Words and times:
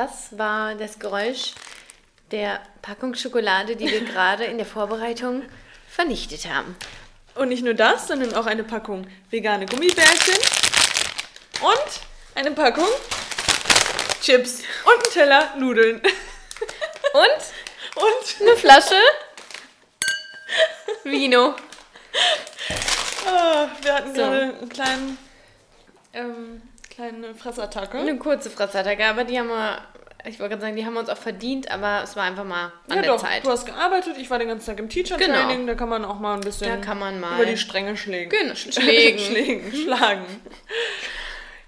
Das 0.00 0.38
war 0.38 0.74
das 0.76 0.98
Geräusch 0.98 1.52
der 2.30 2.62
Packung 2.80 3.14
Schokolade, 3.14 3.76
die 3.76 3.86
wir 3.86 4.02
gerade 4.02 4.44
in 4.44 4.56
der 4.56 4.64
Vorbereitung 4.64 5.42
vernichtet 5.90 6.46
haben. 6.46 6.74
Und 7.34 7.50
nicht 7.50 7.62
nur 7.62 7.74
das, 7.74 8.08
sondern 8.08 8.34
auch 8.34 8.46
eine 8.46 8.64
Packung 8.64 9.06
vegane 9.28 9.66
Gummibärchen 9.66 10.36
und 11.60 12.00
eine 12.34 12.52
Packung 12.52 12.86
Chips 14.22 14.62
und 14.86 15.04
einen 15.04 15.12
Teller 15.12 15.54
Nudeln. 15.58 16.00
Und 16.00 18.02
Und 18.02 18.40
eine 18.40 18.56
Flasche 18.56 18.94
Vino. 21.04 21.56
ah, 23.26 23.66
wir 23.82 23.94
hatten 23.94 24.14
So. 24.14 24.22
gerade 24.22 24.40
einen 24.40 24.68
kleinen, 24.70 25.18
ähm, 26.14 26.62
kleine 26.88 27.34
Fressattacke. 27.34 27.98
Eine 27.98 28.16
kurze 28.18 28.48
Fressattacke, 28.50 29.04
aber 29.04 29.24
die 29.24 29.38
haben 29.38 29.48
wir, 29.48 29.82
ich 30.26 30.38
wollte 30.38 30.50
gerade 30.50 30.62
sagen, 30.62 30.76
die 30.76 30.84
haben 30.84 30.94
wir 30.94 31.00
uns 31.00 31.08
auch 31.08 31.16
verdient, 31.16 31.70
aber 31.70 32.02
es 32.02 32.16
war 32.16 32.24
einfach 32.24 32.44
mal 32.44 32.66
an 32.88 32.96
ja 32.96 33.02
der 33.02 33.12
doch, 33.12 33.22
Zeit. 33.22 33.44
du 33.44 33.50
hast 33.50 33.66
gearbeitet, 33.66 34.16
ich 34.18 34.28
war 34.30 34.38
den 34.38 34.48
ganzen 34.48 34.66
Tag 34.66 34.78
im 34.78 34.88
Teacher-Training, 34.88 35.58
Genau. 35.58 35.66
da 35.66 35.74
kann 35.74 35.88
man 35.88 36.04
auch 36.04 36.18
mal 36.18 36.34
ein 36.34 36.40
bisschen 36.40 36.80
mal- 37.20 37.34
über 37.36 37.46
die 37.46 37.56
Stränge 37.56 37.96
schlägen. 37.96 38.30
Genau, 38.30 38.54
schlägen. 38.54 39.18
schlägen, 39.18 39.72
schlagen. 39.72 40.24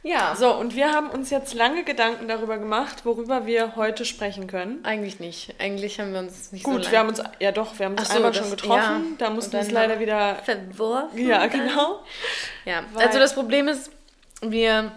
Ja, 0.05 0.35
So, 0.37 0.53
und 0.55 0.75
wir 0.75 0.91
haben 0.93 1.11
uns 1.11 1.31
jetzt 1.31 1.55
lange 1.55 1.85
Gedanken 1.85 2.27
darüber 2.27 2.59
gemacht, 2.59 3.05
worüber 3.05 3.47
wir 3.47 3.77
heute 3.77 4.05
sprechen 4.05 4.49
können. 4.49 4.81
eigentlich 4.85 5.21
nicht. 5.21 5.55
Eigentlich 5.61 6.01
haben 6.01 6.13
wir 6.13 6.19
uns 6.19 6.51
nicht 6.51 6.65
Gut, 6.65 6.85
so 6.87 6.91
wir 6.91 6.99
haben 6.99 7.09
uns, 7.09 7.23
ja 7.39 7.53
doch, 7.53 7.79
wir 7.79 7.87
haben 7.87 7.93
uns 7.97 8.09
so, 8.09 8.17
einmal 8.17 8.33
das- 8.33 8.41
schon 8.41 8.51
getroffen, 8.51 9.17
ja. 9.21 9.27
da 9.27 9.31
mussten 9.31 9.53
wir 9.53 9.61
es 9.61 9.71
leider 9.71 10.01
wieder, 10.01 10.35
verworfen. 10.45 11.25
ja 11.29 11.47
genau. 11.47 12.01
Ja, 12.65 12.83
also 12.97 13.21
das 13.21 13.33
Problem 13.35 13.69
ist, 13.69 13.93
wir, 14.41 14.91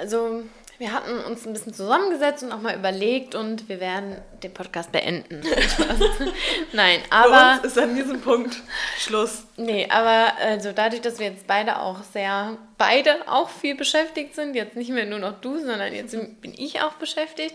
also 0.00 0.42
wir 0.82 0.92
hatten 0.92 1.16
uns 1.24 1.46
ein 1.46 1.52
bisschen 1.52 1.72
zusammengesetzt 1.72 2.42
und 2.42 2.50
auch 2.50 2.60
mal 2.60 2.74
überlegt 2.74 3.36
und 3.36 3.68
wir 3.68 3.78
werden 3.78 4.16
den 4.42 4.52
Podcast 4.52 4.90
beenden. 4.90 5.40
Nein, 6.72 7.00
Bei 7.08 7.16
aber 7.16 7.62
uns 7.62 7.72
ist 7.72 7.78
an 7.78 7.94
diesem 7.94 8.20
Punkt 8.20 8.56
Schluss. 8.98 9.44
nee, 9.56 9.86
aber 9.88 10.32
also 10.40 10.72
dadurch, 10.72 11.00
dass 11.00 11.20
wir 11.20 11.28
jetzt 11.28 11.46
beide 11.46 11.78
auch 11.78 12.02
sehr, 12.02 12.58
beide 12.78 13.28
auch 13.28 13.48
viel 13.48 13.76
beschäftigt 13.76 14.34
sind, 14.34 14.56
jetzt 14.56 14.74
nicht 14.74 14.90
mehr 14.90 15.06
nur 15.06 15.20
noch 15.20 15.40
du, 15.40 15.56
sondern 15.56 15.94
jetzt 15.94 16.16
bin 16.40 16.52
ich 16.52 16.80
auch 16.82 16.94
beschäftigt, 16.94 17.54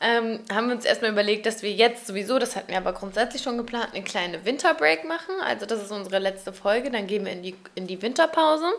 ähm, 0.00 0.38
haben 0.52 0.68
wir 0.68 0.76
uns 0.76 0.84
erstmal 0.84 1.10
überlegt, 1.10 1.46
dass 1.46 1.64
wir 1.64 1.72
jetzt 1.72 2.06
sowieso, 2.06 2.38
das 2.38 2.54
hatten 2.54 2.68
wir 2.68 2.76
aber 2.76 2.92
grundsätzlich 2.92 3.42
schon 3.42 3.56
geplant, 3.56 3.88
eine 3.94 4.04
kleine 4.04 4.44
Winterbreak 4.44 5.04
machen. 5.04 5.34
Also 5.44 5.66
das 5.66 5.82
ist 5.82 5.90
unsere 5.90 6.20
letzte 6.20 6.52
Folge, 6.52 6.92
dann 6.92 7.08
gehen 7.08 7.24
wir 7.24 7.32
in 7.32 7.42
die, 7.42 7.56
in 7.74 7.88
die 7.88 8.00
Winterpause. 8.00 8.70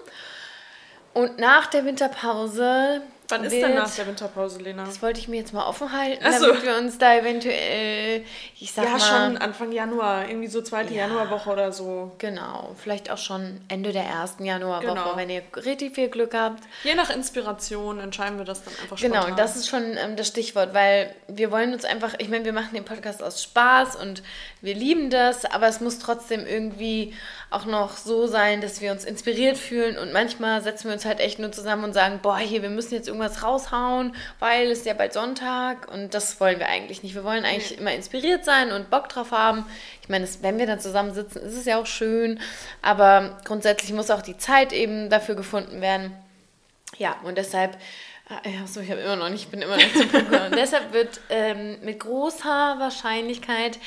Und 1.14 1.40
nach 1.40 1.68
der 1.68 1.84
Winterpause. 1.84 3.02
Wann 3.32 3.44
ist 3.46 3.54
denn 3.54 3.74
nach 3.76 3.90
der 3.96 4.08
Winterpause, 4.08 4.60
Lena? 4.62 4.86
Das 4.86 5.02
wollte 5.02 5.20
ich 5.20 5.28
mir 5.28 5.38
jetzt 5.38 5.54
mal 5.54 5.66
offen 5.66 5.92
halten, 5.92 6.24
Ach 6.26 6.34
so. 6.34 6.48
damit 6.48 6.64
wir 6.64 6.78
uns 6.78 6.98
da 6.98 7.16
eventuell, 7.16 8.24
ich 8.60 8.72
sag 8.72 8.86
Ja, 8.86 8.92
mal, 8.92 9.00
schon 9.00 9.38
Anfang 9.38 9.72
Januar, 9.72 10.28
irgendwie 10.28 10.48
so 10.48 10.62
zweite 10.62 10.94
Ja. 10.94 11.08
Januarwoche 11.08 11.50
oder 11.50 11.72
so. 11.72 12.12
genau, 12.18 12.76
vielleicht 12.82 13.10
auch 13.10 13.18
schon 13.18 13.62
Ende 13.68 13.92
der 13.92 14.04
ersten 14.04 14.46
Januarwoche, 14.46 14.88
Genau. 14.94 15.14
wenn 15.16 15.30
ihr 15.30 15.42
richtig 15.66 15.96
viel 15.96 16.10
Glück 16.10 16.34
habt. 16.34 16.64
Je 16.84 16.94
nach 16.96 17.10
Inspiration 17.10 18.00
entscheiden 18.00 18.38
wir 18.38 18.46
das 18.46 18.64
dann 18.64 18.74
einfach 18.82 18.98
Genau, 18.98 19.16
spontan. 19.16 19.32
und 19.32 19.40
das 19.40 19.56
ist 19.56 19.68
schon 19.70 19.98
ähm, 19.98 20.16
das 20.16 20.28
Stichwort, 20.28 20.74
weil 20.74 21.14
wir 21.28 21.52
wollen 21.52 21.74
uns 21.74 21.86
einfach, 21.86 22.14
ich 22.20 22.30
meine, 22.30 22.46
wir 22.46 22.54
machen 22.54 22.74
den 22.74 22.86
Podcast 22.86 23.24
aus 23.24 23.42
Spaß 23.44 23.96
und 23.96 24.22
wir 24.62 24.76
lieben 24.76 25.10
das, 25.10 25.46
aber 25.46 25.68
es 25.68 25.80
muss 25.82 26.00
trotzdem 26.00 26.46
irgendwie 26.46 27.14
auch 27.52 27.66
noch 27.66 27.98
so 27.98 28.28
sein, 28.28 28.62
dass 28.62 28.80
wir 28.82 28.92
uns 28.92 29.04
inspiriert 29.04 29.58
fühlen 29.58 29.98
und 29.98 30.14
manchmal 30.14 30.62
setzen 30.62 30.86
wir 30.88 30.94
uns 30.94 31.04
halt 31.06 31.20
echt 31.20 31.38
nur 31.38 31.52
zusammen 31.52 31.84
und 31.84 31.94
sagen, 31.94 32.20
boah, 32.24 32.38
hier, 32.38 32.62
wir 32.62 32.70
müssen 32.70 32.94
jetzt 32.96 33.08
irgendwas 33.10 33.44
raushauen, 33.44 34.16
weil 34.40 34.72
es 34.72 34.80
ist 34.80 34.86
ja 34.86 34.94
bald 34.94 35.12
Sonntag 35.14 35.92
und 35.92 36.14
das 36.14 36.40
wollen 36.40 36.60
wir 36.60 36.68
eigentlich 36.70 37.04
nicht. 37.04 37.14
Wir 37.14 37.24
wollen 37.26 37.44
eigentlich 37.46 37.78
immer 37.78 37.94
inspiriert 37.94 38.46
sein 38.46 38.72
und 38.72 38.90
Bock 38.90 39.10
drauf 39.10 39.32
haben. 39.32 39.66
Ich 40.02 40.08
meine, 40.10 40.24
es- 40.24 40.42
wenn 40.42 40.58
wir 40.60 40.66
dann 40.66 40.80
zusammensitzen, 40.80 41.42
ist 41.42 41.56
es 41.58 41.66
ja 41.66 41.78
auch 41.80 41.86
schön, 41.86 42.40
aber 42.82 43.38
grundsätzlich 43.44 43.92
muss 43.94 44.10
auch 44.12 44.22
die 44.22 44.38
Zeit 44.38 44.72
eben 44.74 45.10
dafür 45.10 45.36
gefunden 45.36 45.82
werden. 45.82 46.14
Ja, 46.98 47.16
und 47.24 47.38
deshalb, 47.38 47.78
ah, 48.30 48.48
ja, 48.48 48.66
so, 48.66 48.80
ich 48.80 48.90
habe 48.92 49.02
immer 49.02 49.16
noch 49.18 49.30
nicht, 49.30 49.44
ich 49.44 49.50
bin 49.50 49.62
immer 49.62 49.76
noch 49.78 49.94
zu 49.94 50.08
Punkt. 50.08 50.30
Und 50.46 50.56
deshalb 50.56 50.94
wird 50.94 51.20
ähm, 51.30 51.78
mit 51.84 52.00
großer 52.00 52.76
Wahrscheinlichkeit 52.80 53.78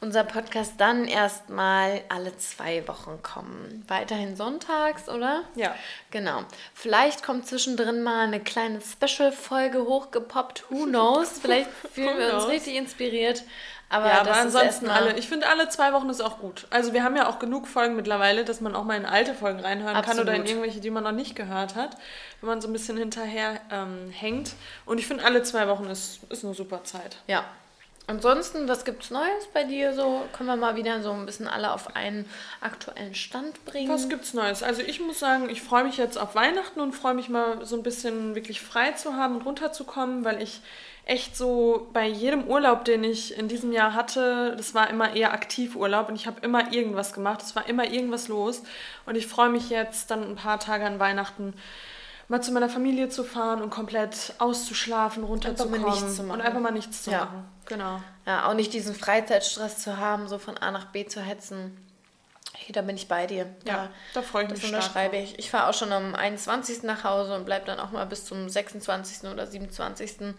unser 0.00 0.24
Podcast 0.24 0.74
dann 0.78 1.06
erstmal 1.06 2.02
alle 2.08 2.36
zwei 2.36 2.86
Wochen 2.86 3.22
kommen. 3.22 3.84
Weiterhin 3.88 4.36
sonntags, 4.36 5.08
oder? 5.08 5.44
Ja. 5.54 5.74
Genau. 6.10 6.44
Vielleicht 6.74 7.22
kommt 7.22 7.46
zwischendrin 7.46 8.02
mal 8.02 8.26
eine 8.26 8.40
kleine 8.40 8.80
Special-Folge 8.80 9.84
hochgepoppt. 9.84 10.64
Who 10.70 10.84
knows? 10.84 11.38
Vielleicht 11.42 11.70
fühlen 11.92 12.18
wir 12.18 12.34
uns 12.34 12.48
richtig 12.48 12.76
inspiriert. 12.76 13.42
Aber, 13.88 14.06
Ja, 14.08 14.20
aber 14.20 14.34
ansonsten 14.34 14.88
alle. 14.88 15.16
Ich 15.16 15.28
finde, 15.28 15.48
alle 15.48 15.68
zwei 15.68 15.92
Wochen 15.92 16.10
ist 16.10 16.20
auch 16.20 16.38
gut. 16.38 16.66
Also 16.70 16.92
wir 16.92 17.04
haben 17.04 17.14
ja 17.16 17.28
auch 17.28 17.38
genug 17.38 17.68
Folgen 17.68 17.94
mittlerweile, 17.94 18.44
dass 18.44 18.60
man 18.60 18.74
auch 18.74 18.82
mal 18.82 18.96
in 18.96 19.06
alte 19.06 19.32
Folgen 19.32 19.60
reinhören 19.60 20.02
kann 20.02 20.18
oder 20.18 20.34
in 20.34 20.40
Absolut. 20.40 20.48
irgendwelche, 20.48 20.80
die 20.80 20.90
man 20.90 21.04
noch 21.04 21.12
nicht 21.12 21.36
gehört 21.36 21.76
hat, 21.76 21.96
wenn 22.40 22.48
man 22.48 22.60
so 22.60 22.68
ein 22.68 22.72
bisschen 22.72 22.96
hinterher 22.96 23.60
ähm, 23.70 24.10
hängt. 24.10 24.54
Und 24.86 24.98
ich 24.98 25.06
finde, 25.06 25.24
alle 25.24 25.42
zwei 25.44 25.68
Wochen 25.68 25.84
ist, 25.84 26.20
ist 26.30 26.44
eine 26.44 26.54
super 26.54 26.82
Zeit. 26.82 27.18
Ja. 27.28 27.44
Ansonsten, 28.08 28.68
was 28.68 28.84
gibt's 28.84 29.10
Neues 29.10 29.46
bei 29.52 29.64
dir? 29.64 29.92
So 29.92 30.22
können 30.32 30.48
wir 30.48 30.56
mal 30.56 30.76
wieder 30.76 31.02
so 31.02 31.10
ein 31.10 31.26
bisschen 31.26 31.48
alle 31.48 31.72
auf 31.72 31.96
einen 31.96 32.24
aktuellen 32.60 33.16
Stand 33.16 33.64
bringen. 33.64 33.92
Was 33.92 34.08
gibt's 34.08 34.32
Neues? 34.32 34.62
Also 34.62 34.82
ich 34.82 35.00
muss 35.00 35.18
sagen, 35.18 35.50
ich 35.50 35.60
freue 35.60 35.82
mich 35.82 35.96
jetzt 35.96 36.16
auf 36.16 36.36
Weihnachten 36.36 36.80
und 36.80 36.92
freue 36.92 37.14
mich 37.14 37.28
mal 37.28 37.64
so 37.64 37.76
ein 37.76 37.82
bisschen 37.82 38.36
wirklich 38.36 38.60
frei 38.60 38.92
zu 38.92 39.14
haben 39.14 39.36
und 39.36 39.42
runterzukommen, 39.42 40.24
weil 40.24 40.40
ich 40.40 40.60
echt 41.04 41.36
so 41.36 41.88
bei 41.92 42.06
jedem 42.06 42.48
Urlaub, 42.48 42.84
den 42.84 43.02
ich 43.02 43.36
in 43.36 43.48
diesem 43.48 43.72
Jahr 43.72 43.94
hatte, 43.94 44.54
das 44.56 44.74
war 44.74 44.90
immer 44.90 45.14
eher 45.14 45.32
Aktivurlaub 45.32 46.08
und 46.08 46.16
ich 46.16 46.26
habe 46.26 46.40
immer 46.42 46.72
irgendwas 46.72 47.12
gemacht, 47.12 47.42
es 47.42 47.54
war 47.54 47.68
immer 47.68 47.88
irgendwas 47.90 48.26
los 48.26 48.62
und 49.06 49.16
ich 49.16 49.28
freue 49.28 49.48
mich 49.48 49.70
jetzt 49.70 50.10
dann 50.10 50.24
ein 50.24 50.34
paar 50.34 50.58
Tage 50.58 50.84
an 50.84 50.98
Weihnachten 50.98 51.54
mal 52.28 52.42
zu 52.42 52.50
meiner 52.52 52.68
Familie 52.68 53.08
zu 53.08 53.22
fahren 53.24 53.62
und 53.62 53.70
komplett 53.70 54.34
auszuschlafen, 54.38 55.22
runterzukommen 55.24 55.84
und 56.30 56.40
einfach 56.40 56.60
mal 56.60 56.72
nichts 56.72 57.02
zu 57.04 57.10
Ja. 57.10 57.26
machen. 57.26 57.44
Genau. 57.66 58.00
Ja, 58.26 58.48
auch 58.48 58.54
nicht 58.54 58.72
diesen 58.72 58.94
Freizeitstress 58.94 59.78
zu 59.78 59.96
haben, 59.98 60.26
so 60.28 60.38
von 60.38 60.56
A 60.58 60.70
nach 60.70 60.86
B 60.86 61.06
zu 61.06 61.20
hetzen. 61.20 61.76
Hey, 62.54 62.72
da 62.72 62.82
bin 62.82 62.96
ich 62.96 63.06
bei 63.06 63.26
dir. 63.26 63.46
Ja, 63.64 63.90
da 64.14 64.22
freue 64.22 64.44
ich 64.44 64.48
das 64.50 64.58
mich 64.58 64.68
stark 64.68 64.82
unterschreibe 64.82 65.16
ich. 65.18 65.38
Ich 65.38 65.50
fahre 65.50 65.68
auch 65.68 65.74
schon 65.74 65.92
am 65.92 66.14
21. 66.14 66.82
nach 66.84 67.04
Hause 67.04 67.34
und 67.34 67.44
bleibe 67.44 67.66
dann 67.66 67.78
auch 67.78 67.90
mal 67.92 68.06
bis 68.06 68.24
zum 68.24 68.48
26. 68.48 69.28
oder 69.30 69.46
27. 69.46 70.34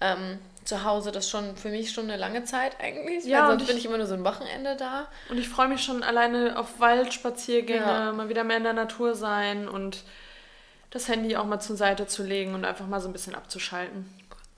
Ähm, 0.00 0.38
zu 0.64 0.84
Hause. 0.84 1.10
Das 1.12 1.24
ist 1.24 1.30
schon 1.30 1.56
für 1.56 1.70
mich 1.70 1.92
schon 1.92 2.04
eine 2.04 2.16
lange 2.18 2.44
Zeit 2.44 2.78
eigentlich. 2.80 3.24
Ja, 3.24 3.46
sonst 3.48 3.62
ich- 3.62 3.68
bin 3.68 3.76
ich 3.78 3.86
immer 3.86 3.96
nur 3.96 4.06
so 4.06 4.14
ein 4.14 4.24
Wochenende 4.24 4.76
da. 4.76 5.08
Und 5.30 5.38
ich 5.38 5.48
freue 5.48 5.68
mich 5.68 5.82
schon 5.82 6.02
alleine 6.02 6.58
auf 6.58 6.78
Waldspaziergänge, 6.78 7.80
Ja. 7.86 8.12
mal 8.12 8.28
wieder 8.28 8.44
mehr 8.44 8.58
in 8.58 8.64
der 8.64 8.72
Natur 8.74 9.14
sein 9.14 9.68
und 9.68 10.04
das 10.90 11.08
Handy 11.08 11.36
auch 11.36 11.44
mal 11.44 11.60
zur 11.60 11.76
Seite 11.76 12.06
zu 12.06 12.22
legen 12.22 12.54
und 12.54 12.64
einfach 12.64 12.86
mal 12.86 13.00
so 13.00 13.08
ein 13.08 13.12
bisschen 13.12 13.34
abzuschalten. 13.34 14.08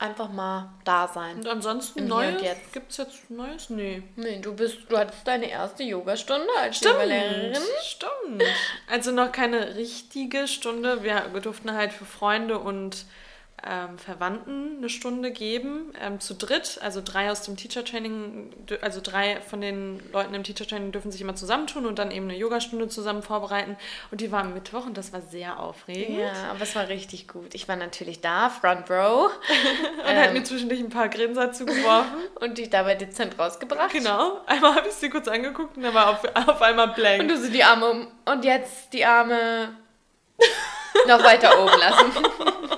Einfach 0.00 0.28
mal 0.30 0.70
da 0.84 1.08
sein. 1.08 1.38
Und 1.38 1.48
ansonsten 1.48 1.98
Im 2.00 2.08
Neues? 2.08 2.40
Jetzt. 2.40 2.72
Gibt 2.72 2.92
es 2.92 2.98
jetzt 2.98 3.30
Neues? 3.30 3.68
Nee. 3.68 4.04
Nee, 4.14 4.38
du 4.38 4.54
bist, 4.54 4.78
du 4.88 4.96
hattest 4.96 5.26
deine 5.26 5.50
erste 5.50 5.82
Yogastunde 5.82 6.46
als 6.60 6.80
Yogalehrerin. 6.80 7.60
Stimmt. 7.82 8.44
Also 8.88 9.10
noch 9.10 9.32
keine 9.32 9.74
richtige 9.74 10.46
Stunde. 10.46 11.02
Wir 11.02 11.22
durften 11.40 11.72
halt 11.72 11.92
für 11.92 12.04
Freunde 12.04 12.60
und 12.60 13.06
ähm, 13.66 13.98
Verwandten 13.98 14.78
eine 14.78 14.88
Stunde 14.88 15.30
geben, 15.30 15.92
ähm, 16.00 16.20
zu 16.20 16.34
dritt. 16.34 16.78
Also 16.82 17.00
drei 17.04 17.30
aus 17.30 17.42
dem 17.42 17.56
Teacher 17.56 17.84
Training, 17.84 18.50
also 18.80 19.00
drei 19.02 19.40
von 19.40 19.60
den 19.60 20.00
Leuten 20.12 20.34
im 20.34 20.44
Teacher 20.44 20.66
Training 20.66 20.92
dürfen 20.92 21.10
sich 21.10 21.20
immer 21.20 21.34
zusammentun 21.34 21.86
und 21.86 21.98
dann 21.98 22.10
eben 22.10 22.28
eine 22.28 22.36
Yogastunde 22.36 22.88
zusammen 22.88 23.22
vorbereiten. 23.22 23.76
Und 24.10 24.20
die 24.20 24.30
war 24.30 24.40
am 24.40 24.54
Mittwoch 24.54 24.86
und 24.86 24.96
das 24.96 25.12
war 25.12 25.22
sehr 25.22 25.58
aufregend. 25.58 26.18
Ja, 26.18 26.50
aber 26.50 26.62
es 26.62 26.74
war 26.74 26.88
richtig 26.88 27.28
gut. 27.28 27.54
Ich 27.54 27.68
war 27.68 27.76
natürlich 27.76 28.20
da, 28.20 28.50
Front 28.50 28.90
Row, 28.90 29.30
Und 30.08 30.16
hat 30.16 30.32
mir 30.32 30.44
zwischendurch 30.44 30.80
ein 30.80 30.90
paar 30.90 31.08
Grinser 31.08 31.52
zugeworfen. 31.52 32.18
und 32.40 32.58
dich 32.58 32.70
dabei 32.70 32.94
dezent 32.94 33.38
rausgebracht. 33.38 33.92
genau. 33.92 34.40
Einmal 34.46 34.74
habe 34.74 34.88
ich 34.88 34.94
sie 34.94 35.10
kurz 35.10 35.28
angeguckt 35.28 35.76
und 35.76 35.82
dann 35.82 35.94
war 35.94 36.10
auf, 36.10 36.22
auf 36.48 36.62
einmal 36.62 36.88
blank. 36.88 37.22
Und 37.22 37.28
du 37.28 37.36
so 37.36 37.50
die 37.50 37.64
Arme 37.64 37.86
um. 37.86 38.08
Und 38.24 38.44
jetzt 38.44 38.92
die 38.92 39.04
Arme 39.04 39.76
noch 41.06 41.22
weiter 41.24 41.62
oben 41.62 41.78
lassen. 41.78 42.12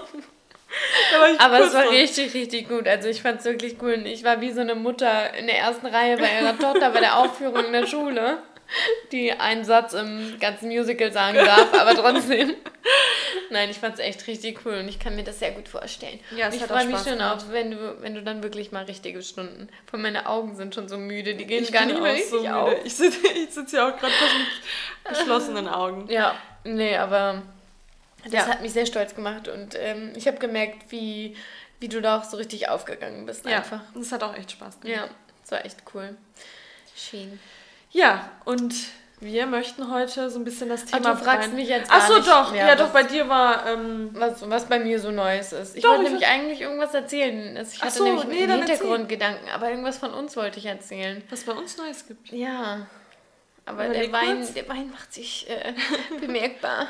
Aber 1.39 1.61
es 1.61 1.75
war 1.75 1.91
richtig, 1.91 2.35
richtig 2.35 2.69
gut. 2.69 2.87
Also 2.87 3.09
ich 3.09 3.23
fand 3.23 3.41
es 3.41 3.45
wirklich 3.47 3.77
cool. 3.83 3.95
Und 3.95 4.07
ich 4.07 4.25
war 4.25 4.41
wie 4.41 4.53
so 4.53 4.61
eine 4.61 4.75
Mutter 4.75 5.35
in 5.35 5.47
der 5.47 5.59
ersten 5.59 5.87
Reihe 5.87 6.17
bei 6.17 6.29
ihrer 6.41 6.59
Tochter 6.59 6.91
bei 6.91 7.01
der 7.01 7.19
Aufführung 7.19 7.65
in 7.67 7.73
der 7.73 7.87
Schule, 7.87 8.39
die 9.13 9.33
einen 9.33 9.65
Satz 9.65 9.93
im 9.93 10.39
ganzen 10.41 10.69
Musical 10.69 11.13
sagen 11.13 11.37
darf, 11.37 11.73
aber 11.75 11.95
trotzdem. 11.95 12.55
Nein, 13.51 13.69
ich 13.69 13.79
fand 13.79 13.95
es 13.95 14.01
echt 14.01 14.27
richtig 14.29 14.61
cool 14.65 14.75
und 14.75 14.89
ich 14.89 15.01
kann 15.01 15.17
mir 15.17 15.25
das 15.25 15.41
sehr 15.41 15.51
gut 15.51 15.69
vorstellen. 15.69 16.21
Ja, 16.37 16.47
es 16.47 16.55
und 16.55 16.61
ich 16.61 16.67
freue 16.69 16.87
mich 16.87 16.99
schon 16.99 17.21
auf, 17.21 17.51
wenn 17.51 17.73
du, 17.73 17.97
wenn 18.01 18.15
du 18.15 18.23
dann 18.23 18.45
wirklich 18.45 18.71
mal 18.71 18.85
richtige 18.85 19.23
Stunden. 19.23 19.69
Von 19.91 20.03
meine 20.03 20.27
Augen 20.27 20.55
sind 20.55 20.75
schon 20.75 20.89
so 20.89 20.97
müde, 20.99 21.35
die 21.35 21.47
gehen 21.47 21.65
Ich 21.65 21.73
gar 21.73 21.85
nicht 21.85 22.01
mehr 22.01 22.13
richtig 22.13 22.31
so 22.31 22.39
müde. 22.39 22.57
auf. 22.57 22.75
Ich 22.85 22.95
sitze 22.95 23.19
ich 23.27 23.51
sitz 23.53 23.73
ja 23.73 23.89
auch 23.89 23.97
gerade 23.99 24.13
mit 24.13 25.19
geschlossenen 25.19 25.67
Augen. 25.69 26.07
Ja, 26.09 26.37
nee, 26.63 26.97
aber 26.97 27.43
das 28.25 28.33
Ja. 28.33 28.47
hat 28.47 28.63
mich 28.63 28.73
sehr 28.73 28.87
stolz 28.87 29.15
gemacht 29.15 29.49
und 29.49 29.75
ähm, 29.79 30.13
ich 30.17 30.27
habe 30.27 30.39
gemerkt, 30.39 30.91
wie 30.91 31.37
wie 31.81 31.89
du 31.89 32.03
da 32.03 32.19
auch 32.19 32.25
so 32.25 32.37
richtig 32.37 32.69
aufgegangen 32.69 33.25
bist 33.25 33.47
Ja, 33.47 33.59
einfach. 33.59 33.81
es 33.99 34.13
hat 34.13 34.23
auch 34.23 34.37
echt 34.37 34.51
Spaß 34.53 34.81
gemacht. 34.81 35.01
Ja, 35.01 35.09
das 35.43 35.51
war 35.53 35.65
echt 35.65 35.79
cool. 35.95 36.15
Schön. 36.95 37.41
Ja, 37.91 38.31
und 38.45 38.75
wir 39.21 39.47
möchten 39.47 39.91
heute 39.91 40.29
so 40.31 40.39
ein 40.39 40.45
bisschen 40.45 40.69
das 40.69 40.85
Thema. 40.85 41.15
du 41.15 41.17
fragst 41.25 41.49
rein- 41.49 41.55
mich 41.57 41.69
jetzt 41.69 41.91
Ach 41.91 42.07
so, 42.07 42.21
doch. 42.21 42.53
mehr, 42.53 42.67
ja, 42.69 42.75
doch, 42.75 42.91
bei 42.91 43.03
dir 43.03 43.29
war. 43.31 43.67
Ähm, 43.67 44.11
Was, 44.13 44.49
was 44.49 44.67
bei 44.67 44.79
mir 44.79 45.01
so 45.01 45.11
Neues 45.11 45.53
ist. 45.53 45.75
Ich 45.77 45.83
Doch, 45.83 45.91
wollte 45.91 46.05
ich 46.05 46.09
nämlich 46.11 46.27
eigentlich 46.29 46.61
irgendwas 46.61 46.93
erzählen. 46.95 47.57
Also 47.57 47.73
Ich 47.75 47.81
Ach 47.81 47.87
hatte 47.87 47.99
so, 47.99 48.05
nämlich 48.05 48.25
nee, 48.25 48.43
einen. 48.45 48.59
Hintergrundgedanken, 48.67 49.49
aber 49.51 49.71
irgendwas 49.71 49.99
von 49.99 50.13
uns 50.13 50.37
wollte 50.37 50.59
ich 50.59 50.67
erzählen. 50.67 51.23
was 51.31 51.45
bei 51.45 51.53
uns 51.53 51.77
Neues 51.79 52.07
gibt. 52.07 52.31
Ja. 52.31 52.87
Aber 53.67 53.87
Überleg 53.87 54.11
der 54.11 54.13
Wein, 54.21 54.37
kurz. 54.39 54.53
der 54.55 54.69
Wein 54.69 54.91
macht 54.91 55.13
sich 55.15 55.49
äh, 55.49 55.73
bemerkbar. 56.21 56.89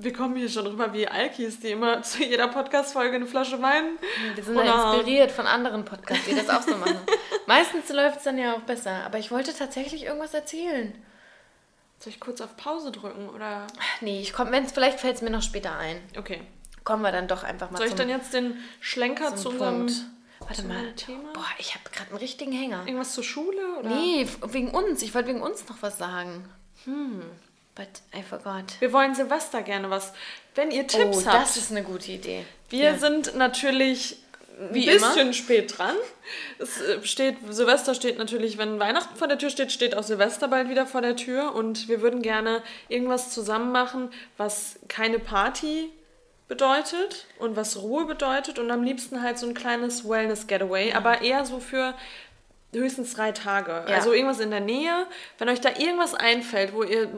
Wir 0.00 0.12
kommen 0.12 0.36
hier 0.36 0.48
schon 0.48 0.64
rüber 0.64 0.92
wie 0.92 1.08
Alkis, 1.08 1.58
die 1.58 1.72
immer 1.72 2.02
zu 2.04 2.22
jeder 2.22 2.46
Podcast-Folge 2.46 3.16
eine 3.16 3.26
Flasche 3.26 3.60
Wein. 3.60 3.98
Wir 4.36 4.44
sind 4.44 4.56
da 4.56 4.94
inspiriert 4.94 5.32
von 5.32 5.44
anderen 5.44 5.84
Podcasts, 5.84 6.24
die 6.24 6.36
das 6.36 6.48
auch 6.48 6.62
so 6.62 6.76
machen. 6.76 6.98
Meistens 7.46 7.88
läuft 7.92 8.18
es 8.18 8.22
dann 8.22 8.38
ja 8.38 8.54
auch 8.54 8.60
besser. 8.60 9.04
Aber 9.04 9.18
ich 9.18 9.32
wollte 9.32 9.52
tatsächlich 9.52 10.04
irgendwas 10.04 10.34
erzählen. 10.34 10.94
Soll 11.98 12.12
ich 12.12 12.20
kurz 12.20 12.40
auf 12.40 12.56
Pause 12.56 12.92
drücken 12.92 13.28
oder. 13.28 13.66
Nee, 14.00 14.20
ich 14.20 14.32
komm, 14.32 14.52
wenn's, 14.52 14.70
vielleicht 14.70 15.00
fällt 15.00 15.16
es 15.16 15.22
mir 15.22 15.30
noch 15.30 15.42
später 15.42 15.76
ein. 15.76 16.00
Okay. 16.16 16.42
Kommen 16.84 17.02
wir 17.02 17.10
dann 17.10 17.26
doch 17.26 17.42
einfach 17.42 17.72
mal 17.72 17.78
Soll 17.78 17.88
ich 17.88 17.96
zum, 17.96 17.98
dann 17.98 18.08
jetzt 18.08 18.32
den 18.32 18.56
Schlenker 18.78 19.34
zu 19.34 19.50
zum 19.50 19.60
unserem. 19.60 19.88
Warte 20.38 20.62
mal. 20.62 20.92
Thema? 20.94 21.32
Boah, 21.32 21.44
ich 21.58 21.74
habe 21.74 21.90
gerade 21.90 22.10
einen 22.10 22.18
richtigen 22.18 22.52
Hänger. 22.52 22.84
Irgendwas 22.86 23.14
zur 23.14 23.24
Schule? 23.24 23.80
Oder? 23.80 23.88
Nee, 23.88 24.28
wegen 24.46 24.70
uns. 24.70 25.02
Ich 25.02 25.12
wollte 25.12 25.28
wegen 25.28 25.42
uns 25.42 25.68
noch 25.68 25.82
was 25.82 25.98
sagen. 25.98 26.48
Hm. 26.84 27.24
But 27.78 28.02
I 28.12 28.24
forgot. 28.24 28.64
Wir 28.80 28.92
wollen 28.92 29.14
Silvester 29.14 29.62
gerne 29.62 29.88
was. 29.88 30.12
Wenn 30.56 30.72
ihr 30.72 30.84
Tipps 30.88 31.18
oh, 31.18 31.26
habt. 31.26 31.42
das 31.42 31.56
ist 31.56 31.70
eine 31.70 31.84
gute 31.84 32.10
Idee. 32.10 32.44
Wir 32.70 32.90
Ja. 32.90 32.98
sind 32.98 33.36
natürlich 33.36 34.16
ein 34.60 34.74
Wie 34.74 34.86
bisschen 34.86 35.32
spät 35.32 35.78
dran. 35.78 35.94
Es 36.58 36.80
äh, 36.80 37.04
steht, 37.04 37.36
Silvester 37.48 37.94
steht 37.94 38.18
natürlich, 38.18 38.58
wenn 38.58 38.80
Weihnachten 38.80 39.16
vor 39.16 39.28
der 39.28 39.38
Tür 39.38 39.50
steht, 39.50 39.70
steht 39.70 39.96
auch 39.96 40.02
Silvester 40.02 40.48
bald 40.48 40.68
wieder 40.68 40.86
vor 40.88 41.02
der 41.02 41.14
Tür. 41.14 41.54
Und 41.54 41.88
wir 41.88 42.02
würden 42.02 42.20
gerne 42.20 42.64
irgendwas 42.88 43.30
zusammen 43.30 43.70
machen, 43.70 44.10
was 44.36 44.80
keine 44.88 45.20
Party 45.20 45.90
bedeutet 46.48 47.26
und 47.38 47.54
was 47.54 47.76
Ruhe 47.76 48.06
bedeutet. 48.06 48.58
Und 48.58 48.72
am 48.72 48.82
liebsten 48.82 49.22
halt 49.22 49.38
so 49.38 49.46
ein 49.46 49.54
kleines 49.54 50.08
Wellness-Getaway, 50.08 50.94
aber 50.94 51.22
eher 51.22 51.44
so 51.44 51.60
für 51.60 51.94
höchstens 52.74 53.14
drei 53.14 53.32
Tage. 53.32 53.70
Ja. 53.88 53.96
Also 53.96 54.12
irgendwas 54.12 54.40
in 54.40 54.50
der 54.50 54.60
Nähe. 54.60 55.06
Wenn 55.38 55.48
euch 55.48 55.60
da 55.60 55.70
irgendwas 55.70 56.14
einfällt, 56.14 56.74
wo 56.74 56.82
ihr, 56.82 57.08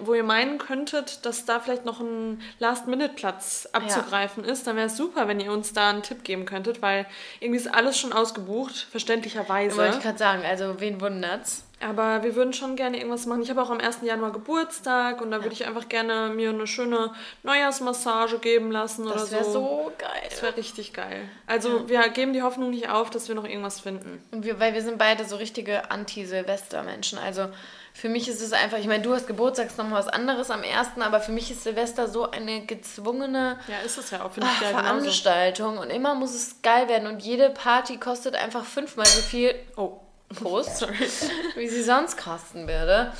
wo 0.00 0.14
ihr 0.14 0.24
meinen 0.24 0.58
könntet, 0.58 1.24
dass 1.24 1.44
da 1.44 1.60
vielleicht 1.60 1.84
noch 1.84 2.00
ein 2.00 2.40
Last-Minute-Platz 2.58 3.68
abzugreifen 3.72 4.44
ist, 4.44 4.66
dann 4.66 4.76
wäre 4.76 4.86
es 4.86 4.96
super, 4.96 5.28
wenn 5.28 5.38
ihr 5.38 5.52
uns 5.52 5.72
da 5.72 5.90
einen 5.90 6.02
Tipp 6.02 6.24
geben 6.24 6.44
könntet, 6.44 6.82
weil 6.82 7.06
irgendwie 7.40 7.60
ist 7.60 7.72
alles 7.72 7.98
schon 7.98 8.12
ausgebucht, 8.12 8.88
verständlicherweise. 8.90 9.76
Wollte 9.76 9.98
ich 9.98 10.02
gerade 10.02 10.18
sagen, 10.18 10.42
also 10.44 10.80
wen 10.80 11.00
wundert's? 11.00 11.62
Aber 11.78 12.22
wir 12.22 12.34
würden 12.34 12.54
schon 12.54 12.74
gerne 12.74 12.96
irgendwas 12.96 13.26
machen. 13.26 13.42
Ich 13.42 13.50
habe 13.50 13.60
auch 13.62 13.68
am 13.68 13.80
1. 13.80 13.98
Januar 14.02 14.32
Geburtstag 14.32 15.20
und 15.20 15.30
da 15.30 15.42
würde 15.42 15.52
ich 15.52 15.66
einfach 15.66 15.90
gerne 15.90 16.30
mir 16.34 16.48
eine 16.48 16.66
schöne 16.66 17.12
Neujahrsmassage 17.42 18.38
geben 18.38 18.70
lassen 18.70 19.04
oder 19.06 19.14
Das 19.14 19.30
wäre 19.30 19.44
so. 19.44 19.52
so 19.52 19.92
geil. 19.98 20.22
Das 20.30 20.42
wäre 20.42 20.56
richtig 20.56 20.94
geil. 20.94 21.28
Also 21.46 21.86
wir 21.88 22.08
geben 22.08 22.32
die 22.32 22.42
Hoffnung 22.42 22.70
nicht 22.70 22.88
auf, 22.88 23.10
dass 23.10 23.28
wir 23.28 23.34
noch 23.34 23.44
irgendwas 23.44 23.80
finden. 23.80 24.22
Und 24.30 24.44
wir, 24.44 24.58
weil 24.58 24.72
wir 24.72 24.80
sind 24.80 24.96
beide 24.96 25.26
so 25.26 25.36
richtige 25.36 25.90
Anti-Silvester-Menschen. 25.90 27.18
Also 27.18 27.48
für 27.92 28.08
mich 28.08 28.26
ist 28.28 28.40
es 28.40 28.52
einfach, 28.54 28.78
ich 28.78 28.86
meine, 28.86 29.02
du 29.02 29.14
hast 29.14 29.26
Geburtstag, 29.26 29.66
ist 29.66 29.78
nochmal 29.78 29.98
was 30.00 30.08
anderes 30.08 30.50
am 30.50 30.62
ersten, 30.62 31.02
aber 31.02 31.20
für 31.20 31.32
mich 31.32 31.50
ist 31.50 31.62
Silvester 31.62 32.08
so 32.08 32.30
eine 32.30 32.64
gezwungene 32.66 33.58
Ja, 33.68 33.78
ist 33.84 33.98
es 33.98 34.10
ja 34.10 34.22
auch, 34.24 34.30
ich 34.34 34.42
ja 34.42 34.70
genauso. 34.70 34.78
Veranstaltung. 34.84 35.78
Und 35.78 35.90
immer 35.90 36.14
muss 36.14 36.34
es 36.34 36.62
geil 36.62 36.88
werden. 36.88 37.06
Und 37.06 37.20
jede 37.22 37.50
Party 37.50 37.98
kostet 37.98 38.34
einfach 38.34 38.64
fünfmal 38.64 39.06
so 39.06 39.20
viel, 39.20 39.54
Oh, 39.76 40.00
Prost, 40.34 40.78
sorry. 40.78 40.94
wie 41.56 41.68
sie 41.68 41.82
sonst 41.82 42.16
kosten 42.16 42.66
würde. 42.66 43.12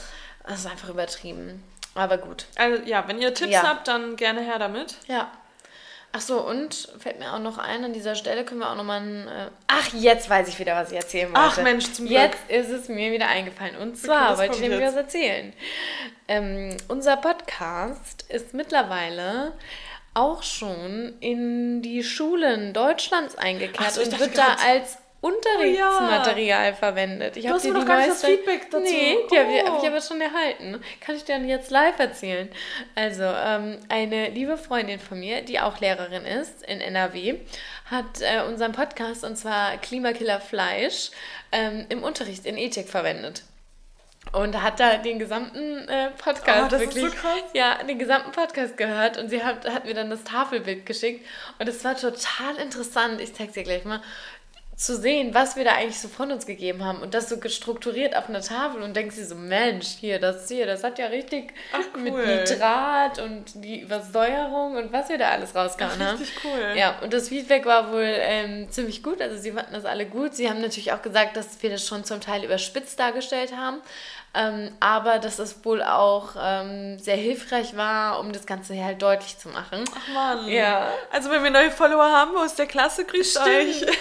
Das 0.46 0.60
ist 0.60 0.66
einfach 0.66 0.88
übertrieben. 0.88 1.62
Aber 1.94 2.18
gut. 2.18 2.46
Also 2.56 2.82
ja, 2.84 3.06
wenn 3.08 3.20
ihr 3.20 3.32
Tipps 3.34 3.52
Ja. 3.52 3.62
habt, 3.62 3.88
dann 3.88 4.16
gerne 4.16 4.40
her 4.42 4.58
damit. 4.58 4.96
Ja. 5.08 5.30
Ach 6.12 6.20
so, 6.20 6.40
und 6.40 6.88
fällt 6.98 7.18
mir 7.18 7.32
auch 7.34 7.38
noch 7.38 7.58
ein, 7.58 7.84
an 7.84 7.92
dieser 7.92 8.14
Stelle 8.14 8.44
können 8.44 8.60
wir 8.60 8.70
auch 8.70 8.76
nochmal 8.76 9.00
ein... 9.00 9.28
Äh, 9.28 9.50
ach, 9.66 9.92
jetzt 9.92 10.30
weiß 10.30 10.48
ich 10.48 10.58
wieder, 10.58 10.74
was 10.74 10.90
ich 10.90 10.96
erzählen 10.96 11.28
wollte. 11.28 11.40
Ach, 11.40 11.62
Mensch, 11.62 11.92
zum 11.92 12.06
Glück. 12.06 12.18
Jetzt 12.18 12.48
ist 12.48 12.70
es 12.70 12.88
mir 12.88 13.12
wieder 13.12 13.28
eingefallen. 13.28 13.76
Und 13.76 13.98
zwar 13.98 14.38
wollte 14.38 14.54
ich 14.54 14.60
nämlich 14.60 14.80
was 14.80 14.94
erzählen. 14.94 15.52
Ähm, 16.28 16.76
unser 16.88 17.16
Podcast 17.18 18.24
ist 18.30 18.54
mittlerweile 18.54 19.52
auch 20.14 20.42
schon 20.42 21.14
in 21.20 21.82
die 21.82 22.02
Schulen 22.02 22.72
Deutschlands 22.72 23.36
eingekehrt 23.36 23.92
so, 23.92 24.00
und 24.00 24.18
wird 24.18 24.38
da 24.38 24.56
als 24.66 24.96
Unterrichtsmaterial 25.20 26.74
verwendet. 26.74 27.36
Ich 27.36 27.44
Du 27.46 27.50
hast 27.52 27.64
dir 27.64 27.72
mir 27.72 27.74
die 27.74 27.80
noch 27.80 27.86
gar 27.88 27.98
nicht 27.98 28.10
das 28.10 28.24
Feedback 28.24 28.70
dazu. 28.70 28.82
Nee, 28.84 29.16
die 29.30 29.38
habe 29.38 29.52
ich, 29.52 29.62
Oh. 29.62 29.66
hab 29.68 29.82
ich 29.82 29.88
aber 29.88 30.00
schon 30.00 30.20
erhalten. 30.20 30.80
Kann 31.00 31.16
ich 31.16 31.24
dir 31.24 31.34
dann 31.34 31.48
jetzt 31.48 31.70
live 31.70 31.98
erzählen. 31.98 32.48
Also, 32.94 33.24
ähm, 33.24 33.78
eine 33.88 34.28
liebe 34.30 34.56
Freundin 34.56 35.00
von 35.00 35.18
mir, 35.18 35.42
die 35.42 35.60
auch 35.60 35.80
Lehrerin 35.80 36.24
ist 36.24 36.62
in 36.64 36.80
NRW, 36.80 37.40
hat 37.90 38.20
äh, 38.20 38.42
unseren 38.46 38.72
Podcast, 38.72 39.24
und 39.24 39.36
zwar 39.36 39.76
Klimakiller 39.78 40.40
Fleisch, 40.40 41.10
ähm, 41.52 41.86
im 41.88 42.02
Unterricht 42.02 42.46
in 42.46 42.56
Ethik 42.58 42.88
verwendet. 42.88 43.42
Und 44.32 44.60
hat 44.60 44.80
da 44.80 44.96
den 44.96 45.20
gesamten 45.20 45.86
äh, 45.88 46.10
Podcast 46.18 46.74
Oh, 46.74 46.78
wirklich, 46.80 47.04
so 47.12 47.28
ja, 47.54 47.80
den 47.84 47.96
gesamten 47.96 48.32
Podcast 48.32 48.76
gehört 48.76 49.18
und 49.18 49.28
sie 49.28 49.44
hat, 49.44 49.72
hat 49.72 49.84
mir 49.84 49.94
dann 49.94 50.10
das 50.10 50.24
Tafelbild 50.24 50.84
geschickt 50.84 51.24
und 51.60 51.68
es 51.68 51.84
war 51.84 51.96
total 51.96 52.56
interessant, 52.60 53.20
ich 53.20 53.32
zeig's 53.34 53.52
dir 53.52 53.62
gleich 53.62 53.84
mal, 53.84 54.02
zu 54.76 54.94
sehen, 54.94 55.32
was 55.32 55.56
wir 55.56 55.64
da 55.64 55.72
eigentlich 55.72 55.98
so 55.98 56.08
von 56.08 56.30
uns 56.30 56.44
gegeben 56.44 56.84
haben 56.84 57.00
und 57.00 57.14
das 57.14 57.30
so 57.30 57.38
gestrukturiert 57.38 58.14
auf 58.14 58.28
einer 58.28 58.42
Tafel 58.42 58.82
und 58.82 58.94
denkst 58.94 59.16
dir 59.16 59.24
so, 59.24 59.34
Mensch, 59.34 59.86
hier, 59.86 60.18
das 60.18 60.48
hier, 60.48 60.66
das 60.66 60.84
hat 60.84 60.98
ja 60.98 61.06
richtig 61.06 61.54
Ach, 61.72 61.98
mit 61.98 62.12
cool. 62.12 62.26
Nitrat 62.26 63.18
und 63.18 63.64
die 63.64 63.80
Übersäuerung 63.80 64.76
und 64.76 64.92
was 64.92 65.08
wir 65.08 65.16
da 65.16 65.30
alles 65.30 65.54
rausgehauen 65.54 65.98
haben. 65.98 66.18
Richtig 66.18 66.44
cool. 66.44 66.74
Ja, 66.76 66.98
und 67.02 67.14
das 67.14 67.30
Feedback 67.30 67.64
war 67.64 67.90
wohl 67.90 68.04
ähm, 68.04 68.70
ziemlich 68.70 69.02
gut. 69.02 69.22
Also 69.22 69.38
sie 69.38 69.52
fanden 69.52 69.72
das 69.72 69.86
alle 69.86 70.04
gut. 70.04 70.34
Sie 70.34 70.50
haben 70.50 70.60
natürlich 70.60 70.92
auch 70.92 71.00
gesagt, 71.00 71.38
dass 71.38 71.62
wir 71.62 71.70
das 71.70 71.86
schon 71.86 72.04
zum 72.04 72.20
Teil 72.20 72.44
überspitzt 72.44 73.00
dargestellt 73.00 73.56
haben. 73.56 73.80
Ähm, 74.36 74.70
aber 74.80 75.18
dass 75.18 75.38
es 75.38 75.64
wohl 75.64 75.82
auch 75.82 76.36
ähm, 76.38 76.98
sehr 76.98 77.16
hilfreich 77.16 77.76
war, 77.76 78.20
um 78.20 78.32
das 78.32 78.46
Ganze 78.46 78.74
hier 78.74 78.84
halt 78.84 79.00
deutlich 79.00 79.38
zu 79.38 79.48
machen. 79.48 79.84
Ach 79.94 80.08
Mann. 80.12 80.48
Ja. 80.48 80.92
Also 81.10 81.30
wenn 81.30 81.42
wir 81.42 81.50
neue 81.50 81.70
Follower 81.70 82.04
haben 82.10 82.36
aus 82.36 82.54
der 82.54 82.66
Klasse, 82.66 83.04
grüßt 83.04 83.38
euch. 83.38 83.86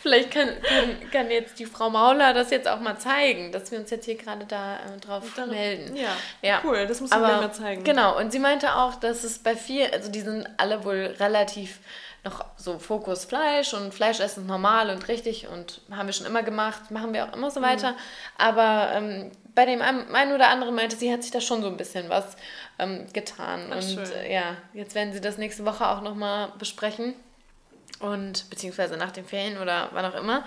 Vielleicht 0.00 0.30
kann, 0.30 0.48
kann, 0.62 1.10
kann 1.10 1.30
jetzt 1.30 1.58
die 1.58 1.66
Frau 1.66 1.90
Mauler 1.90 2.32
das 2.32 2.50
jetzt 2.50 2.68
auch 2.68 2.80
mal 2.80 2.96
zeigen, 2.98 3.52
dass 3.52 3.70
wir 3.70 3.78
uns 3.78 3.90
jetzt 3.90 4.04
hier 4.04 4.16
gerade 4.16 4.46
da 4.46 4.76
äh, 4.76 4.98
drauf 5.00 5.24
Dann- 5.36 5.50
melden. 5.50 5.96
Ja. 5.96 6.16
Ja. 6.40 6.60
Cool, 6.64 6.86
das 6.86 7.02
Aber 7.10 7.26
gleich 7.26 7.40
mal 7.40 7.52
zeigen. 7.52 7.84
Genau, 7.84 8.16
und 8.16 8.30
sie 8.32 8.38
meinte 8.38 8.76
auch, 8.76 8.94
dass 8.94 9.24
es 9.24 9.38
bei 9.40 9.56
vielen, 9.56 9.92
also 9.92 10.10
die 10.10 10.20
sind 10.20 10.48
alle 10.56 10.84
wohl 10.84 11.14
relativ 11.18 11.80
noch 12.24 12.44
so 12.56 12.78
Fokus 12.78 13.24
Fleisch 13.24 13.72
und 13.74 13.94
Fleisch 13.94 14.20
essen 14.20 14.46
normal 14.46 14.90
und 14.90 15.06
richtig 15.08 15.46
und 15.48 15.80
haben 15.90 16.06
wir 16.06 16.12
schon 16.12 16.26
immer 16.26 16.42
gemacht, 16.42 16.90
machen 16.90 17.12
wir 17.14 17.24
auch 17.24 17.32
immer 17.34 17.48
Mhm. 17.48 17.52
so 17.52 17.62
weiter. 17.62 17.94
Aber 18.36 18.90
ähm, 18.92 19.30
bei 19.54 19.64
dem 19.66 19.80
einen 19.82 20.32
oder 20.34 20.48
anderen 20.48 20.74
meinte, 20.74 20.96
sie 20.96 21.12
hat 21.12 21.22
sich 21.22 21.30
da 21.32 21.40
schon 21.40 21.62
so 21.62 21.68
ein 21.68 21.76
bisschen 21.76 22.08
was 22.08 22.36
ähm, 22.78 23.06
getan. 23.12 23.70
Ach, 23.72 23.76
und 23.76 23.98
äh, 24.14 24.32
ja, 24.32 24.56
jetzt 24.72 24.94
werden 24.94 25.12
sie 25.12 25.20
das 25.20 25.38
nächste 25.38 25.64
Woche 25.64 25.88
auch 25.88 26.00
nochmal 26.02 26.52
besprechen. 26.58 27.14
Und 28.00 28.48
beziehungsweise 28.50 28.96
nach 28.96 29.10
den 29.10 29.24
Ferien 29.24 29.58
oder 29.58 29.88
wann 29.92 30.04
auch 30.04 30.14
immer. 30.14 30.44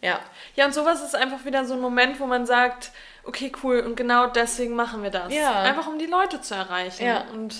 Ja, 0.00 0.18
Ja, 0.56 0.64
und 0.64 0.74
sowas 0.74 1.02
ist 1.02 1.14
einfach 1.14 1.44
wieder 1.44 1.64
so 1.64 1.74
ein 1.74 1.80
Moment, 1.80 2.18
wo 2.18 2.26
man 2.26 2.44
sagt, 2.46 2.90
okay, 3.24 3.52
cool, 3.62 3.80
und 3.80 3.94
genau 3.96 4.26
deswegen 4.26 4.74
machen 4.74 5.02
wir 5.04 5.10
das. 5.10 5.32
Ja. 5.32 5.62
Einfach 5.62 5.86
um 5.86 5.98
die 5.98 6.06
Leute 6.06 6.40
zu 6.40 6.54
erreichen. 6.54 7.04
Ja. 7.04 7.24
Und 7.32 7.54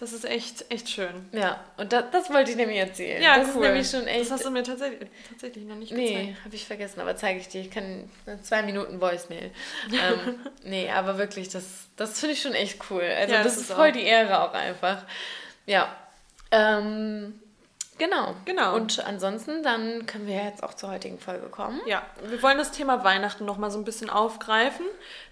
das 0.00 0.12
ist 0.12 0.24
echt, 0.24 0.64
echt 0.70 0.88
schön. 0.88 1.28
ja. 1.32 1.58
Und 1.76 1.92
das, 1.92 2.04
das 2.12 2.30
wollte 2.30 2.50
ich 2.52 2.56
nämlich 2.56 2.78
erzählen. 2.78 3.20
Ja, 3.22 3.38
das 3.38 3.48
cool. 3.54 3.64
ist 3.64 3.68
nämlich 3.68 3.90
schon 3.90 4.06
echt. 4.06 4.20
Das 4.22 4.30
hast 4.30 4.44
du 4.44 4.50
mir 4.50 4.62
tatsächlich, 4.62 5.08
tatsächlich 5.28 5.64
noch 5.64 5.74
nicht 5.76 5.92
Nee, 5.92 6.14
gezeigt. 6.26 6.44
habe 6.44 6.54
ich 6.54 6.66
vergessen, 6.66 7.00
aber 7.00 7.16
zeige 7.16 7.40
ich 7.40 7.48
dir. 7.48 7.60
Ich 7.60 7.70
kann 7.70 8.08
zwei 8.42 8.62
Minuten 8.62 9.00
Voicemail. 9.00 9.50
ähm, 9.92 10.40
nee, 10.64 10.88
aber 10.90 11.18
wirklich, 11.18 11.48
das, 11.48 11.64
das 11.96 12.20
finde 12.20 12.34
ich 12.34 12.42
schon 12.42 12.54
echt 12.54 12.78
cool. 12.90 13.02
Also 13.02 13.34
Ja, 13.34 13.42
das, 13.42 13.54
das 13.54 13.62
ist 13.62 13.70
ist 13.70 13.76
voll 13.76 13.88
auch- 13.90 13.92
die 13.92 14.02
Ehre 14.04 14.40
auch 14.42 14.52
einfach. 14.54 15.04
Ja. 15.66 15.94
Ähm, 16.50 17.40
genau. 17.98 18.34
Genau. 18.44 18.74
Und 18.76 19.04
ansonsten, 19.04 19.62
dann 19.62 20.06
können 20.06 20.26
wir 20.26 20.36
jetzt 20.36 20.62
auch 20.62 20.74
zur 20.74 20.90
heutigen 20.90 21.18
Folge 21.18 21.48
kommen. 21.48 21.80
Ja, 21.86 22.02
wir 22.24 22.42
wollen 22.42 22.56
das 22.58 22.70
Thema 22.70 23.04
Weihnachten 23.04 23.44
noch 23.44 23.58
mal 23.58 23.70
so 23.70 23.78
ein 23.78 23.84
bisschen 23.84 24.08
aufgreifen, 24.10 24.86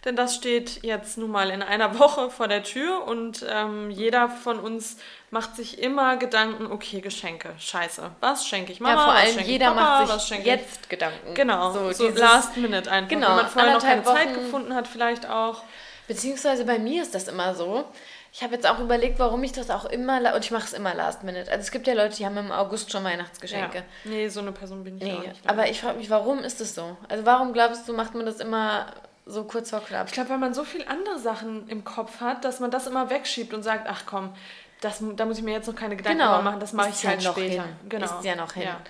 denn 0.05 0.17
das 0.17 0.35
steht 0.35 0.83
jetzt 0.83 1.17
nun 1.19 1.31
mal 1.31 1.51
in 1.51 1.63
einer 1.63 1.99
Woche 1.99 2.31
vor 2.31 2.49
der 2.49 2.63
Tür 2.63 3.07
und 3.07 3.45
ähm, 3.49 3.91
jeder 3.91 4.29
von 4.29 4.59
uns 4.61 4.97
macht 5.31 5.57
sich 5.57 5.83
immer 5.83 6.17
Gedanken, 6.17 6.71
okay, 6.71 7.01
Geschenke, 7.01 7.53
scheiße, 7.59 8.11
was 8.21 8.47
schenke 8.47 8.73
ich 8.73 8.81
Mama, 8.81 8.95
ja, 8.95 9.05
vor 9.05 9.13
allem 9.15 9.39
jeder 9.41 9.73
Papa, 9.73 10.05
macht 10.07 10.21
sich 10.21 10.45
jetzt 10.45 10.89
Gedanken. 10.89 11.35
Genau, 11.35 11.73
so, 11.73 11.93
So, 11.93 12.05
dieses- 12.07 12.21
last 12.21 12.57
minute 12.57 12.91
einfach. 12.91 13.09
Genau, 13.11 13.29
Wenn 13.31 13.37
man 13.37 13.49
vorher 13.49 13.73
noch 13.75 13.81
keine 13.83 13.93
anderthalb 14.01 14.17
Zeit 14.19 14.29
Wochen- 14.37 14.45
gefunden 14.45 14.75
hat, 14.75 14.87
vielleicht 14.89 15.29
auch. 15.29 15.63
Beziehungsweise 16.09 16.65
bei 16.65 16.79
mir 16.79 17.03
ist 17.03 17.17
das 17.17 17.27
immer 17.27 17.55
so. 17.57 17.85
Ich 18.33 18.43
habe 18.43 18.55
jetzt 18.55 18.69
auch 18.69 18.79
überlegt, 18.81 19.19
warum 19.19 19.43
ich 19.45 19.53
das 19.53 19.71
auch 19.71 19.87
immer, 19.87 20.35
und 20.35 20.45
ich 20.45 20.51
mache 20.51 20.65
es 20.65 20.73
immer 20.73 20.95
last 20.95 21.23
minute. 21.23 21.51
Also 21.51 21.63
es 21.63 21.71
gibt 21.71 21.87
ja 21.87 21.95
Leute, 21.95 22.17
die 22.17 22.27
haben 22.27 22.37
im 22.37 22.53
August 22.53 22.93
schon 22.93 23.03
Weihnachtsgeschenke. 23.03 23.79
Ja. 23.79 23.85
Nee, 24.05 24.29
so 24.29 24.41
eine 24.41 24.53
Person 24.53 24.85
bin 24.85 24.99
ich 24.99 25.05
nee, 25.05 25.15
auch 25.15 25.27
nicht. 25.27 25.49
Aber 25.49 25.69
ich 25.69 25.81
frage 25.81 25.99
mich, 25.99 26.11
warum 26.11 26.41
ist 26.41 26.61
das 26.61 26.75
so? 26.75 26.97
Also 27.09 27.25
warum 27.25 27.53
glaubst 27.53 27.89
du, 27.89 27.95
macht 27.95 28.15
man 28.15 28.27
das 28.27 28.41
immer 28.41 28.93
so 29.25 29.45
kurz 29.45 29.71
vor 29.71 29.81
knapp? 29.81 30.09
Ich 30.09 30.13
glaube, 30.13 30.31
weil 30.31 30.39
man 30.39 30.53
so 30.53 30.65
viele 30.65 30.87
andere 30.89 31.19
Sachen 31.19 31.69
im 31.69 31.85
Kopf 31.85 32.21
hat, 32.21 32.45
dass 32.45 32.61
man 32.61 32.71
das 32.71 32.87
immer 32.87 33.09
wegschiebt 33.09 33.55
und 33.55 33.63
sagt, 33.63 33.87
ach 33.89 34.03
komm, 34.07 34.35
das, 34.81 35.03
da 35.17 35.25
muss 35.25 35.39
ich 35.39 35.45
mir 35.45 35.53
jetzt 35.53 35.67
noch 35.67 35.75
keine 35.75 35.97
Gedanken 35.97 36.19
genau. 36.19 36.43
machen, 36.43 36.61
das 36.61 36.73
mache 36.73 36.91
ich 36.91 37.07
halt 37.07 37.23
ja 37.23 37.33
später. 37.33 37.63
Hin. 37.63 37.77
Genau. 37.89 38.05
Ist 38.05 38.25
ja 38.25 38.37
noch 38.37 38.53
hin. 38.53 38.65
Ja, 38.65 38.81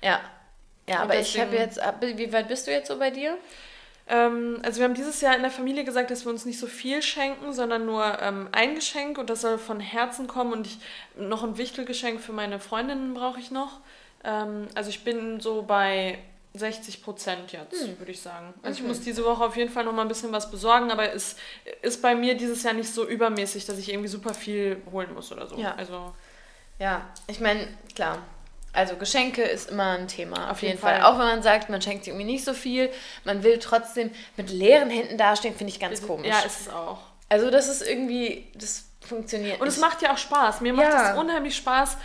ja. 0.00 0.20
ja 0.88 1.00
aber 1.00 1.14
deswegen, 1.14 1.52
ich 1.52 1.80
habe 1.80 1.96
jetzt, 1.96 2.18
wie 2.18 2.32
weit 2.32 2.48
bist 2.48 2.66
du 2.66 2.70
jetzt 2.70 2.88
so 2.88 2.98
bei 2.98 3.10
dir? 3.10 3.36
Ähm, 4.08 4.60
also 4.62 4.78
wir 4.78 4.84
haben 4.84 4.94
dieses 4.94 5.20
Jahr 5.20 5.36
in 5.36 5.42
der 5.42 5.50
Familie 5.50 5.84
gesagt, 5.84 6.10
dass 6.10 6.24
wir 6.24 6.30
uns 6.30 6.44
nicht 6.44 6.58
so 6.58 6.66
viel 6.66 7.02
schenken, 7.02 7.52
sondern 7.52 7.86
nur 7.86 8.20
ähm, 8.20 8.48
ein 8.52 8.74
Geschenk 8.74 9.18
und 9.18 9.30
das 9.30 9.42
soll 9.42 9.58
von 9.58 9.80
Herzen 9.80 10.26
kommen 10.26 10.52
und 10.52 10.66
ich 10.66 10.78
noch 11.16 11.44
ein 11.44 11.56
Wichtelgeschenk 11.56 12.20
für 12.20 12.32
meine 12.32 12.58
Freundinnen 12.58 13.14
brauche 13.14 13.38
ich 13.38 13.50
noch. 13.50 13.80
Ähm, 14.24 14.66
also 14.74 14.90
ich 14.90 15.04
bin 15.04 15.40
so 15.40 15.62
bei 15.62 16.18
60 16.54 17.02
Prozent 17.02 17.52
jetzt, 17.52 17.82
hm. 17.82 17.98
würde 17.98 18.12
ich 18.12 18.20
sagen. 18.20 18.52
Also 18.62 18.80
mhm. 18.80 18.84
ich 18.84 18.96
muss 18.96 19.00
diese 19.04 19.24
Woche 19.24 19.44
auf 19.44 19.56
jeden 19.56 19.70
Fall 19.70 19.84
noch 19.84 19.92
mal 19.92 20.02
ein 20.02 20.08
bisschen 20.08 20.32
was 20.32 20.50
besorgen, 20.50 20.90
aber 20.90 21.12
es 21.12 21.36
ist 21.80 22.02
bei 22.02 22.14
mir 22.14 22.36
dieses 22.36 22.62
Jahr 22.62 22.74
nicht 22.74 22.92
so 22.92 23.06
übermäßig, 23.08 23.64
dass 23.64 23.78
ich 23.78 23.90
irgendwie 23.90 24.08
super 24.08 24.34
viel 24.34 24.82
holen 24.92 25.14
muss 25.14 25.32
oder 25.32 25.46
so. 25.46 25.56
Ja. 25.56 25.74
Also 25.76 26.12
ja, 26.78 27.08
ich 27.26 27.40
meine, 27.40 27.68
klar, 27.94 28.18
also 28.72 28.96
Geschenke 28.96 29.42
ist 29.42 29.70
immer 29.70 29.98
ein 29.98 30.08
Thema, 30.08 30.44
auf, 30.44 30.52
auf 30.52 30.62
jeden, 30.62 30.72
jeden 30.72 30.80
Fall. 30.80 31.00
Fall. 31.00 31.04
Auch 31.04 31.18
wenn 31.18 31.26
man 31.26 31.42
sagt, 31.42 31.68
man 31.68 31.82
schenkt 31.82 32.06
irgendwie 32.06 32.24
nicht 32.24 32.44
so 32.44 32.54
viel, 32.54 32.90
man 33.24 33.42
will 33.42 33.58
trotzdem 33.58 34.10
mit 34.36 34.50
leeren 34.50 34.90
Händen 34.90 35.18
dastehen, 35.18 35.54
finde 35.54 35.72
ich 35.72 35.80
ganz 35.80 36.06
komisch. 36.06 36.28
Ja, 36.28 36.40
ist 36.40 36.62
es 36.62 36.68
auch. 36.68 36.98
Also 37.28 37.50
das 37.50 37.68
ist 37.68 37.86
irgendwie, 37.86 38.46
das 38.54 38.86
funktioniert 39.00 39.60
Und 39.60 39.66
es 39.66 39.78
macht 39.78 40.02
ja 40.02 40.12
auch 40.12 40.18
Spaß. 40.18 40.60
Mir 40.60 40.72
macht 40.72 40.92
es 40.92 41.18
unheimlich 41.18 41.56
Spaß, 41.56 41.96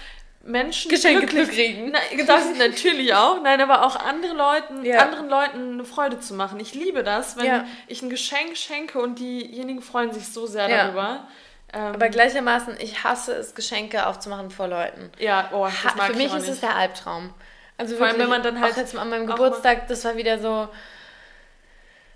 Menschen 0.43 0.89
Geschenke 0.89 1.25
glücklich, 1.25 1.47
zu 1.47 1.53
kriegen. 1.53 1.93
Das 2.25 2.45
natürlich 2.57 3.13
auch. 3.13 3.41
Nein, 3.41 3.59
aber 3.61 3.85
auch 3.85 3.95
andere 3.97 4.33
Leuten, 4.33 4.85
ja. 4.85 4.99
anderen 4.99 5.29
Leuten 5.29 5.73
eine 5.73 5.85
Freude 5.85 6.19
zu 6.19 6.33
machen. 6.33 6.59
Ich 6.59 6.73
liebe 6.73 7.03
das, 7.03 7.37
wenn 7.37 7.45
ja. 7.45 7.65
ich 7.87 8.01
ein 8.01 8.09
Geschenk 8.09 8.57
schenke 8.57 8.99
und 8.99 9.19
diejenigen 9.19 9.81
freuen 9.81 10.13
sich 10.13 10.27
so 10.27 10.47
sehr 10.47 10.69
ja. 10.69 10.85
darüber. 10.85 11.27
Ähm, 11.73 11.95
Aber 11.95 12.09
gleichermaßen, 12.09 12.77
ich 12.79 13.03
hasse 13.03 13.33
es, 13.33 13.53
Geschenke 13.53 14.07
aufzumachen 14.07 14.51
vor 14.51 14.67
Leuten. 14.67 15.11
Ja, 15.19 15.49
oh, 15.53 15.67
das 15.83 15.95
mag 15.95 16.07
Für 16.07 16.17
mich 16.17 16.33
ist 16.33 16.47
es 16.47 16.61
der 16.61 16.75
Albtraum. 16.75 17.33
Also 17.77 17.95
vor 17.97 18.07
allem, 18.07 18.17
wenn 18.17 18.29
man 18.29 18.41
dann 18.41 18.59
halt 18.59 18.73
auch 18.73 18.77
jetzt 18.77 18.95
an 18.95 19.09
meinem 19.09 19.27
Geburtstag, 19.27 19.87
das 19.87 20.03
war 20.03 20.15
wieder 20.15 20.39
so. 20.39 20.67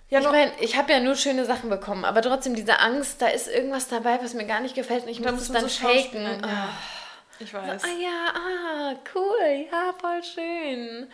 Ja, 0.09 0.19
ich 0.19 0.29
meine, 0.29 0.51
ich 0.59 0.75
habe 0.75 0.91
ja 0.91 0.99
nur 0.99 1.15
schöne 1.15 1.45
Sachen 1.45 1.69
bekommen, 1.69 2.03
aber 2.03 2.21
trotzdem 2.21 2.55
diese 2.55 2.79
Angst, 2.79 3.21
da 3.21 3.27
ist 3.27 3.47
irgendwas 3.47 3.87
dabei, 3.87 4.19
was 4.21 4.33
mir 4.33 4.45
gar 4.45 4.59
nicht 4.59 4.75
gefällt 4.75 5.03
und 5.03 5.09
ich 5.09 5.21
muss 5.21 5.33
es 5.33 5.51
dann 5.51 5.67
so 5.67 5.87
faken. 5.87 6.23
Ja. 6.23 6.69
Oh. 6.69 7.43
Ich 7.43 7.53
weiß. 7.53 7.81
So, 7.81 7.87
ah 7.87 7.91
ja, 7.99 8.33
ah, 8.35 8.95
cool, 9.15 9.67
ja, 9.71 9.93
voll 9.99 10.23
schön. 10.23 11.07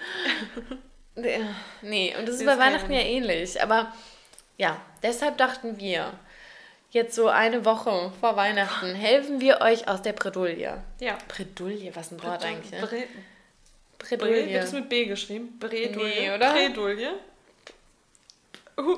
nee, 1.82 2.16
und 2.18 2.28
das 2.28 2.36
ist 2.36 2.46
bei 2.46 2.58
Weihnachten 2.58 2.92
ja 2.92 3.02
ähnlich. 3.02 3.62
Aber 3.62 3.94
ja, 4.58 4.78
deshalb 5.04 5.38
dachten 5.38 5.80
wir, 5.80 6.12
jetzt 6.92 7.16
so 7.16 7.28
eine 7.28 7.66
Woche 7.66 8.12
vor 8.20 8.36
Weihnachten, 8.36 8.96
helfen 8.96 9.42
wir 9.42 9.62
euch 9.62 9.88
aus 9.88 10.02
der 10.02 10.14
Bredouille. 10.14 10.82
Ja. 11.00 11.18
Bredouille, 11.28 11.96
was 11.96 12.12
ein 12.12 12.24
Wort 12.24 12.44
eigentlich, 12.44 12.72
ne? 12.72 12.80
Bre 12.80 13.04
Bredouille. 14.00 14.44
Bre 14.44 14.54
wird 14.54 14.64
es 14.64 14.72
mit 14.74 14.90
B 14.90 15.06
geschrieben? 15.06 15.58
Bredouille. 15.60 16.22
Nee, 16.22 16.32
oder? 16.32 16.54
Bredouille. 16.54 17.14
Uh. 18.78 18.98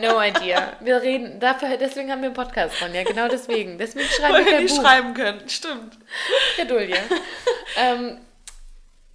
No 0.00 0.20
idea. 0.22 0.76
Wir 0.80 1.02
reden, 1.02 1.40
dafür, 1.40 1.76
deswegen 1.76 2.10
haben 2.10 2.22
wir 2.22 2.28
einen 2.28 2.34
Podcast 2.34 2.76
von, 2.76 2.94
ja, 2.94 3.02
genau 3.02 3.28
deswegen. 3.28 3.76
Deswegen 3.76 4.08
schreiben 4.18 4.34
Weil 4.34 4.44
wir 4.44 4.52
kein 4.52 4.66
Buch. 4.66 4.80
schreiben 4.80 5.14
können, 5.14 5.48
stimmt. 5.48 5.98
Bredouille. 6.56 6.96
ähm, 7.76 8.18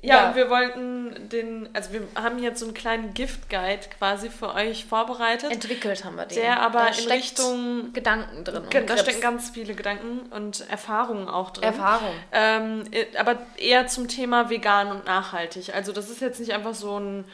ja, 0.01 0.15
ja, 0.15 0.29
und 0.29 0.35
wir 0.35 0.49
wollten 0.49 1.27
den, 1.27 1.67
also 1.73 1.91
wir 1.91 2.07
haben 2.15 2.39
jetzt 2.39 2.59
so 2.59 2.65
einen 2.65 2.73
kleinen 2.73 3.13
Gift-Guide 3.13 3.81
quasi 3.97 4.29
für 4.29 4.53
euch 4.53 4.85
vorbereitet. 4.85 5.51
Entwickelt 5.51 6.05
haben 6.05 6.15
wir 6.15 6.25
den. 6.25 6.37
Der 6.37 6.61
aber 6.61 6.85
da 6.85 6.87
in 6.87 7.11
Richtung 7.11 7.91
Gedanken 7.91 8.45
drin. 8.45 8.63
Da 8.87 8.97
stecken 8.97 9.19
ganz 9.19 9.49
viele 9.49 9.75
Gedanken 9.75 10.31
und 10.31 10.69
Erfahrungen 10.69 11.27
auch 11.27 11.51
drin. 11.51 11.65
Erfahrung. 11.65 12.15
Ähm, 12.31 12.85
aber 13.17 13.39
eher 13.57 13.87
zum 13.87 14.07
Thema 14.07 14.49
vegan 14.49 14.89
und 14.89 15.05
nachhaltig. 15.05 15.75
Also 15.75 15.91
das 15.91 16.09
ist 16.09 16.21
jetzt 16.21 16.39
nicht 16.39 16.53
einfach 16.53 16.75
so 16.75 16.97
ein 16.97 17.25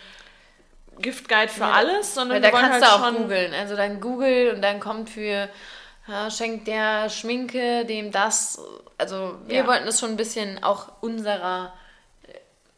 Gift-Guide 0.98 1.50
für 1.50 1.62
ja, 1.62 1.72
alles, 1.72 2.16
sondern 2.16 2.42
da 2.42 2.50
kannst 2.50 2.84
halt 2.84 2.84
du 2.84 2.88
auch 2.88 3.22
googeln. 3.22 3.54
Also 3.54 3.76
dann 3.76 4.02
Google 4.02 4.54
und 4.56 4.64
dann 4.64 4.80
kommt 4.80 5.12
für 5.12 5.50
ja, 6.08 6.32
schenkt 6.32 6.68
der 6.68 7.12
Schminke 7.12 7.86
dem 7.86 8.12
das. 8.12 8.60
Also 8.98 9.36
wir 9.46 9.58
ja. 9.58 9.68
wollten 9.68 9.88
es 9.88 10.00
schon 10.00 10.10
ein 10.10 10.18
bisschen 10.18 10.64
auch 10.64 10.92
unserer 11.02 11.72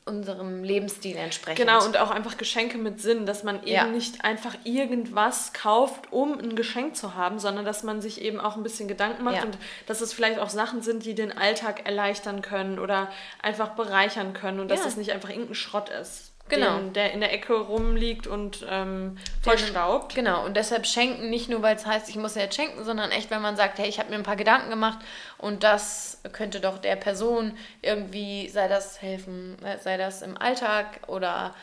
unserem 0.08 0.64
Lebensstil 0.64 1.16
entsprechend. 1.16 1.60
Genau, 1.60 1.84
und 1.86 1.98
auch 1.98 2.12
einfach 2.12 2.38
Geschenke 2.38 2.78
mit 2.78 3.02
Sinn, 3.02 3.26
dass 3.26 3.44
man 3.44 3.62
eben 3.64 3.72
ja. 3.72 3.86
nicht 3.86 4.24
einfach 4.24 4.56
irgendwas 4.64 5.54
kauft, 5.54 6.12
um 6.12 6.40
ein 6.40 6.56
Geschenk 6.56 6.96
zu 6.96 7.16
haben, 7.16 7.40
sondern 7.40 7.66
dass 7.66 7.84
man 7.84 8.02
sich 8.02 8.22
eben 8.22 8.40
auch 8.40 8.56
ein 8.56 8.64
bisschen 8.64 8.88
Gedanken 8.88 9.24
macht 9.24 9.38
ja. 9.38 9.44
und 9.44 9.58
dass 9.86 10.02
es 10.02 10.14
vielleicht 10.14 10.40
auch 10.40 10.50
Sachen 10.50 10.82
sind, 10.82 11.06
die 11.06 11.14
den 11.14 11.38
Alltag 11.38 11.86
erleichtern 11.86 12.42
können 12.42 12.80
oder 12.80 13.10
einfach 13.42 13.70
bereichern 13.70 14.34
können 14.34 14.60
und 14.60 14.72
dass 14.72 14.86
es 14.86 14.98
nicht 14.98 15.12
einfach 15.12 15.30
irgendein 15.30 15.56
Schrott 15.56 15.90
ist 15.90 16.32
genau. 16.50 16.78
Den, 16.78 16.94
der 16.94 17.14
in 17.14 17.20
der 17.20 17.34
Ecke 17.34 17.54
rumliegt 17.54 18.28
und 18.28 18.66
ähm, 18.70 19.18
vollstaubt. 19.42 20.16
Genau, 20.16 20.46
und 20.46 20.56
deshalb 20.56 20.86
schenken 20.86 21.30
nicht 21.30 21.50
nur, 21.50 21.62
weil 21.62 21.76
es 21.76 21.86
heißt, 21.86 22.10
ich 22.10 22.16
muss 22.16 22.36
ja 22.36 22.44
jetzt 22.44 22.56
schenken, 22.56 22.84
sondern 22.84 23.12
echt, 23.12 23.30
wenn 23.32 23.42
man 23.42 23.56
sagt, 23.56 23.80
hey, 23.80 23.88
ich 23.88 24.00
habe 24.00 24.10
mir 24.10 24.16
ein 24.16 24.24
paar 24.24 24.36
Gedanken 24.36 24.70
gemacht 24.70 25.00
und 25.38 25.64
das 25.64 26.22
könnte 26.34 26.60
doch 26.60 26.78
der 26.78 26.96
Person 26.96 27.58
irgendwie, 27.82 28.50
sei 28.50 28.68
das 28.68 29.02
helfen, 29.02 29.58
äh, 29.64 29.80
sei 29.80 29.98
das 29.98 30.22
im 30.22 30.38
Alltag 30.38 31.02
oder 31.08 31.54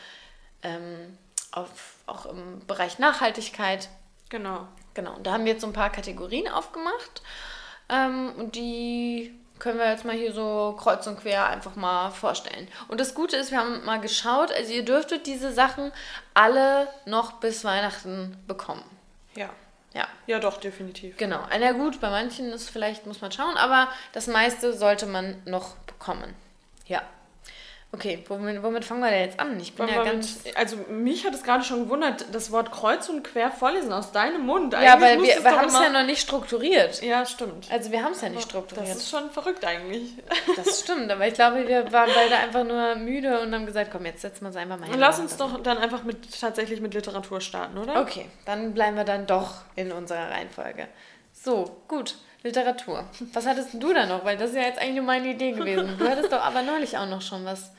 ähm, 0.63 1.17
auf, 1.51 1.95
auch 2.05 2.25
im 2.25 2.65
Bereich 2.67 2.99
Nachhaltigkeit. 2.99 3.89
Genau. 4.29 4.67
Genau, 4.95 5.13
und 5.13 5.27
da 5.27 5.33
haben 5.33 5.45
wir 5.45 5.51
jetzt 5.51 5.61
so 5.61 5.67
ein 5.67 5.73
paar 5.73 5.91
Kategorien 5.91 6.47
aufgemacht 6.47 7.21
ähm, 7.89 8.31
und 8.37 8.55
die 8.55 9.35
können 9.59 9.79
wir 9.79 9.89
jetzt 9.89 10.05
mal 10.05 10.15
hier 10.15 10.33
so 10.33 10.75
kreuz 10.77 11.07
und 11.07 11.19
quer 11.19 11.47
einfach 11.47 11.75
mal 11.75 12.11
vorstellen. 12.11 12.67
Und 12.87 12.99
das 12.99 13.13
Gute 13.13 13.37
ist, 13.37 13.51
wir 13.51 13.59
haben 13.59 13.83
mal 13.85 13.99
geschaut, 13.99 14.51
also 14.51 14.73
ihr 14.73 14.83
dürftet 14.83 15.25
diese 15.25 15.53
Sachen 15.53 15.91
alle 16.33 16.87
noch 17.05 17.33
bis 17.33 17.63
Weihnachten 17.63 18.37
bekommen. 18.47 18.83
Ja. 19.35 19.49
Ja. 19.93 20.07
Ja, 20.27 20.39
doch, 20.39 20.57
definitiv. 20.57 21.15
Genau. 21.17 21.39
Na 21.57 21.71
gut, 21.71 22.01
bei 22.01 22.09
manchen 22.09 22.51
ist 22.51 22.69
vielleicht, 22.69 23.05
muss 23.05 23.21
man 23.21 23.31
schauen, 23.31 23.55
aber 23.55 23.87
das 24.11 24.27
meiste 24.27 24.73
sollte 24.73 25.05
man 25.05 25.41
noch 25.45 25.75
bekommen. 25.87 26.33
Ja. 26.85 27.01
Okay, 27.91 28.21
womit, 28.27 28.61
womit, 28.61 28.83
fangen 28.83 28.99
wir 28.99 29.09
denn 29.09 29.21
jetzt 29.21 29.39
an? 29.39 29.57
Ich 29.57 29.73
bin 29.73 29.87
ja 29.87 30.03
ganz. 30.03 30.43
Mit, 30.43 30.57
also, 30.57 30.75
mich 30.89 31.25
hat 31.25 31.33
es 31.33 31.43
gerade 31.43 31.63
schon 31.63 31.85
gewundert, 31.85 32.25
das 32.33 32.51
Wort 32.51 32.71
kreuz 32.71 33.07
und 33.07 33.23
quer 33.23 33.51
vorlesen 33.51 33.93
aus 33.93 34.11
deinem 34.11 34.45
Mund. 34.45 34.75
Eigentlich 34.75 34.89
ja, 34.89 34.99
weil 34.99 35.21
wir, 35.21 35.43
wir 35.43 35.57
haben 35.57 35.67
es 35.67 35.73
ja 35.73 35.89
noch 35.89 36.03
nicht 36.03 36.19
strukturiert. 36.19 37.01
Ja, 37.01 37.25
stimmt. 37.25 37.71
Also, 37.71 37.91
wir 37.91 38.03
haben 38.03 38.11
es 38.11 38.21
ja 38.21 38.29
nicht 38.29 38.43
strukturiert. 38.43 38.89
Das 38.89 38.97
ist 38.97 39.09
schon 39.09 39.29
verrückt 39.29 39.63
eigentlich. 39.63 40.13
Das 40.57 40.81
stimmt, 40.81 41.09
aber 41.09 41.25
ich 41.27 41.35
glaube, 41.35 41.67
wir 41.67 41.89
waren 41.93 42.09
beide 42.13 42.35
einfach 42.35 42.65
nur 42.65 42.95
müde 42.95 43.39
und 43.39 43.53
haben 43.53 43.65
gesagt, 43.65 43.91
komm, 43.91 44.05
jetzt 44.05 44.21
setzen 44.21 44.43
wir 44.43 44.49
es 44.49 44.57
einfach 44.57 44.77
mal 44.77 44.85
hin. 44.85 44.93
Und 44.95 44.99
lass 44.99 45.19
uns 45.19 45.37
doch 45.37 45.61
dann 45.61 45.77
einfach 45.77 46.03
mit, 46.03 46.39
tatsächlich 46.39 46.81
mit 46.81 46.93
Literatur 46.93 47.39
starten, 47.39 47.77
oder? 47.77 48.01
Okay, 48.01 48.25
dann 48.45 48.73
bleiben 48.73 48.97
wir 48.97 49.05
dann 49.05 49.25
doch 49.25 49.61
in 49.75 49.93
unserer 49.93 50.31
Reihenfolge. 50.31 50.89
So, 51.31 51.81
gut. 51.87 52.15
Literatur. 52.45 53.03
Was 53.33 53.45
hattest 53.45 53.73
du 53.73 53.93
da 53.93 54.05
noch? 54.05 54.23
Weil 54.23 54.37
das 54.37 54.51
ist 54.51 54.55
ja 54.55 54.61
jetzt 54.61 54.79
eigentlich 54.79 54.95
nur 54.95 55.05
meine 55.05 55.27
Idee 55.29 55.51
gewesen. 55.51 55.97
Du 55.97 56.07
hattest 56.07 56.31
doch 56.31 56.41
aber 56.41 56.61
neulich 56.61 56.97
auch 56.97 57.07
noch 57.07 57.21
schon 57.21 57.43
was 57.43 57.71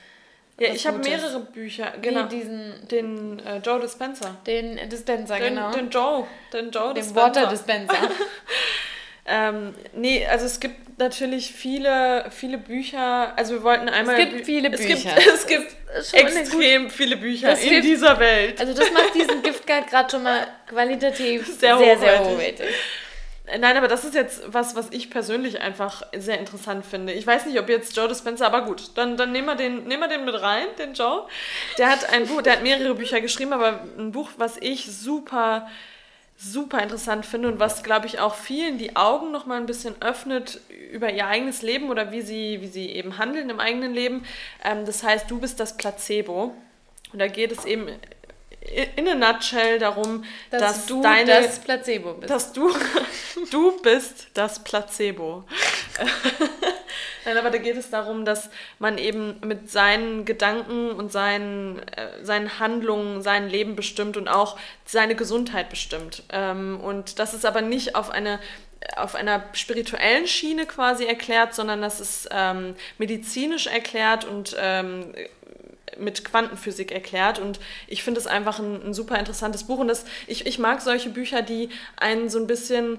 ja, 0.59 0.73
ich 0.73 0.87
habe 0.87 0.99
mehrere 0.99 1.41
Bücher. 1.41 1.93
Genau. 2.01 2.25
Wie 2.25 2.37
diesen. 2.37 2.89
Den 2.89 3.41
äh, 3.41 3.59
Joe 3.59 3.79
Dispenser. 3.79 4.37
Den 4.47 4.89
Dispenser, 4.89 5.39
den, 5.39 5.55
genau. 5.55 5.71
Den 5.71 5.91
Joe. 5.91 6.27
Den 6.53 6.71
Joe 6.71 6.95
Den 6.95 7.15
Water 7.15 7.47
Dispenser. 7.47 7.95
ähm, 9.27 9.75
nee, 9.95 10.27
also 10.27 10.47
es 10.47 10.59
gibt 10.59 10.99
natürlich 10.99 11.53
viele, 11.53 12.31
viele 12.31 12.57
Bücher. 12.57 13.37
Also 13.37 13.55
wir 13.55 13.63
wollten 13.65 13.91
einmal. 13.91 14.15
Es 14.15 14.21
gibt 14.23 14.39
Bü 14.39 14.45
viele 14.45 14.71
Bücher. 14.71 15.15
Es 15.19 15.47
gibt, 15.47 15.77
es 15.95 16.13
gibt 16.13 16.25
extrem 16.25 16.89
viele 16.89 17.19
Bücher 17.19 17.49
das 17.49 17.63
in 17.63 17.69
hilft, 17.69 17.89
dieser 17.89 18.19
Welt. 18.19 18.59
Also 18.59 18.73
das 18.73 18.91
macht 18.93 19.15
diesen 19.15 19.43
Gift 19.43 19.67
Guide 19.67 19.87
gerade 19.91 20.11
schon 20.11 20.23
mal 20.23 20.47
qualitativ 20.67 21.47
sehr, 21.47 21.77
sehr, 21.77 21.99
sehr 21.99 22.25
hochwertig. 22.25 22.67
Nein, 23.47 23.77
aber 23.77 23.87
das 23.87 24.05
ist 24.05 24.15
jetzt 24.15 24.43
was, 24.53 24.75
was 24.75 24.89
ich 24.91 25.09
persönlich 25.09 25.61
einfach 25.61 26.03
sehr 26.17 26.39
interessant 26.39 26.85
finde. 26.85 27.13
Ich 27.13 27.27
weiß 27.27 27.47
nicht, 27.47 27.61
ob 27.61 27.69
jetzt 27.69 27.97
Joe 27.97 28.09
Dispenza, 28.09 28.45
aber 28.47 28.63
gut, 28.63 28.91
dann, 28.97 29.17
dann 29.17 29.31
nehmen, 29.31 29.47
wir 29.47 29.55
den, 29.55 29.85
nehmen 29.85 30.01
wir 30.03 30.09
den 30.09 30.25
mit 30.25 30.41
rein, 30.41 30.67
den 30.79 30.95
Joe. 30.95 31.27
Der 31.79 31.89
hat 31.89 32.13
ein 32.13 32.27
Buch, 32.27 32.43
der 32.43 32.55
hat 32.55 32.63
mehrere 32.63 32.95
Bücher 32.95 33.21
geschrieben, 33.21 33.53
aber 33.53 33.85
ein 33.99 34.11
Buch, 34.11 34.31
was 34.37 34.57
ich 34.61 34.87
super, 34.87 35.69
super 36.37 36.83
interessant 36.83 37.25
finde 37.25 37.47
und 37.47 37.61
was, 37.61 37.85
glaube 37.85 38.07
ich, 38.07 38.19
auch 38.19 38.35
vielen 38.35 38.79
die 38.79 38.97
Augen 38.97 39.31
noch 39.31 39.47
mal 39.47 39.59
ein 39.59 39.67
bisschen 39.67 39.95
öffnet 40.03 40.61
über 40.91 41.13
ihr 41.13 41.29
eigenes 41.29 41.63
Leben 41.63 41.89
oder 41.89 42.11
wie 42.11 42.23
sie, 42.23 42.61
wie 42.63 42.69
sie 42.69 42.91
eben 42.91 43.17
handeln 43.17 43.49
im 43.49 43.61
eigenen 43.61 43.95
Leben. 43.95 44.25
Ähm, 44.65 44.85
das 44.87 45.05
heißt, 45.05 45.31
du 45.31 45.39
bist 45.39 45.61
das 45.61 45.77
Placebo. 45.77 46.53
Und 47.13 47.21
da 47.21 47.29
geht 47.29 47.53
es 47.53 47.65
eben 47.65 47.89
in 48.97 49.09
a 49.09 49.15
nutshell 49.15 49.79
darum, 49.79 50.25
dass, 50.51 50.61
dass 50.61 50.87
du 50.87 51.03
deine, 51.03 51.43
das 51.43 51.59
Placebo 51.59 52.15
bist. 52.15 52.31
Dass 52.31 52.53
du, 52.53 52.73
du 53.51 53.81
bist 53.81 54.29
das 54.35 54.63
Placebo. 54.63 55.45
Nein, 57.25 57.39
aber 57.39 57.51
da 57.51 57.59
geht 57.59 57.77
es 57.77 57.91
darum, 57.91 58.25
dass 58.25 58.51
man 58.79 58.99
eben 58.99 59.41
mit 59.45 59.71
seinen 59.71 60.25
Gedanken 60.25 60.91
und 60.93 61.11
seinen, 61.11 61.81
äh, 61.89 62.25
seinen 62.25 62.61
Handlungen 62.61 63.21
sein 63.23 63.49
Leben 63.49 63.75
bestimmt 63.75 64.17
und 64.17 64.29
auch 64.29 64.57
seine 64.85 65.17
Gesundheit 65.17 65.69
bestimmt. 65.69 66.23
Ähm, 66.31 66.81
und 66.81 67.19
das 67.19 67.35
ist 67.35 67.45
aber 67.45 67.63
nicht 67.63 67.97
auf 67.97 68.11
eine 68.11 68.39
auf 68.97 69.17
einer 69.17 69.43
spirituellen 69.53 70.29
Schiene 70.29 70.65
quasi 70.65 71.07
erklärt, 71.07 71.55
sondern 71.55 71.83
das 71.83 71.99
ist 71.99 72.29
ähm, 72.31 72.77
medizinisch 72.99 73.67
erklärt 73.67 74.25
und 74.25 74.55
ähm, 74.61 75.13
mit 75.99 76.25
Quantenphysik 76.25 76.93
erklärt. 76.93 77.39
Und 77.39 77.61
ich 77.87 78.03
finde 78.03 78.21
es 78.21 78.27
einfach 78.27 78.59
ein, 78.59 78.83
ein, 78.87 78.95
super 78.95 79.19
interessantes 79.19 79.65
Buch. 79.65 79.79
Und 79.79 79.89
das, 79.89 80.05
ich, 80.27 80.47
ich 80.47 80.59
mag 80.59 80.81
solche 80.81 81.11
Bücher, 81.11 81.43
die 81.43 81.69
einen 81.97 82.29
so 82.29 82.39
ein 82.39 82.47
bisschen 82.47 82.99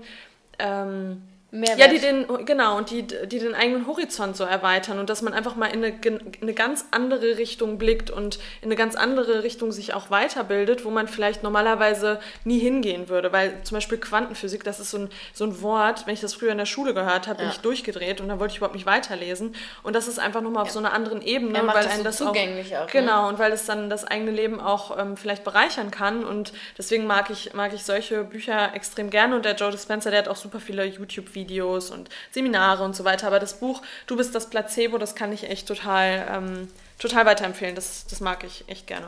ähm, 0.60 1.22
Mehrwert. 1.50 1.80
Ja, 1.80 1.88
die 1.88 2.00
den, 2.00 2.46
genau, 2.46 2.77
und 2.77 2.89
die, 2.89 3.04
die 3.04 3.39
den 3.39 3.56
eigenen 3.56 3.88
Horizont 3.88 4.36
so 4.36 4.44
erweitern 4.44 5.00
und 5.00 5.10
dass 5.10 5.22
man 5.22 5.32
einfach 5.32 5.56
mal 5.56 5.68
in 5.68 5.82
eine, 5.82 5.96
in 6.04 6.20
eine 6.42 6.54
ganz 6.54 6.86
andere 6.92 7.38
Richtung 7.38 7.77
blickt 7.77 8.12
und 8.12 8.38
in 8.62 8.66
eine 8.66 8.75
ganz 8.75 8.96
andere 8.96 9.44
Richtung 9.44 9.72
sich 9.72 9.94
auch 9.94 10.12
weiterbildet, 10.12 10.84
wo 10.84 10.89
man 10.89 11.08
vielleicht 11.08 11.44
normalerweise 11.44 12.20
nie 12.44 12.60
hingehen 12.60 13.08
würde. 13.08 13.32
Weil 13.32 13.63
zum 13.63 13.77
Beispiel 13.77 13.98
Quantenphysik, 13.98 14.66
das 14.66 14.82
ist 14.82 14.92
so 14.92 14.98
ein, 14.98 15.10
so 15.32 15.46
ein 15.46 15.62
Wort, 15.62 16.06
wenn 16.06 16.13
ich 16.13 16.20
das 16.20 16.34
früher 16.34 16.51
in 16.51 16.58
der 16.58 16.66
Schule 16.66 16.94
gehört 16.94 17.27
habe, 17.27 17.39
bin 17.39 17.48
ich 17.50 17.60
durchgedreht 17.60 18.20
und 18.20 18.27
dann 18.27 18.42
wollte 18.42 18.51
ich 18.51 18.58
überhaupt 18.58 18.75
nicht 18.75 18.86
weiterlesen. 18.86 19.56
Und 19.84 19.96
das 19.96 20.10
ist 20.10 20.20
einfach 20.20 20.42
nochmal 20.42 20.63
auf 20.63 20.70
ja. 20.70 20.74
so 20.74 20.80
einer 20.80 20.92
anderen 20.92 21.22
Ebene, 21.22 21.66
weil 21.66 21.86
das, 21.86 21.96
so 21.96 22.04
das 22.04 22.18
zugänglich 22.18 22.75
auch, 22.75 22.82
auch 22.82 22.88
Genau, 22.88 23.22
ne? 23.22 23.27
und 23.30 23.39
weil 23.39 23.54
es 23.54 23.66
dann 23.66 23.89
das 23.89 24.04
eigene 24.04 24.32
Leben 24.32 24.60
auch 24.60 25.00
ähm, 25.00 25.16
vielleicht 25.16 25.46
bereichern 25.46 25.92
kann. 25.92 26.25
Und 26.25 26.51
deswegen 26.77 27.08
mag 27.08 27.30
ich, 27.30 27.54
mag 27.54 27.74
ich 27.74 27.86
solche 27.86 28.25
Bücher 28.25 28.75
extrem 28.75 29.10
gerne. 29.10 29.38
Und 29.38 29.46
der 29.46 29.56
Joe 29.56 29.72
Dispenza, 29.72 30.10
der 30.10 30.20
hat 30.20 30.27
auch 30.27 30.36
super 30.36 30.60
viele 30.60 30.84
YouTube-Videos 30.84 31.37
Videos 31.38 31.91
und 31.91 32.10
Seminare 32.32 32.84
und 32.84 32.96
so 32.96 33.03
weiter. 33.06 33.27
Aber 33.27 33.39
das 33.39 33.60
Buch 33.60 33.82
Du 34.08 34.15
bist 34.17 34.34
das 34.36 34.50
Placebo, 34.50 34.98
das 34.98 35.15
kann 35.15 35.32
ich 35.32 35.50
echt 35.50 35.67
total, 35.67 36.27
ähm, 36.32 36.72
total 37.00 37.25
weiterempfehlen. 37.25 37.75
Das, 37.75 38.06
das 38.08 38.20
mag 38.20 38.44
ich 38.44 38.67
echt 38.67 38.88
gerne. 38.88 39.08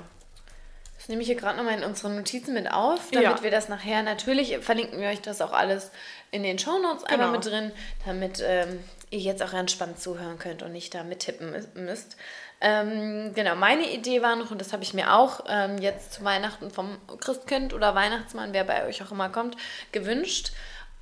Das 0.97 1.07
nehme 1.07 1.21
ich 1.21 1.27
hier 1.27 1.37
gerade 1.37 1.57
nochmal 1.57 1.77
in 1.77 1.83
unsere 1.85 2.09
Notizen 2.09 2.53
mit 2.53 2.69
auf, 2.71 3.09
damit 3.11 3.37
ja. 3.37 3.43
wir 3.43 3.51
das 3.51 3.69
nachher, 3.69 4.03
natürlich 4.03 4.57
verlinken 4.59 4.99
wir 4.99 5.07
euch 5.07 5.21
das 5.21 5.41
auch 5.41 5.53
alles 5.53 5.91
in 6.29 6.43
den 6.43 6.59
Shownotes 6.59 7.05
genau. 7.05 7.13
einmal 7.13 7.31
mit 7.31 7.45
drin, 7.45 7.71
damit 8.05 8.43
ähm, 8.45 8.83
ihr 9.09 9.19
jetzt 9.19 9.41
auch 9.41 9.53
entspannt 9.53 9.99
zuhören 9.99 10.37
könnt 10.37 10.61
und 10.61 10.73
nicht 10.73 10.93
da 10.93 11.03
mittippen 11.03 11.55
müsst. 11.75 12.17
Ähm, 12.61 13.31
genau, 13.33 13.55
meine 13.55 13.89
Idee 13.89 14.21
war 14.21 14.35
noch, 14.35 14.51
und 14.51 14.59
das 14.59 14.73
habe 14.73 14.83
ich 14.83 14.93
mir 14.93 15.13
auch 15.13 15.45
ähm, 15.47 15.77
jetzt 15.77 16.11
zu 16.11 16.25
Weihnachten 16.25 16.69
vom 16.69 16.97
Christkind 17.21 17.73
oder 17.73 17.95
Weihnachtsmann, 17.95 18.51
wer 18.51 18.65
bei 18.65 18.85
euch 18.85 19.01
auch 19.01 19.11
immer 19.11 19.29
kommt, 19.29 19.55
gewünscht. 19.93 20.51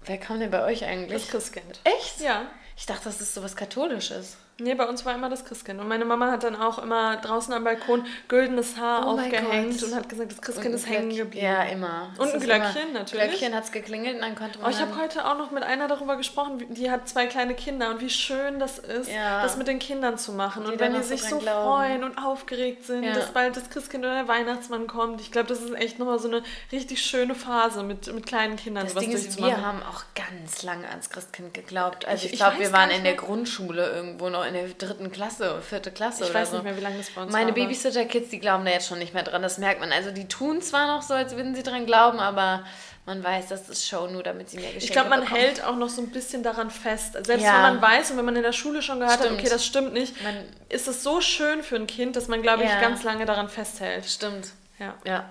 Wer 0.07 0.17
kam 0.17 0.39
denn 0.39 0.51
bei 0.51 0.63
euch 0.63 0.85
eigentlich? 0.85 1.23
Das 1.23 1.31
Christkind. 1.31 1.79
Echt? 1.83 2.21
Ja. 2.21 2.47
Ich 2.77 2.85
dachte, 2.85 3.05
das 3.05 3.21
ist 3.21 3.33
sowas 3.33 3.55
Katholisches. 3.55 4.37
Nee, 4.59 4.73
bei 4.73 4.85
uns 4.85 5.05
war 5.05 5.13
immer 5.13 5.29
das 5.29 5.45
Christkind. 5.45 5.79
Und 5.79 5.87
meine 5.87 6.03
Mama 6.03 6.31
hat 6.31 6.43
dann 6.43 6.55
auch 6.55 6.79
immer 6.79 7.17
draußen 7.17 7.53
am 7.53 7.63
Balkon 7.63 8.05
güldenes 8.27 8.77
Haar 8.77 9.05
oh 9.05 9.11
aufgehängt 9.11 9.83
und 9.83 9.93
hat 9.93 10.09
gesagt, 10.09 10.31
das 10.31 10.41
Christkind 10.41 10.73
ist 10.73 10.89
hängen 10.89 11.15
geblieben. 11.15 11.45
Ja, 11.45 11.63
immer. 11.63 12.09
Und 12.17 12.33
ein 12.33 12.39
Glöckchen 12.39 12.93
natürlich. 12.93 13.27
Glöckchen 13.27 13.53
hat 13.53 13.65
es 13.65 13.71
geklingelt 13.71 14.15
und 14.15 14.21
dann 14.21 14.33
konnte 14.33 14.57
man. 14.57 14.67
Oh, 14.67 14.69
ich 14.71 14.81
habe 14.81 14.97
heute 14.97 15.27
auch 15.27 15.37
noch 15.37 15.51
mit 15.51 15.61
einer 15.61 15.87
darüber 15.87 16.15
gesprochen, 16.15 16.65
die 16.69 16.89
hat 16.89 17.07
zwei 17.07 17.27
kleine 17.27 17.53
Kinder 17.53 17.91
und 17.91 18.01
wie 18.01 18.09
schön 18.09 18.57
das 18.57 18.79
ist, 18.79 19.11
ja. 19.11 19.43
das 19.43 19.57
mit 19.57 19.67
den 19.67 19.77
Kindern 19.77 20.17
zu 20.17 20.31
machen. 20.31 20.63
Die 20.65 20.71
und 20.71 20.79
wenn 20.79 20.95
die 20.95 21.03
sich 21.03 21.21
so 21.21 21.37
glauben. 21.37 21.67
freuen 21.67 22.03
und 22.03 22.17
aufgeregt 22.17 22.83
sind, 22.83 23.03
ja. 23.03 23.13
dass 23.13 23.27
bald 23.27 23.55
das 23.55 23.69
Christkind 23.69 24.05
oder 24.05 24.15
der 24.15 24.27
Weihnachtsmann 24.27 24.87
kommt. 24.87 25.21
Ich 25.21 25.31
glaube, 25.31 25.49
das 25.49 25.61
ist 25.61 25.75
echt 25.75 25.99
nochmal 25.99 26.17
so 26.17 26.29
eine 26.29 26.41
richtig 26.71 27.03
schöne 27.03 27.35
Phase 27.35 27.83
mit, 27.83 28.11
mit 28.11 28.25
kleinen 28.25 28.55
Kindern. 28.55 28.85
Das 28.85 28.95
Ding 28.95 29.11
ist, 29.11 29.37
wir 29.37 29.63
haben 29.63 29.83
auch 29.83 30.03
ganz 30.15 30.63
lange 30.63 30.89
ans 30.89 31.11
Christkind 31.11 31.53
geglaubt. 31.53 32.07
Also 32.07 32.25
ich, 32.25 32.33
ich 32.33 32.39
glaube, 32.39 32.57
wir 32.57 32.71
waren 32.71 32.89
in 32.89 33.03
der 33.03 33.13
Grundschule 33.13 33.91
irgendwo 33.91 34.29
noch 34.29 34.46
in 34.47 34.53
der 34.53 34.67
dritten 34.69 35.11
Klasse 35.11 35.61
vierte 35.61 35.91
Klasse 35.91 36.23
ich 36.23 36.29
oder 36.29 36.39
weiß 36.39 36.49
so. 36.49 36.55
nicht 36.55 36.63
mehr, 36.63 36.77
wie 36.77 36.81
lange 36.81 36.97
das 36.97 37.09
bei 37.11 37.21
uns 37.21 37.31
Meine 37.31 37.53
Babysitter-Kids, 37.53 38.29
die 38.29 38.39
glauben 38.39 38.65
da 38.65 38.71
jetzt 38.71 38.87
schon 38.87 38.99
nicht 38.99 39.13
mehr 39.13 39.23
dran. 39.23 39.41
Das 39.41 39.57
merkt 39.57 39.79
man. 39.79 39.91
Also 39.91 40.11
die 40.11 40.27
tun 40.27 40.61
zwar 40.61 40.87
noch 40.87 41.01
so, 41.01 41.13
als 41.13 41.35
würden 41.35 41.55
sie 41.55 41.63
dran 41.63 41.85
glauben, 41.85 42.19
aber 42.19 42.63
man 43.05 43.23
weiß, 43.23 43.47
das 43.47 43.69
ist 43.69 43.87
Show 43.87 44.07
nur, 44.07 44.21
damit 44.21 44.49
sie 44.49 44.57
mehr 44.57 44.65
Geschenke 44.65 44.85
Ich 44.85 44.91
glaube, 44.91 45.09
man 45.09 45.21
bekommen. 45.21 45.39
hält 45.39 45.63
auch 45.63 45.77
noch 45.77 45.87
so 45.87 46.01
ein 46.01 46.09
bisschen 46.09 46.43
daran 46.43 46.69
fest. 46.69 47.13
Selbst 47.13 47.43
ja. 47.43 47.53
wenn 47.53 47.61
man 47.61 47.81
weiß 47.81 48.11
und 48.11 48.17
wenn 48.17 48.25
man 48.25 48.35
in 48.35 48.43
der 48.43 48.51
Schule 48.51 48.81
schon 48.81 48.99
gehört 48.99 49.19
stimmt. 49.19 49.31
hat, 49.31 49.39
okay, 49.39 49.49
das 49.49 49.65
stimmt 49.65 49.93
nicht, 49.93 50.21
man, 50.23 50.35
ist 50.67 50.89
es 50.89 51.03
so 51.03 51.21
schön 51.21 51.63
für 51.63 51.77
ein 51.77 51.87
Kind, 51.87 52.17
dass 52.17 52.27
man, 52.27 52.41
glaube 52.41 52.63
ich, 52.63 52.69
ja. 52.69 52.81
ganz 52.81 53.03
lange 53.03 53.25
daran 53.25 53.47
festhält. 53.47 54.05
Stimmt. 54.05 54.49
Ja. 54.77 54.95
Ja. 55.05 55.29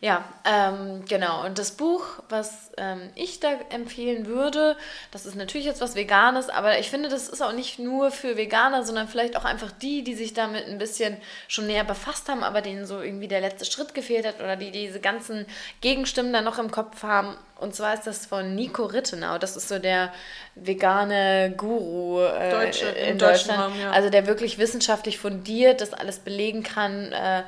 Ja, 0.00 0.24
ähm, 0.44 1.04
genau. 1.08 1.44
Und 1.44 1.58
das 1.58 1.72
Buch, 1.72 2.04
was 2.28 2.70
ähm, 2.76 3.10
ich 3.16 3.40
da 3.40 3.48
empfehlen 3.70 4.26
würde, 4.26 4.76
das 5.10 5.26
ist 5.26 5.34
natürlich 5.34 5.66
jetzt 5.66 5.80
was 5.80 5.96
Veganes, 5.96 6.50
aber 6.50 6.78
ich 6.78 6.88
finde, 6.88 7.08
das 7.08 7.28
ist 7.28 7.42
auch 7.42 7.52
nicht 7.52 7.80
nur 7.80 8.12
für 8.12 8.36
Veganer, 8.36 8.84
sondern 8.84 9.08
vielleicht 9.08 9.36
auch 9.36 9.44
einfach 9.44 9.72
die, 9.72 10.04
die 10.04 10.14
sich 10.14 10.34
damit 10.34 10.66
ein 10.66 10.78
bisschen 10.78 11.16
schon 11.48 11.66
näher 11.66 11.82
befasst 11.82 12.28
haben, 12.28 12.44
aber 12.44 12.60
denen 12.60 12.86
so 12.86 13.00
irgendwie 13.00 13.26
der 13.26 13.40
letzte 13.40 13.64
Schritt 13.64 13.92
gefehlt 13.92 14.24
hat 14.24 14.38
oder 14.38 14.54
die 14.54 14.70
diese 14.70 15.00
ganzen 15.00 15.46
Gegenstimmen 15.80 16.32
dann 16.32 16.44
noch 16.44 16.60
im 16.60 16.70
Kopf 16.70 17.02
haben. 17.02 17.36
Und 17.56 17.74
zwar 17.74 17.94
ist 17.94 18.06
das 18.06 18.24
von 18.24 18.54
Nico 18.54 18.84
Rittenau. 18.84 19.38
Das 19.38 19.56
ist 19.56 19.66
so 19.66 19.80
der 19.80 20.12
vegane 20.54 21.52
Guru 21.56 22.20
äh, 22.20 22.52
Deutsche, 22.52 22.86
in 22.86 23.18
Deutschland. 23.18 23.60
Raum, 23.60 23.80
ja. 23.80 23.90
Also 23.90 24.10
der 24.10 24.28
wirklich 24.28 24.58
wissenschaftlich 24.58 25.18
fundiert 25.18 25.80
das 25.80 25.92
alles 25.92 26.20
belegen 26.20 26.62
kann. 26.62 27.10
Äh, 27.10 27.42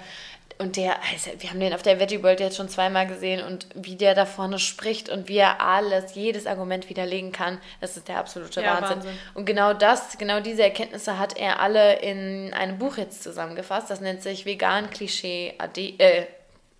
und 0.60 0.76
der, 0.76 0.96
also 1.10 1.30
wir 1.38 1.48
haben 1.48 1.58
den 1.58 1.72
auf 1.72 1.80
der 1.80 1.98
Veggie 1.98 2.22
World 2.22 2.38
jetzt 2.38 2.58
schon 2.58 2.68
zweimal 2.68 3.06
gesehen 3.06 3.42
und 3.42 3.66
wie 3.74 3.96
der 3.96 4.14
da 4.14 4.26
vorne 4.26 4.58
spricht 4.58 5.08
und 5.08 5.26
wie 5.26 5.38
er 5.38 5.62
alles, 5.62 6.14
jedes 6.14 6.46
Argument 6.46 6.90
widerlegen 6.90 7.32
kann, 7.32 7.58
das 7.80 7.96
ist 7.96 8.08
der 8.08 8.18
absolute 8.18 8.60
ja, 8.60 8.74
Wahnsinn. 8.74 8.98
Wahnsinn. 8.98 9.18
Und 9.32 9.46
genau 9.46 9.72
das, 9.72 10.18
genau 10.18 10.40
diese 10.40 10.62
Erkenntnisse 10.62 11.18
hat 11.18 11.38
er 11.38 11.60
alle 11.60 12.00
in 12.00 12.52
einem 12.52 12.78
Buch 12.78 12.98
jetzt 12.98 13.22
zusammengefasst. 13.22 13.88
Das 13.88 14.02
nennt 14.02 14.22
sich 14.22 14.44
Vegan 14.44 14.90
Klischee 14.90 15.54
AD. 15.56 15.94
Äh, 15.96 16.26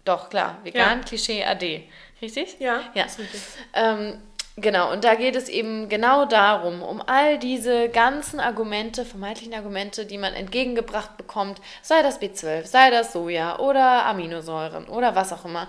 doch, 0.04 0.28
klar, 0.28 0.58
Vegan. 0.62 1.02
Klischee 1.02 1.44
AD. 1.44 1.84
Richtig? 2.20 2.56
Ja, 2.58 2.82
ja. 2.92 3.04
Ist 3.04 3.18
richtig. 3.18 3.40
Ähm, 3.72 4.18
Genau, 4.61 4.92
und 4.92 5.05
da 5.05 5.14
geht 5.14 5.37
es 5.37 5.49
eben 5.49 5.88
genau 5.88 6.27
darum, 6.27 6.83
um 6.83 7.01
all 7.07 7.38
diese 7.38 7.88
ganzen 7.88 8.40
Argumente, 8.40 9.05
vermeintlichen 9.05 9.55
Argumente, 9.55 10.07
die 10.07 10.18
man 10.18 10.35
entgegengebracht 10.35 11.16
bekommt, 11.16 11.61
sei 11.83 12.03
das 12.03 12.20
B12, 12.20 12.66
sei 12.66 12.90
das 12.90 13.12
Soja 13.12 13.59
oder 13.59 14.05
Aminosäuren 14.07 14.87
oder 14.87 15.14
was 15.14 15.33
auch 15.33 15.44
immer, 15.44 15.68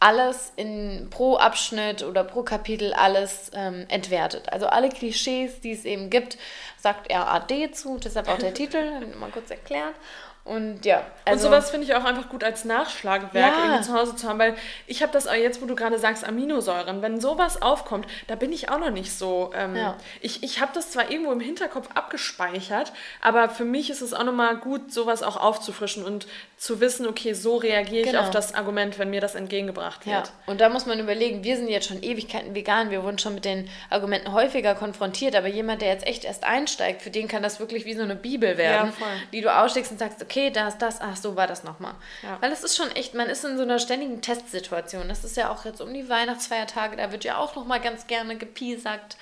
alles 0.00 0.52
in 0.56 1.08
pro 1.10 1.36
Abschnitt 1.36 2.02
oder 2.02 2.24
pro 2.24 2.42
Kapitel 2.42 2.94
alles 2.94 3.50
ähm, 3.54 3.84
entwertet. 3.88 4.50
Also 4.50 4.66
alle 4.66 4.88
Klischees, 4.88 5.60
die 5.60 5.72
es 5.72 5.84
eben 5.84 6.08
gibt, 6.08 6.38
sagt 6.78 7.10
er 7.10 7.30
AD 7.30 7.72
zu, 7.72 7.98
deshalb 7.98 8.28
auch 8.28 8.38
der 8.38 8.54
Titel, 8.54 9.06
mal 9.20 9.30
kurz 9.30 9.50
erklärt. 9.50 9.94
Und 10.44 10.84
ja. 10.86 11.04
Also, 11.24 11.46
und 11.46 11.52
sowas 11.52 11.70
finde 11.70 11.86
ich 11.86 11.94
auch 11.94 12.04
einfach 12.04 12.28
gut 12.28 12.42
als 12.42 12.64
Nachschlagwerk 12.64 13.54
ja. 13.54 13.64
irgendwie 13.64 13.84
zu 13.84 13.92
Hause 13.92 14.16
zu 14.16 14.28
haben, 14.28 14.38
weil 14.38 14.56
ich 14.86 15.02
habe 15.02 15.12
das 15.12 15.26
auch 15.26 15.34
jetzt, 15.34 15.60
wo 15.60 15.66
du 15.66 15.74
gerade 15.74 15.98
sagst, 15.98 16.24
Aminosäuren, 16.24 17.02
wenn 17.02 17.20
sowas 17.20 17.60
aufkommt, 17.60 18.06
da 18.26 18.36
bin 18.36 18.50
ich 18.52 18.70
auch 18.70 18.78
noch 18.78 18.90
nicht 18.90 19.12
so. 19.12 19.52
Ähm, 19.54 19.76
ja. 19.76 19.96
Ich, 20.20 20.42
ich 20.42 20.60
habe 20.60 20.72
das 20.74 20.90
zwar 20.90 21.10
irgendwo 21.10 21.32
im 21.32 21.40
Hinterkopf 21.40 21.88
abgespeichert, 21.94 22.92
aber 23.20 23.50
für 23.50 23.64
mich 23.64 23.90
ist 23.90 24.00
es 24.00 24.14
auch 24.14 24.24
nochmal 24.24 24.56
gut, 24.56 24.92
sowas 24.92 25.22
auch 25.22 25.36
aufzufrischen 25.36 26.04
und 26.04 26.26
zu 26.60 26.80
wissen, 26.80 27.06
okay, 27.06 27.32
so 27.32 27.56
reagiere 27.56 28.00
ich 28.00 28.10
genau. 28.10 28.22
auf 28.22 28.30
das 28.30 28.54
Argument, 28.54 28.98
wenn 28.98 29.10
mir 29.10 29.20
das 29.20 29.34
entgegengebracht 29.34 30.04
wird. 30.06 30.26
Ja. 30.26 30.32
Und 30.46 30.60
da 30.60 30.68
muss 30.68 30.84
man 30.84 30.98
überlegen, 30.98 31.44
wir 31.44 31.56
sind 31.56 31.68
jetzt 31.68 31.88
schon 31.88 32.02
Ewigkeiten 32.02 32.54
vegan, 32.54 32.90
wir 32.90 33.02
wurden 33.02 33.18
schon 33.18 33.34
mit 33.34 33.44
den 33.44 33.68
Argumenten 33.88 34.32
häufiger 34.32 34.74
konfrontiert, 34.74 35.36
aber 35.36 35.46
jemand, 35.46 35.80
der 35.80 35.88
jetzt 35.88 36.06
echt 36.06 36.24
erst 36.24 36.44
einsteigt, 36.44 37.02
für 37.02 37.10
den 37.10 37.28
kann 37.28 37.42
das 37.42 37.60
wirklich 37.60 37.84
wie 37.84 37.94
so 37.94 38.02
eine 38.02 38.16
Bibel 38.16 38.58
werden, 38.58 38.92
ja, 39.00 39.06
die 39.32 39.40
du 39.40 39.54
aussteckst 39.54 39.92
und 39.92 39.98
sagst, 39.98 40.22
okay, 40.22 40.40
okay, 40.40 40.50
da 40.50 40.68
ist 40.68 40.78
das, 40.78 41.00
ach 41.00 41.16
so 41.16 41.36
war 41.36 41.46
das 41.46 41.64
nochmal. 41.64 41.94
Ja. 42.22 42.38
Weil 42.40 42.52
es 42.52 42.62
ist 42.62 42.76
schon 42.76 42.90
echt, 42.92 43.14
man 43.14 43.28
ist 43.28 43.44
in 43.44 43.56
so 43.56 43.62
einer 43.62 43.78
ständigen 43.78 44.20
Testsituation. 44.22 45.08
Das 45.08 45.24
ist 45.24 45.36
ja 45.36 45.50
auch 45.50 45.64
jetzt 45.64 45.80
um 45.80 45.92
die 45.92 46.08
Weihnachtsfeiertage, 46.08 46.96
da 46.96 47.12
wird 47.12 47.24
ja 47.24 47.36
auch 47.36 47.56
nochmal 47.56 47.80
ganz 47.80 48.06
gerne 48.06 48.36
gepiesackt. 48.36 49.16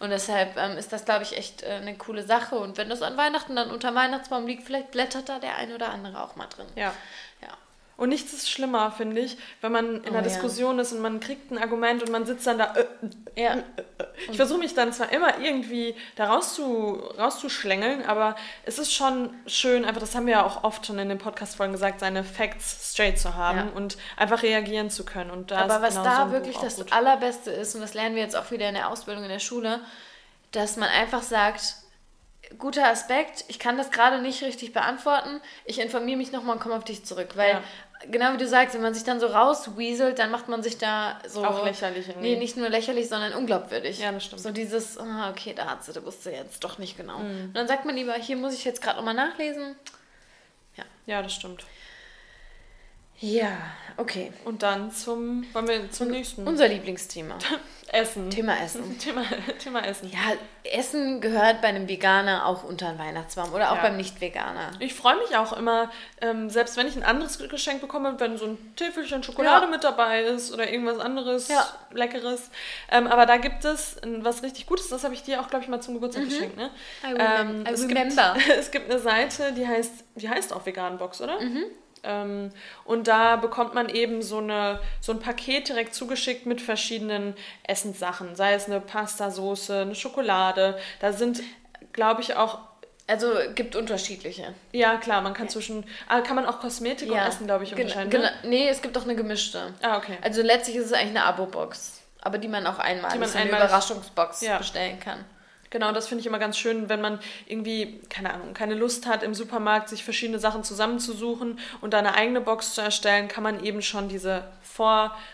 Und 0.00 0.10
deshalb 0.10 0.56
ähm, 0.56 0.78
ist 0.78 0.92
das, 0.92 1.04
glaube 1.04 1.24
ich, 1.24 1.36
echt 1.36 1.62
äh, 1.62 1.72
eine 1.72 1.94
coole 1.94 2.22
Sache. 2.24 2.56
Und 2.56 2.78
wenn 2.78 2.88
das 2.88 3.02
an 3.02 3.18
Weihnachten 3.18 3.54
dann 3.54 3.70
unter 3.70 3.94
Weihnachtsbaum 3.94 4.46
liegt, 4.46 4.64
vielleicht 4.64 4.90
blättert 4.90 5.28
da 5.28 5.38
der 5.38 5.56
ein 5.56 5.72
oder 5.74 5.90
andere 5.90 6.24
auch 6.24 6.36
mal 6.36 6.46
drin. 6.46 6.66
Ja. 6.74 6.94
Und 8.00 8.08
nichts 8.08 8.32
ist 8.32 8.50
schlimmer, 8.50 8.90
finde 8.92 9.20
ich, 9.20 9.36
wenn 9.60 9.72
man 9.72 9.96
in 9.96 10.06
einer 10.06 10.20
oh, 10.20 10.22
Diskussion 10.22 10.76
ja. 10.76 10.82
ist 10.82 10.92
und 10.92 11.02
man 11.02 11.20
kriegt 11.20 11.50
ein 11.50 11.58
Argument 11.58 12.02
und 12.02 12.10
man 12.10 12.24
sitzt 12.24 12.46
dann 12.46 12.56
da. 12.56 12.72
Äh, 12.72 12.86
äh, 13.34 13.42
ja. 13.42 13.54
Äh, 13.56 13.58
äh. 13.58 14.04
ich 14.30 14.36
versuche 14.36 14.58
mich 14.58 14.72
dann 14.72 14.90
zwar 14.94 15.12
immer 15.12 15.38
irgendwie 15.38 15.94
da 16.16 16.32
rauszu, 16.32 16.94
rauszuschlängeln, 17.18 18.06
aber 18.06 18.36
es 18.64 18.78
ist 18.78 18.94
schon 18.94 19.34
schön, 19.46 19.84
einfach, 19.84 20.00
das 20.00 20.14
haben 20.14 20.24
wir 20.24 20.32
ja 20.32 20.46
auch 20.46 20.64
oft 20.64 20.86
schon 20.86 20.98
in 20.98 21.10
den 21.10 21.18
Podcast-Folgen 21.18 21.74
gesagt, 21.74 22.00
seine 22.00 22.24
Facts 22.24 22.90
straight 22.90 23.18
zu 23.18 23.34
haben 23.34 23.58
ja. 23.58 23.68
und 23.74 23.98
einfach 24.16 24.42
reagieren 24.42 24.88
zu 24.88 25.04
können. 25.04 25.30
Und 25.30 25.52
aber 25.52 25.82
was 25.82 25.96
genau 25.96 26.04
da 26.04 26.24
so 26.24 26.32
wirklich 26.32 26.56
das 26.56 26.76
gut. 26.76 26.94
Allerbeste 26.94 27.50
ist, 27.50 27.74
und 27.74 27.82
das 27.82 27.92
lernen 27.92 28.14
wir 28.14 28.22
jetzt 28.22 28.34
auch 28.34 28.50
wieder 28.50 28.66
in 28.66 28.76
der 28.76 28.88
Ausbildung 28.88 29.24
in 29.24 29.30
der 29.30 29.40
Schule, 29.40 29.78
dass 30.52 30.78
man 30.78 30.88
einfach 30.88 31.22
sagt, 31.22 31.74
guter 32.58 32.88
Aspekt. 32.88 33.44
Ich 33.48 33.58
kann 33.58 33.76
das 33.76 33.90
gerade 33.92 34.20
nicht 34.22 34.42
richtig 34.42 34.72
beantworten. 34.72 35.40
Ich 35.66 35.78
informiere 35.78 36.16
mich 36.16 36.32
nochmal 36.32 36.56
und 36.56 36.62
komme 36.62 36.74
auf 36.74 36.82
dich 36.82 37.04
zurück, 37.04 37.36
weil 37.36 37.50
ja 37.50 37.62
genau 38.10 38.32
wie 38.32 38.38
du 38.38 38.46
sagst, 38.46 38.74
wenn 38.74 38.82
man 38.82 38.94
sich 38.94 39.04
dann 39.04 39.20
so 39.20 39.26
rausweaselt, 39.26 40.18
dann 40.18 40.30
macht 40.30 40.48
man 40.48 40.62
sich 40.62 40.78
da 40.78 41.18
so. 41.26 41.44
Auch 41.44 41.64
lächerlich 41.64 42.08
irgendwie. 42.08 42.32
Nee, 42.32 42.38
nicht 42.38 42.56
nur 42.56 42.68
lächerlich, 42.68 43.08
sondern 43.08 43.32
unglaubwürdig. 43.34 43.98
Ja, 43.98 44.12
das 44.12 44.24
stimmt. 44.24 44.42
So 44.42 44.50
dieses, 44.50 44.98
ah, 44.98 45.30
okay, 45.30 45.54
da 45.54 45.66
hat 45.66 45.84
sie, 45.84 45.92
da 45.92 46.04
wusste 46.04 46.30
jetzt 46.30 46.64
doch 46.64 46.78
nicht 46.78 46.96
genau. 46.96 47.18
Und 47.18 47.52
dann 47.54 47.68
sagt 47.68 47.84
man 47.84 47.94
lieber, 47.94 48.14
hier 48.14 48.36
muss 48.36 48.54
ich 48.54 48.64
jetzt 48.64 48.82
gerade 48.82 48.96
nochmal 48.96 49.14
nachlesen. 49.14 49.76
Ja. 50.76 50.84
Ja, 51.06 51.22
das 51.22 51.34
stimmt. 51.34 51.64
Ja, 53.22 53.50
okay. 53.98 54.32
Und 54.44 54.62
dann 54.62 54.90
zum, 54.92 55.44
wollen 55.52 55.68
wir 55.68 55.90
zum 55.90 56.08
nächsten. 56.08 56.46
Unser 56.46 56.68
Lieblingsthema. 56.68 57.36
Essen. 57.92 58.30
Thema 58.30 58.56
Essen. 58.62 58.98
Thema, 59.00 59.24
Thema 59.58 59.84
Essen. 59.84 60.08
Ja, 60.12 60.18
Essen 60.62 61.20
gehört 61.20 61.60
bei 61.60 61.68
einem 61.68 61.88
Veganer 61.88 62.46
auch 62.46 62.62
unter 62.62 62.88
den 62.92 62.98
Weihnachtsbaum 63.00 63.52
oder 63.52 63.72
auch 63.72 63.76
Ja. 63.76 63.82
beim 63.82 63.96
Nicht-Veganer. 63.96 64.70
Ich 64.78 64.94
freue 64.94 65.16
mich 65.16 65.36
auch 65.36 65.52
immer, 65.52 65.90
ähm, 66.20 66.48
selbst 66.50 66.76
wenn 66.76 66.86
ich 66.86 66.94
ein 66.96 67.02
anderes 67.02 67.38
Geschenk 67.48 67.80
bekomme, 67.80 68.14
wenn 68.20 68.38
so 68.38 68.46
ein 68.46 68.74
Täfelchen 68.76 69.24
Schokolade 69.24 69.64
Ja. 69.66 69.70
mit 69.72 69.82
dabei 69.82 70.22
ist 70.22 70.52
oder 70.52 70.70
irgendwas 70.70 71.00
anderes 71.00 71.48
Ja. 71.48 71.66
Leckeres. 71.92 72.50
Ähm, 72.92 73.08
aber 73.08 73.26
da 73.26 73.38
gibt 73.38 73.64
es 73.64 73.96
was 74.20 74.44
richtig 74.44 74.66
Gutes, 74.66 74.88
das 74.88 75.02
habe 75.02 75.14
ich 75.14 75.24
dir 75.24 75.40
auch, 75.40 75.48
glaube 75.48 75.64
ich, 75.64 75.68
mal 75.68 75.80
zum 75.80 75.94
Geburtstag 75.94 76.24
geschenkt. 76.26 76.56
Ne? 76.56 76.70
Mhm. 77.02 77.08
I 77.10 77.20
remem- 77.20 77.68
I 77.68 77.72
es, 77.72 77.82
remember. 77.88 78.34
Gibt, 78.36 78.48
es 78.56 78.70
gibt 78.70 78.88
eine 78.90 79.00
Seite, 79.00 79.52
die 79.52 79.66
heißt, 79.66 79.92
die 80.14 80.28
heißt 80.28 80.52
auch 80.52 80.64
Veganbox, 80.64 81.20
oder? 81.22 81.40
Ähm, 82.02 82.50
und 82.84 83.08
da 83.08 83.36
bekommt 83.36 83.74
man 83.74 83.88
eben 83.88 84.22
so, 84.22 84.38
eine, 84.38 84.80
so 85.00 85.12
ein 85.12 85.20
Paket 85.20 85.68
direkt 85.68 85.94
zugeschickt 85.94 86.46
mit 86.46 86.60
verschiedenen 86.60 87.34
Essenssachen. 87.62 88.34
Sei 88.36 88.54
es 88.54 88.66
eine 88.66 88.80
Pastasoße, 88.80 89.80
eine 89.82 89.94
Schokolade. 89.94 90.78
Da 91.00 91.12
sind, 91.12 91.42
glaube 91.92 92.22
ich, 92.22 92.36
auch 92.36 92.58
Also 93.06 93.32
gibt 93.54 93.74
unterschiedliche. 93.76 94.54
ja, 94.72 94.96
klar, 94.96 95.20
man 95.20 95.34
kann 95.34 95.48
zwischen. 95.48 95.84
Ah, 96.08 96.20
kann 96.20 96.36
man 96.36 96.46
auch 96.46 96.60
Kosmetik 96.60 97.10
und 97.10 97.18
Essen, 97.18 97.46
glaube 97.46 97.64
ich, 97.64 97.72
unterscheiden. 97.74 98.08
genau. 98.10 98.24
Ne? 98.24 98.32
Nee, 98.44 98.68
es 98.68 98.80
gibt 98.82 98.96
auch 98.96 99.02
eine 99.04 99.16
gemischte. 99.16 99.74
Ah, 99.82 99.98
okay. 99.98 100.16
Also 100.22 100.42
letztlich 100.42 100.76
ist 100.76 100.86
es 100.86 100.92
eigentlich 100.92 101.10
eine 101.16 101.24
Abo-Box. 101.24 102.00
Aber 102.22 102.38
die 102.38 102.48
man 102.48 102.66
auch 102.66 102.78
einmal, 102.78 103.10
Die 103.12 103.18
man 103.18 103.28
so 103.28 103.38
eine 103.38 103.48
Überraschungsbox 103.48 104.42
Ja. 104.42 104.58
bestellen 104.58 105.00
kann. 105.00 105.24
Genau, 105.70 105.92
das 105.92 106.08
finde 106.08 106.20
ich 106.20 106.26
immer 106.26 106.40
ganz 106.40 106.58
schön, 106.58 106.88
wenn 106.88 107.00
man 107.00 107.20
irgendwie, 107.46 108.00
keine 108.08 108.34
Ahnung, 108.34 108.54
keine 108.54 108.74
Lust 108.74 109.06
hat, 109.06 109.22
im 109.22 109.34
Supermarkt 109.34 109.88
sich 109.88 110.02
verschiedene 110.02 110.40
Sachen 110.40 110.64
zusammenzusuchen 110.64 111.60
und 111.80 111.94
da 111.94 112.00
eine 112.00 112.14
eigene 112.14 112.40
Box 112.40 112.74
zu 112.74 112.80
erstellen, 112.80 113.28
kann 113.28 113.44
man 113.44 113.62
eben 113.62 113.80
schon 113.80 114.08
diese 114.08 114.48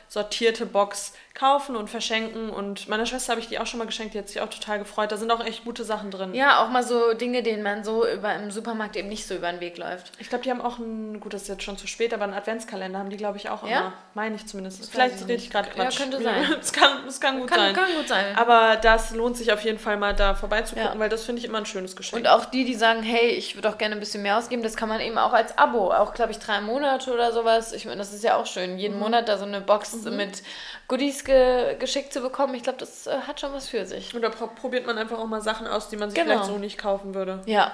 vorsortierte 0.09 0.66
Box 0.66 1.12
kaufen 1.35 1.77
und 1.77 1.90
verschenken. 1.90 2.49
Und 2.49 2.88
meiner 2.88 3.05
Schwester 3.05 3.33
habe 3.33 3.40
ich 3.42 3.49
die 3.49 3.59
auch 3.59 3.66
schon 3.66 3.77
mal 3.79 3.85
geschenkt, 3.85 4.14
die 4.14 4.19
hat 4.19 4.29
sich 4.29 4.40
auch 4.40 4.49
total 4.49 4.79
gefreut. 4.79 5.12
Da 5.12 5.19
sind 5.19 5.31
auch 5.31 5.45
echt 5.45 5.64
gute 5.64 5.85
Sachen 5.85 6.11
drin. 6.11 6.33
Ja, 6.35 6.64
auch 6.64 6.71
mal 6.71 6.83
so 6.83 7.12
Dinge, 7.12 7.42
denen 7.42 7.62
man 7.62 7.85
so 7.85 8.07
über 8.09 8.35
im 8.35 8.51
Supermarkt 8.51 8.97
eben 8.97 9.09
nicht 9.09 9.27
so 9.27 9.35
über 9.35 9.51
den 9.51 9.61
Weg 9.61 9.77
läuft. 9.77 10.12
Ich 10.19 10.31
glaube, 10.31 10.45
die 10.45 10.51
haben 10.51 10.62
auch 10.62 10.79
ein, 10.79 11.21
gut, 11.21 11.35
das 11.35 11.42
ist 11.42 11.49
jetzt 11.49 11.62
schon 11.62 11.77
zu 11.77 11.87
spät, 11.87 12.14
aber 12.14 12.25
einen 12.25 12.33
Adventskalender 12.33 12.99
haben 12.99 13.11
die, 13.11 13.19
glaube 13.19 13.37
ich, 13.37 13.51
auch 13.51 13.62
immer. 13.64 13.71
Ja? 13.71 13.92
Meine 14.14 14.37
ich 14.37 14.47
zumindest. 14.47 14.81
weiß 14.81 14.88
Vielleicht 14.88 15.16
ich 15.16 15.23
rede 15.25 15.35
ich 15.35 15.51
gerade 15.51 15.69
Ja, 15.69 15.75
Quatsch. 15.85 15.99
könnte 15.99 16.23
sein. 16.23 16.55
Es 16.59 16.73
kann, 16.73 17.07
es 17.07 17.21
kann 17.21 17.38
gut 17.40 17.51
Kann, 17.51 17.59
sein. 17.59 17.75
kann 17.75 17.95
gut 17.99 18.09
sein. 18.09 18.35
Aber 18.37 18.77
das 18.77 19.11
lohnt 19.11 19.37
sich 19.37 19.53
auf 19.53 19.61
jeden 19.62 19.79
Fall 19.79 19.99
mal 19.99 20.14
da 20.14 20.35
vorbeizugucken, 20.35 20.92
Ja. 20.95 20.99
weil 20.99 21.11
das 21.11 21.25
finde 21.25 21.40
ich 21.40 21.45
immer 21.45 21.59
ein 21.59 21.66
schönes 21.66 21.97
Geschenk. 21.97 22.23
Und 22.23 22.29
auch 22.29 22.47
die, 22.47 22.64
die 22.64 22.75
sagen, 22.75 23.03
hey, 23.03 23.29
ich 23.33 23.57
würde 23.57 23.69
auch 23.69 23.77
gerne 23.77 23.95
ein 23.95 24.01
bisschen 24.01 24.23
mehr 24.23 24.38
ausgeben, 24.38 24.62
das 24.62 24.75
kann 24.77 24.88
man 24.88 25.01
eben 25.03 25.19
auch 25.19 25.35
als 25.35 25.59
Abo, 25.59 25.92
auch 25.92 26.14
glaube 26.14 26.31
ich 26.33 26.38
drei 26.38 26.62
Monate 26.62 27.12
oder 27.12 27.33
sowas. 27.33 27.73
Ich 27.75 27.85
meine, 27.85 27.99
das 27.99 28.14
ist 28.14 28.25
ja 28.25 28.37
auch 28.37 28.47
schön, 28.47 28.73
Mhm. 28.73 28.79
jeden 28.79 28.99
Monat 28.99 29.29
da 29.29 29.37
so 29.37 29.45
eine 29.45 29.61
Box 29.61 29.95
mit 30.04 30.42
Goodies 30.88 31.24
ge 31.24 31.76
geschickt 31.78 32.12
zu 32.12 32.20
bekommen. 32.20 32.54
Ich 32.54 32.62
glaube, 32.62 32.78
das 32.78 33.06
äh, 33.06 33.18
hat 33.26 33.40
schon 33.40 33.52
was 33.52 33.68
für 33.68 33.85
sich. 33.87 34.14
Oder 34.14 34.30
pro 34.30 34.46
probiert 34.48 34.87
man 34.87 34.98
einfach 34.98 35.18
auch 35.18 35.26
mal 35.26 35.40
Sachen 35.40 35.66
aus, 35.66 35.88
die 35.88 35.96
man 35.96 36.11
sich 36.11 36.18
Genau. 36.18 36.32
vielleicht 36.35 36.46
so 36.50 36.59
nicht 36.59 36.78
kaufen 36.78 37.14
würde. 37.14 37.42
Ja. 37.46 37.72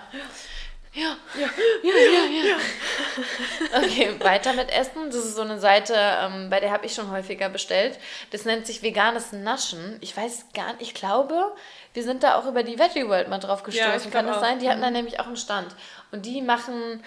Ja, 0.95 1.17
ja, 1.41 1.49
ja, 1.83 1.95
ja, 2.29 2.45
ja. 2.51 2.57
Okay, 3.83 4.15
weiter 4.21 4.53
mit 4.53 4.71
Essen. 4.71 5.07
Das 5.07 5.17
ist 5.25 5.37
so 5.37 5.41
eine 5.43 5.59
Seite, 5.59 5.95
ähm, 5.97 6.51
bei 6.51 6.61
der 6.61 6.71
habe 6.71 6.85
ich 6.85 6.95
schon 6.95 7.11
häufiger 7.11 7.49
bestellt. 7.49 7.99
Das 8.31 8.45
nennt 8.45 8.67
sich 8.67 8.83
veganes 8.83 9.33
Naschen. 9.33 9.97
Ich 10.03 10.15
weiß 10.15 10.49
gar 10.53 10.73
nicht, 10.75 10.83
ich 10.83 10.95
glaube, 10.95 11.53
wir 11.95 12.03
sind 12.03 12.23
da 12.23 12.35
auch 12.37 12.47
über 12.47 12.63
die 12.63 12.79
Veggie 12.79 13.09
World 13.09 13.29
mal 13.29 13.39
drauf 13.39 13.63
gestoßen. 13.63 13.91
Ja, 14.05 14.11
Kann 14.11 14.27
das 14.27 14.37
auch. 14.37 14.41
sein? 14.43 14.59
Die 14.59 14.69
hatten 14.69 14.83
da 14.83 14.91
nämlich 14.91 15.19
auch 15.19 15.27
einen 15.27 15.37
Stand. 15.39 15.75
Und 16.11 16.27
die 16.27 16.43
machen 16.43 17.03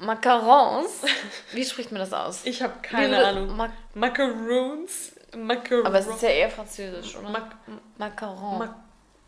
Macarons. 0.00 1.00
Wie 1.52 1.64
spricht 1.64 1.90
man 1.90 2.00
das 2.00 2.12
aus? 2.12 2.42
Ich 2.44 2.62
habe 2.62 2.74
Wie 2.82 2.86
keine 2.86 3.16
würde- 3.16 3.26
Ahnung. 3.28 3.56
Ma 3.56 3.70
Macaroons? 3.94 5.12
Macarons. 5.34 5.86
aber 5.86 5.98
es 5.98 6.06
ist 6.06 6.20
ja 6.22 6.28
eher 6.28 6.50
französisch, 6.50 7.16
oder? 7.16 7.30
Mac 7.30 7.46
Macaron. 7.96 8.58
Mac 8.58 8.74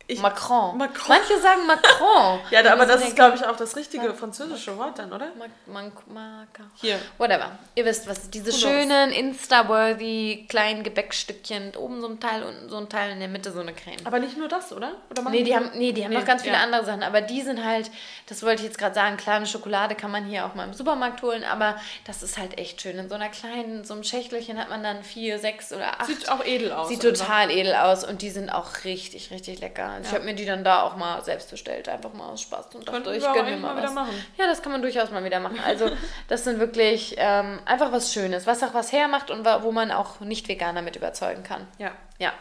ich, 0.07 0.19
Macron. 0.21 0.77
Macron. 0.77 1.05
Manche 1.07 1.39
sagen 1.39 1.65
Macron. 1.65 2.39
ja, 2.51 2.61
da, 2.61 2.73
aber 2.73 2.85
das 2.85 3.03
ist, 3.03 3.15
glaube 3.15 3.35
ich, 3.37 3.45
auch 3.45 3.55
das 3.57 3.75
richtige 3.75 4.13
französische 4.13 4.77
Wort 4.77 4.99
dann, 4.99 5.11
oder? 5.11 5.27
Mac 5.37 5.49
Mac 5.65 5.91
Maca- 6.07 6.69
Hier. 6.75 6.99
Whatever. 7.17 7.57
Ihr 7.75 7.85
wisst 7.85 8.07
was. 8.07 8.29
Diese 8.29 8.49
knows? 8.51 8.61
schönen, 8.61 9.11
Insta-worthy 9.11 10.45
kleinen 10.49 10.83
Gebäckstückchen. 10.83 11.75
Oben 11.75 12.01
so 12.01 12.07
ein 12.07 12.19
Teil, 12.19 12.43
unten 12.43 12.69
so 12.69 12.77
ein 12.77 12.89
Teil, 12.89 13.11
in 13.11 13.19
der 13.19 13.27
Mitte 13.29 13.51
so 13.51 13.59
eine 13.61 13.73
Creme. 13.73 13.97
Aber 14.05 14.19
nicht 14.19 14.37
nur 14.37 14.47
das, 14.47 14.71
oder? 14.71 14.91
oder 15.09 15.29
Nee, 15.29 15.43
die 15.43 15.55
haben, 15.55 15.71
nee, 15.75 15.91
die 15.91 16.03
haben 16.03 16.11
Nee, 16.11 16.19
noch 16.19 16.25
ganz 16.25 16.43
viele 16.43 16.55
ja. 16.55 16.61
andere 16.63 16.85
Sachen. 16.85 17.03
Aber 17.03 17.21
die 17.21 17.41
sind 17.41 17.63
halt, 17.63 17.89
das 18.27 18.43
wollte 18.43 18.61
ich 18.61 18.67
jetzt 18.67 18.77
gerade 18.77 18.93
sagen, 18.95 19.17
kleine 19.17 19.45
Schokolade 19.47 19.95
kann 19.95 20.11
man 20.11 20.25
hier 20.25 20.45
auch 20.45 20.53
mal 20.55 20.65
im 20.65 20.73
Supermarkt 20.73 21.21
holen. 21.23 21.43
Aber 21.43 21.75
das 22.05 22.23
ist 22.23 22.37
halt 22.37 22.57
echt 22.59 22.81
schön. 22.81 22.97
In 22.97 23.09
so 23.09 23.15
einer 23.15 23.29
kleinen, 23.29 23.83
so 23.83 23.93
einem 23.93 24.03
Schächtelchen 24.03 24.59
hat 24.59 24.69
man 24.69 24.83
dann 24.83 25.03
vier, 25.03 25.39
sechs 25.39 25.73
oder 25.73 25.99
acht. 25.99 26.05
Sieht 26.07 26.29
auch 26.29 26.43
edel 26.45 26.71
aus. 26.71 26.89
Sieht 26.89 27.01
total 27.01 27.49
edel 27.49 27.73
aus 27.75 28.03
und 28.03 28.21
die 28.21 28.29
sind 28.29 28.49
auch 28.49 28.83
richtig, 28.83 29.31
richtig 29.31 29.59
lecker. 29.59 29.94
Ich 30.03 30.11
habe 30.11 30.23
mir 30.25 30.33
die 30.35 30.45
dann 30.45 30.63
da 30.63 30.83
auch 30.83 30.95
mal 30.95 31.23
selbst 31.23 31.49
bestellt, 31.51 31.87
einfach 31.89 32.13
mal 32.13 32.27
aus 32.29 32.41
Spaß 32.41 32.73
und 32.75 32.87
dachte, 32.87 33.15
ich 33.15 33.23
gönne 33.23 33.51
mir 33.51 33.57
mal 33.57 33.73
mal 33.73 33.77
wieder 33.77 33.87
was. 33.87 33.93
machen. 33.93 34.25
Ja, 34.37 34.47
das 34.47 34.61
kann 34.61 34.71
man 34.71 34.81
durchaus 34.81 35.11
mal 35.11 35.23
wieder 35.23 35.39
machen. 35.39 35.59
Also 35.65 35.89
das 36.27 36.43
sind 36.43 36.59
wirklich 36.59 37.15
ähm, 37.17 37.59
einfach 37.65 37.91
was 37.91 38.13
Schönes, 38.13 38.45
was 38.47 38.61
auch 38.63 38.73
was 38.73 38.91
hermacht 38.91 39.31
und 39.31 39.45
wo 39.45 39.71
man 39.71 39.91
auch 39.91 40.19
Nicht-Veganer 40.19 40.81
mit 40.81 40.95
überzeugen 40.95 41.43
kann. 41.43 41.67
Ja. 41.77 41.91
Ja. 42.19 42.33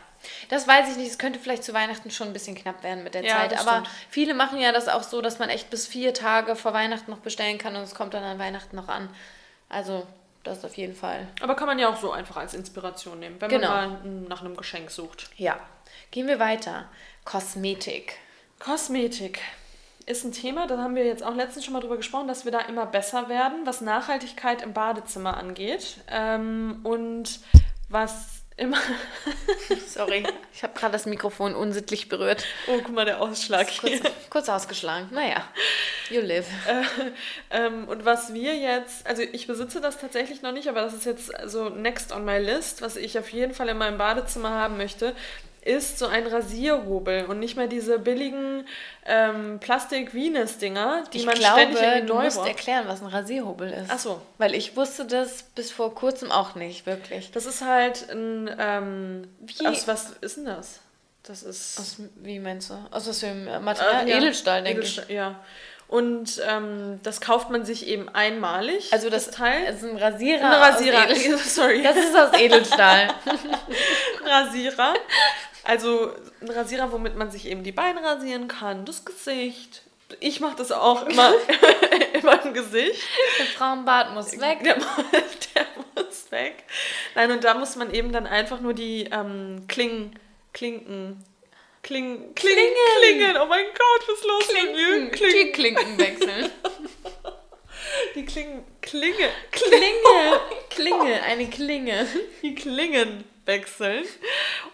Das 0.48 0.66
weiß 0.66 0.90
ich 0.90 0.96
nicht. 0.96 1.10
Es 1.10 1.18
könnte 1.18 1.38
vielleicht 1.38 1.64
zu 1.64 1.74
Weihnachten 1.74 2.10
schon 2.10 2.28
ein 2.28 2.32
bisschen 2.32 2.54
knapp 2.54 2.82
werden 2.82 3.04
mit 3.04 3.12
der 3.14 3.24
Ja, 3.24 3.36
Zeit. 3.36 3.58
Aber 3.60 3.72
stimmt. 3.72 3.88
viele 4.08 4.32
machen 4.34 4.58
ja 4.58 4.72
das 4.72 4.88
auch 4.88 5.02
so, 5.02 5.20
dass 5.20 5.38
man 5.38 5.50
echt 5.50 5.68
bis 5.68 5.86
vier 5.86 6.14
Tage 6.14 6.56
vor 6.56 6.72
Weihnachten 6.72 7.10
noch 7.10 7.18
bestellen 7.18 7.58
kann 7.58 7.76
und 7.76 7.82
es 7.82 7.94
kommt 7.94 8.14
dann 8.14 8.24
an 8.24 8.38
Weihnachten 8.38 8.74
noch 8.74 8.88
an. 8.88 9.10
Also, 9.68 10.06
das 10.42 10.64
auf 10.64 10.74
jeden 10.76 10.94
Fall. 10.94 11.26
Aber 11.42 11.54
kann 11.56 11.66
man 11.66 11.78
ja 11.78 11.88
auch 11.90 11.96
so 11.96 12.10
einfach 12.12 12.36
als 12.38 12.54
Inspiration 12.54 13.18
nehmen, 13.18 13.36
wenn 13.40 13.50
Genau. 13.50 13.68
man 13.68 13.90
mal 13.90 14.28
nach 14.28 14.40
einem 14.40 14.56
Geschenk 14.56 14.90
sucht. 14.90 15.28
Ja. 15.36 15.58
Gehen 16.10 16.26
wir 16.26 16.38
weiter. 16.38 16.88
Kosmetik. 17.24 18.16
Kosmetik 18.58 19.40
ist 20.06 20.24
ein 20.24 20.32
Thema, 20.32 20.66
da 20.66 20.78
haben 20.78 20.94
wir 20.94 21.04
jetzt 21.04 21.22
auch 21.22 21.34
letztens 21.34 21.64
schon 21.64 21.72
mal 21.72 21.80
drüber 21.80 21.96
gesprochen, 21.96 22.28
dass 22.28 22.44
wir 22.44 22.52
da 22.52 22.60
immer 22.60 22.86
besser 22.86 23.28
werden, 23.28 23.64
was 23.64 23.80
Nachhaltigkeit 23.80 24.62
im 24.62 24.72
Badezimmer 24.72 25.36
angeht. 25.36 25.98
Ähm, 26.10 26.80
und 26.82 27.40
was 27.88 28.44
immer. 28.56 28.78
Sorry, 29.88 30.24
ich 30.52 30.62
habe 30.62 30.78
gerade 30.78 30.92
das 30.92 31.06
Mikrofon 31.06 31.54
unsittlich 31.54 32.08
berührt. 32.08 32.44
Oh, 32.68 32.78
guck 32.82 32.94
mal, 32.94 33.04
der 33.04 33.20
Ausschlag 33.20 33.68
hier. 33.68 34.00
Kurz, 34.00 34.12
kurz 34.30 34.48
ausgeschlagen. 34.48 35.08
Naja, 35.10 35.48
you 36.10 36.20
live. 36.20 36.46
Ähm, 37.50 37.86
und 37.86 38.04
was 38.04 38.34
wir 38.34 38.56
jetzt, 38.56 39.06
also 39.06 39.22
ich 39.22 39.46
besitze 39.46 39.80
das 39.80 39.98
tatsächlich 39.98 40.42
noch 40.42 40.50
nicht, 40.50 40.68
aber 40.68 40.80
das 40.80 40.92
ist 40.92 41.04
jetzt 41.04 41.30
so 41.44 41.68
next 41.68 42.10
on 42.10 42.24
my 42.24 42.38
list, 42.38 42.82
was 42.82 42.96
ich 42.96 43.16
auf 43.16 43.28
jeden 43.28 43.54
Fall 43.54 43.68
in 43.68 43.78
meinem 43.78 43.96
Badezimmer 43.96 44.50
haben 44.50 44.76
möchte, 44.76 45.14
ist 45.64 45.98
so 45.98 46.06
ein 46.06 46.26
Rasierhobel 46.26 47.24
und 47.26 47.38
nicht 47.38 47.56
mehr 47.56 47.66
diese 47.66 47.98
billigen 47.98 48.66
ähm, 49.06 49.58
Plastik-Venus-Dinger, 49.60 51.04
die 51.12 51.18
Ich 51.18 51.26
man 51.26 51.34
glaube, 51.34 51.60
ständig 51.60 51.82
irgendwie 51.82 52.06
du 52.06 52.14
neu 52.14 52.24
musst 52.24 52.36
braucht. 52.36 52.48
erklären, 52.48 52.84
was 52.86 53.00
ein 53.00 53.06
Rasierhobel 53.08 53.70
ist. 53.70 53.88
Ach 53.90 53.98
so. 53.98 54.20
Weil 54.38 54.54
ich 54.54 54.76
wusste 54.76 55.04
das 55.06 55.42
bis 55.54 55.70
vor 55.72 55.94
kurzem 55.94 56.30
auch 56.30 56.54
nicht, 56.54 56.86
wirklich. 56.86 57.30
Das 57.32 57.46
ist 57.46 57.62
halt 57.62 58.10
ein, 58.10 58.54
ähm, 58.58 59.28
Wie- 59.40 59.66
aus 59.66 59.88
was 59.88 60.10
ist 60.20 60.36
denn 60.36 60.44
das? 60.46 60.80
Das 61.22 61.42
ist 61.42 61.78
Aus, 61.80 61.96
wie 62.16 62.38
meinst 62.38 62.68
du? 62.68 62.74
Aus 62.90 63.08
was 63.08 63.20
für 63.20 63.28
einem 63.28 63.64
Material? 63.64 64.06
äh, 64.06 64.10
ja, 64.10 64.16
Edelstahl, 64.18 64.62
denke 64.62 64.80
Edelstahl, 64.80 65.10
Ja. 65.10 65.40
Und 65.86 66.42
ähm, 66.48 66.98
das 67.02 67.20
kauft 67.20 67.50
man 67.50 67.64
sich 67.64 67.86
eben 67.86 68.08
einmalig. 68.08 68.78
ich. 68.78 68.92
Also 68.92 69.10
das, 69.10 69.30
Teil. 69.30 69.64
ist 69.72 69.84
ein 69.84 69.96
Rasierer. 69.96 70.44
ein 70.44 70.72
Rasierer. 70.72 71.06
Sorry. 71.38 71.82
das 71.82 71.96
ist 71.96 72.16
aus 72.16 72.32
Edelstahl. 72.38 73.08
Rasierer. 74.26 74.94
Also 75.64 76.12
ein 76.42 76.50
Rasierer, 76.50 76.92
womit 76.92 77.16
man 77.16 77.30
sich 77.30 77.46
eben 77.46 77.64
die 77.64 77.72
Beine 77.72 78.02
rasieren 78.02 78.48
kann, 78.48 78.84
das 78.84 79.04
Gesicht. 79.04 79.82
Ich 80.20 80.40
mache 80.40 80.56
das 80.56 80.70
auch 80.70 81.06
immer, 81.06 81.34
immer 82.12 82.44
im 82.44 82.52
Gesicht. 82.52 83.02
Der 83.38 83.46
Frauenbart 83.46 84.12
muss 84.12 84.38
weg. 84.38 84.62
Der, 84.62 84.74
der 85.54 85.66
muss 85.94 86.30
weg. 86.30 86.64
Nein, 87.14 87.32
und 87.32 87.44
da 87.44 87.54
muss 87.54 87.76
man 87.76 87.92
eben 87.92 88.12
dann 88.12 88.26
einfach 88.26 88.60
nur 88.60 88.74
die 88.74 89.08
ähm, 89.10 89.64
Klingen, 89.66 90.18
Klinken, 90.52 91.24
Kling, 91.82 92.34
Kling, 92.34 92.56
Klingen. 92.56 92.74
Klingen. 93.00 93.36
Oh 93.42 93.46
mein 93.46 93.66
Gott, 93.66 94.08
was 94.08 94.18
ist 94.18 94.26
los 94.26 94.62
mit 94.62 94.74
mir? 94.74 95.10
Die 95.10 95.52
Klinken 95.52 95.98
wechseln. 95.98 96.50
Die 98.14 98.24
Klingen, 98.24 98.64
Klinge, 98.82 99.30
Klinge. 99.50 100.40
Klinge, 100.70 101.22
eine 101.22 101.48
Klinge. 101.48 102.06
die 102.42 102.54
Klingen 102.54 103.24
wechseln. 103.46 104.04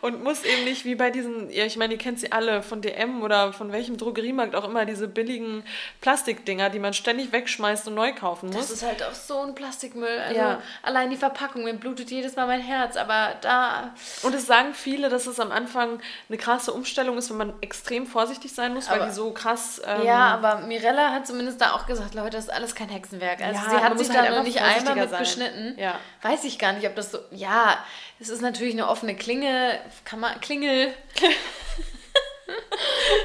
und 0.01 0.23
muss 0.23 0.45
eben 0.45 0.65
nicht 0.65 0.85
wie 0.85 0.95
bei 0.95 1.11
diesen, 1.11 1.51
ja, 1.51 1.65
ich 1.65 1.77
meine, 1.77 1.95
ihr 1.95 1.99
kennt 1.99 2.21
sie 2.21 2.33
alle 2.33 2.63
von 2.63 2.81
DM 2.81 3.23
oder 3.23 3.53
von 3.53 3.73
welchem 3.73 3.97
Drogeriemarkt 3.97 4.55
auch 4.55 4.65
immer, 4.65 4.85
diese 4.85 5.09
billigen 5.09 5.65
Plastikdinger, 6.01 6.71
die 6.71 6.79
man 6.79 6.95
ständig 6.95 7.33
wegschmeißt 7.33 7.89
und 7.89 7.95
neu 7.95 8.15
kaufen 8.15 8.51
muss. 8.51 8.69
Das 8.69 8.71
ist 8.71 8.83
halt 8.83 9.03
auch 9.03 9.15
so 9.15 9.41
ein 9.41 9.55
Plastikmüll. 9.55 10.19
Also 10.19 10.39
ja. 10.39 10.63
allein 10.83 11.11
die 11.11 11.17
Verpackung, 11.17 11.65
mir 11.65 11.75
blutet 11.75 12.11
jedes 12.11 12.37
Mal 12.37 12.47
mein 12.47 12.61
Herz, 12.61 12.97
aber 12.97 13.35
da. 13.41 13.95
Und 14.23 14.35
es 14.35 14.47
sagen 14.47 14.75
viele, 14.75 15.09
dass 15.09 15.27
es 15.27 15.39
am 15.39 15.53
Anfang 15.53 16.01
eine 16.29 16.39
krasse 16.39 16.73
Umstellung 16.73 17.19
ist, 17.19 17.31
wenn 17.31 17.37
man 17.37 17.53
extrem 17.61 18.07
vorsichtig 18.07 18.55
sein 18.55 18.75
muss, 18.75 18.89
aber, 18.89 19.01
weil 19.01 19.09
die 19.09 19.15
so 19.15 19.33
krass. 19.33 19.83
Ähm, 19.85 20.05
ja, 20.05 20.35
aber 20.35 20.67
Mirella 20.67 21.13
hat 21.13 21.27
zumindest 21.27 21.61
da 21.61 21.73
auch 21.73 21.87
gesagt, 21.87 22.15
Leute, 22.15 22.31
das 22.31 22.45
ist 22.45 22.53
alles 22.53 22.75
kein 22.75 22.89
Hexenwerk. 22.89 23.43
Also 23.43 23.61
ja, 23.61 23.71
sie 23.71 23.85
hat 23.85 23.99
sich 23.99 24.09
da 24.09 24.23
halt 24.23 24.31
noch 24.35 24.43
nicht 24.43 24.61
einmal 24.61 24.97
mit 24.97 25.11
sein. 25.11 25.19
beschnitten. 25.19 25.79
Ja. 25.79 25.99
Weiß 26.23 26.45
ich 26.45 26.59
gar 26.59 26.73
nicht, 26.73 26.87
ob 26.87 26.97
das 26.97 27.11
so. 27.13 27.19
Ja, 27.31 27.79
es 28.21 28.29
ist 28.29 28.43
natürlich 28.43 28.75
eine 28.75 28.89
offene 28.89 29.17
Klinge. 29.17 29.79
Kann 30.05 30.21
man. 30.21 30.41
Klingel. 30.41 30.95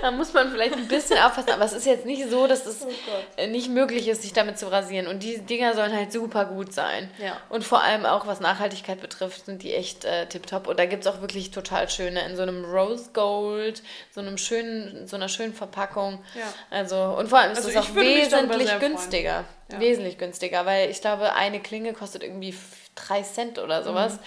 da 0.01 0.11
muss 0.11 0.33
man 0.33 0.51
vielleicht 0.51 0.75
ein 0.75 0.87
bisschen 0.87 1.17
aufpassen, 1.19 1.51
aber 1.51 1.65
es 1.65 1.73
ist 1.73 1.85
jetzt 1.85 2.05
nicht 2.05 2.29
so, 2.29 2.47
dass 2.47 2.65
es 2.65 2.85
oh 2.85 3.47
nicht 3.47 3.69
möglich 3.69 4.07
ist, 4.07 4.21
sich 4.21 4.33
damit 4.33 4.57
zu 4.57 4.71
rasieren. 4.71 5.07
Und 5.07 5.23
die 5.23 5.39
Dinger 5.39 5.73
sollen 5.73 5.93
halt 5.93 6.11
super 6.11 6.45
gut 6.45 6.73
sein. 6.73 7.09
Ja. 7.17 7.37
Und 7.49 7.63
vor 7.63 7.81
allem 7.81 8.05
auch, 8.05 8.27
was 8.27 8.39
Nachhaltigkeit 8.39 9.01
betrifft, 9.01 9.45
sind 9.45 9.63
die 9.63 9.73
echt 9.73 10.05
äh, 10.05 10.27
tipptopp. 10.27 10.67
Und 10.67 10.79
da 10.79 10.85
gibt 10.85 11.05
es 11.05 11.11
auch 11.11 11.21
wirklich 11.21 11.51
total 11.51 11.89
schöne 11.89 12.25
in 12.25 12.35
so 12.35 12.43
einem 12.43 12.65
Rose 12.65 13.09
Gold, 13.13 13.83
so 14.11 14.21
einem 14.21 14.37
schönen, 14.37 15.07
so 15.07 15.15
einer 15.15 15.29
schönen 15.29 15.53
Verpackung. 15.53 16.23
Ja. 16.35 16.53
Also, 16.69 16.97
und 16.97 17.29
vor 17.29 17.39
allem 17.39 17.51
ist 17.51 17.57
also 17.57 17.69
es 17.69 17.77
auch 17.77 17.95
wesentlich 17.95 18.79
günstiger. 18.79 19.45
Ja. 19.71 19.79
Wesentlich 19.79 20.17
günstiger, 20.17 20.65
weil 20.65 20.89
ich 20.89 21.01
glaube, 21.01 21.33
eine 21.33 21.59
Klinge 21.59 21.93
kostet 21.93 22.23
irgendwie 22.23 22.55
3 22.95 23.21
Cent 23.23 23.59
oder 23.59 23.83
sowas. 23.83 24.13
Mhm. 24.13 24.19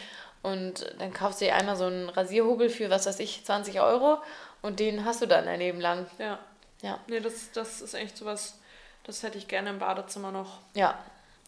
Und 0.43 0.95
dann 0.99 1.13
kaufst 1.13 1.41
du 1.41 1.47
dir 1.47 1.55
einmal 1.55 1.77
so 1.77 1.87
einen 1.87 2.09
Rasierhobel 2.09 2.71
für, 2.71 2.91
was 2.91 3.07
weiß 3.07 3.19
ich, 3.21 3.45
20 3.45 3.81
Euro 3.81 4.19
und 4.63 4.81
den 4.81 5.05
hast 5.05 5.23
du 5.23 5.27
dann 5.27 5.47
dein 5.47 5.59
Leben 5.59 5.81
lang. 5.81 6.07
Ja. 6.19 6.39
Ja. 6.83 7.01
Nee, 7.09 7.21
das, 7.21 7.51
das 7.53 7.81
ist 7.81 7.95
echt 7.95 8.17
sowas, 8.17 8.59
das 9.05 9.23
hätte 9.23 9.39
ich 9.39 9.49
gerne 9.49 9.71
im 9.71 9.79
Badezimmer 9.79 10.31
noch. 10.31 10.59
Ja. 10.75 10.99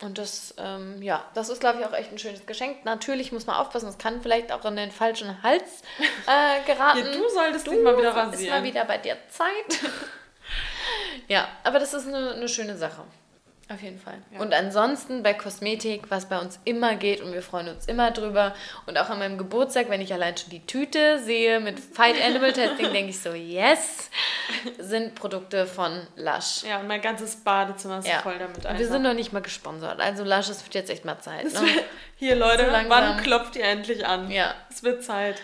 Und 0.03 0.17
das, 0.17 0.55
ähm, 0.57 1.03
ja, 1.03 1.25
das 1.35 1.51
ist, 1.51 1.61
glaube 1.61 1.81
ich, 1.81 1.87
auch 1.87 1.93
echt 1.93 2.11
ein 2.11 2.19
schönes 2.19 2.47
Geschenk. 2.47 2.85
Natürlich 2.85 3.33
muss 3.33 3.47
man 3.47 3.57
aufpassen, 3.57 3.89
es 3.89 3.99
kann 3.99 4.23
vielleicht 4.23 4.51
auch 4.51 4.65
in 4.65 4.77
den 4.77 4.91
falschen 4.91 5.43
Hals 5.43 5.83
äh, 6.27 6.63
geraten. 6.67 6.99
ja, 6.99 7.13
du 7.13 7.29
solltest 7.29 7.67
du 7.67 7.73
dich 7.73 7.83
mal 7.83 7.97
wieder 7.99 8.17
rasieren. 8.17 8.45
Ist 8.45 8.51
mal 8.51 8.65
wieder 8.65 8.85
bei 8.87 8.97
dir 8.99 9.17
Zeit. 9.29 9.81
ja, 11.29 11.49
aber 11.65 11.79
das 11.79 11.93
ist 11.93 12.09
eine, 12.09 12.33
eine 12.33 12.49
schöne 12.49 12.79
Sache. 12.79 13.05
Auf 13.73 13.81
jeden 13.83 14.01
Fall. 14.01 14.19
Ja. 14.33 14.41
Und 14.41 14.53
ansonsten 14.53 15.23
bei 15.23 15.33
Kosmetik, 15.33 16.11
was 16.11 16.29
bei 16.29 16.41
uns 16.41 16.59
immer 16.65 16.97
geht 16.97 17.21
und 17.21 17.33
wir 17.33 17.41
freuen 17.43 17.69
uns 17.69 17.87
immer 17.87 18.11
drüber. 18.11 18.53
Und 18.87 18.99
auch 18.99 19.09
an 19.11 19.21
meinem 19.21 19.39
Geburtstag, 19.39 19.89
wenn 19.89 20.01
ich 20.01 20.13
allein 20.13 20.37
schon 20.37 20.51
die 20.51 20.67
Tüte 20.67 21.21
sehe 21.21 21.61
mit 21.61 21.79
Fight 21.79 22.17
Animal 22.21 22.53
Testing, 22.53 22.87
denke 22.93 23.11
ich 23.11 23.21
so, 23.21 23.33
yes, 23.33 24.11
sind 24.79 25.15
Produkte 25.15 25.67
von 25.67 26.05
Lush. 26.17 26.65
Ja, 26.69 26.81
und 26.81 26.89
mein 26.89 27.01
ganzes 27.01 27.37
Badezimmer 27.37 28.01
ist 28.01 28.09
ja. 28.09 28.19
voll 28.19 28.39
damit 28.41 28.67
einfach. 28.67 28.77
Wir 28.77 28.89
sind 28.89 29.03
noch 29.03 29.15
nicht 29.15 29.33
mal 29.33 29.41
gesponsert. 29.41 30.01
Also 30.01 30.25
Lush, 30.25 30.49
es 30.49 30.65
wird 30.65 30.75
jetzt 30.75 30.91
echt 30.91 31.05
mal 31.05 31.21
Zeit. 31.21 31.45
Ne? 31.45 31.61
Hier, 32.17 32.35
Leute, 32.35 32.67
so 32.67 32.89
wann 32.89 33.23
klopft 33.23 33.55
ihr 33.55 33.65
endlich 33.65 34.05
an? 34.05 34.33
Ja. 34.33 34.53
Es 34.69 34.83
wird 34.83 35.05
Zeit. 35.05 35.41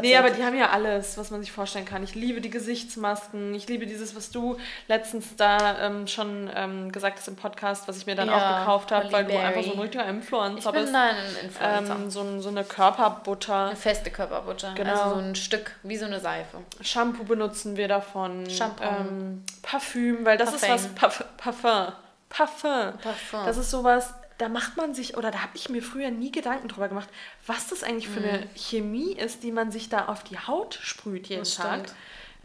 Nee, 0.00 0.16
aber 0.16 0.30
die 0.30 0.44
haben 0.44 0.56
ja 0.56 0.70
alles, 0.70 1.16
was 1.18 1.30
man 1.30 1.40
sich 1.40 1.52
vorstellen 1.52 1.84
kann. 1.84 2.02
Ich 2.02 2.14
liebe 2.14 2.40
die 2.40 2.50
Gesichtsmasken. 2.50 3.54
Ich 3.54 3.68
liebe 3.68 3.86
dieses, 3.86 4.16
was 4.16 4.30
du 4.30 4.56
letztens 4.88 5.36
da 5.36 5.86
ähm, 5.86 6.06
schon 6.06 6.50
ähm, 6.54 6.92
gesagt 6.92 7.18
hast 7.18 7.28
im 7.28 7.36
Podcast, 7.36 7.88
was 7.88 7.96
ich 7.96 8.06
mir 8.06 8.14
dann 8.14 8.28
ja, 8.28 8.36
auch 8.36 8.58
gekauft 8.60 8.92
habe, 8.92 9.12
weil 9.12 9.24
du 9.24 9.38
einfach 9.38 9.62
so 9.62 9.72
ein 9.72 9.78
richtiger 9.78 10.06
Influencer 10.06 10.70
ich 10.70 10.74
bist. 10.74 10.86
Bin 10.86 10.96
ein 10.96 11.16
Influencer. 11.44 11.94
Ähm, 11.94 12.10
so, 12.10 12.40
so, 12.40 12.48
eine 12.48 12.64
Körperbutter. 12.64 13.66
Eine 13.66 13.76
feste 13.76 14.10
Körperbutter. 14.10 14.74
Genau. 14.74 14.90
Also 14.90 15.14
so 15.14 15.20
ein 15.20 15.34
Stück, 15.34 15.72
wie 15.82 15.96
so 15.96 16.06
eine 16.06 16.20
Seife. 16.20 16.58
Shampoo 16.80 17.24
benutzen 17.24 17.76
wir 17.76 17.88
davon. 17.88 18.48
Shampoo. 18.50 18.82
Ähm, 18.82 19.44
Parfüm, 19.62 20.24
weil 20.24 20.36
das 20.36 20.50
Parfum. 20.50 20.74
ist 20.76 20.84
was. 20.84 20.94
Parfum. 20.94 21.92
Parfum. 22.28 22.98
Parfum. 22.98 23.46
Das 23.46 23.56
ist 23.56 23.70
sowas 23.70 24.12
da 24.38 24.48
macht 24.48 24.76
man 24.76 24.94
sich, 24.94 25.16
oder 25.16 25.30
da 25.30 25.38
habe 25.42 25.52
ich 25.54 25.68
mir 25.68 25.82
früher 25.82 26.10
nie 26.10 26.30
Gedanken 26.30 26.68
drüber 26.68 26.88
gemacht, 26.88 27.08
was 27.46 27.68
das 27.68 27.82
eigentlich 27.82 28.08
für 28.08 28.20
eine 28.20 28.38
mhm. 28.38 28.48
Chemie 28.54 29.12
ist, 29.12 29.42
die 29.42 29.52
man 29.52 29.70
sich 29.70 29.88
da 29.88 30.06
auf 30.06 30.24
die 30.24 30.38
Haut 30.38 30.78
sprüht 30.82 31.28
jeden 31.28 31.40
das 31.40 31.56
Tag. 31.56 31.86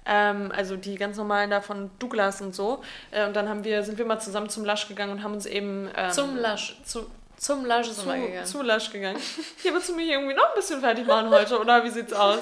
Ähm, 0.06 0.52
also 0.56 0.78
die 0.78 0.96
ganz 0.96 1.18
normalen 1.18 1.52
da 1.52 1.62
von 1.62 1.92
Douglas 2.00 2.42
und 2.42 2.56
so. 2.56 2.82
Äh, 3.12 3.28
und 3.28 3.36
dann 3.36 3.50
haben 3.50 3.64
wir, 3.64 3.84
sind 3.84 3.98
wir 3.98 4.06
mal 4.06 4.20
zusammen 4.20 4.50
zum 4.50 4.66
Lasch 4.66 4.88
gegangen 4.88 5.12
und 5.12 5.24
haben 5.24 5.34
uns 5.34 5.46
eben. 5.46 5.90
Ähm, 5.96 6.12
zum 6.12 6.38
Lasch. 6.38 6.78
Zu, 6.84 7.10
zum 7.38 7.66
Lasch 7.66 7.90
sind 7.90 8.08
wir 8.08 8.16
gegangen. 8.16 8.46
Zu 8.46 8.62
Lasch 8.62 8.92
gegangen. 8.92 9.18
Hier 9.62 9.74
willst 9.74 9.90
du 9.90 9.96
mich 9.96 10.10
irgendwie 10.10 10.34
noch 10.34 10.50
ein 10.50 10.56
bisschen 10.56 10.80
fertig 10.80 11.06
machen 11.06 11.30
heute, 11.30 11.60
oder? 11.60 11.84
Wie 11.84 11.90
sieht's 11.90 12.14
aus? 12.14 12.42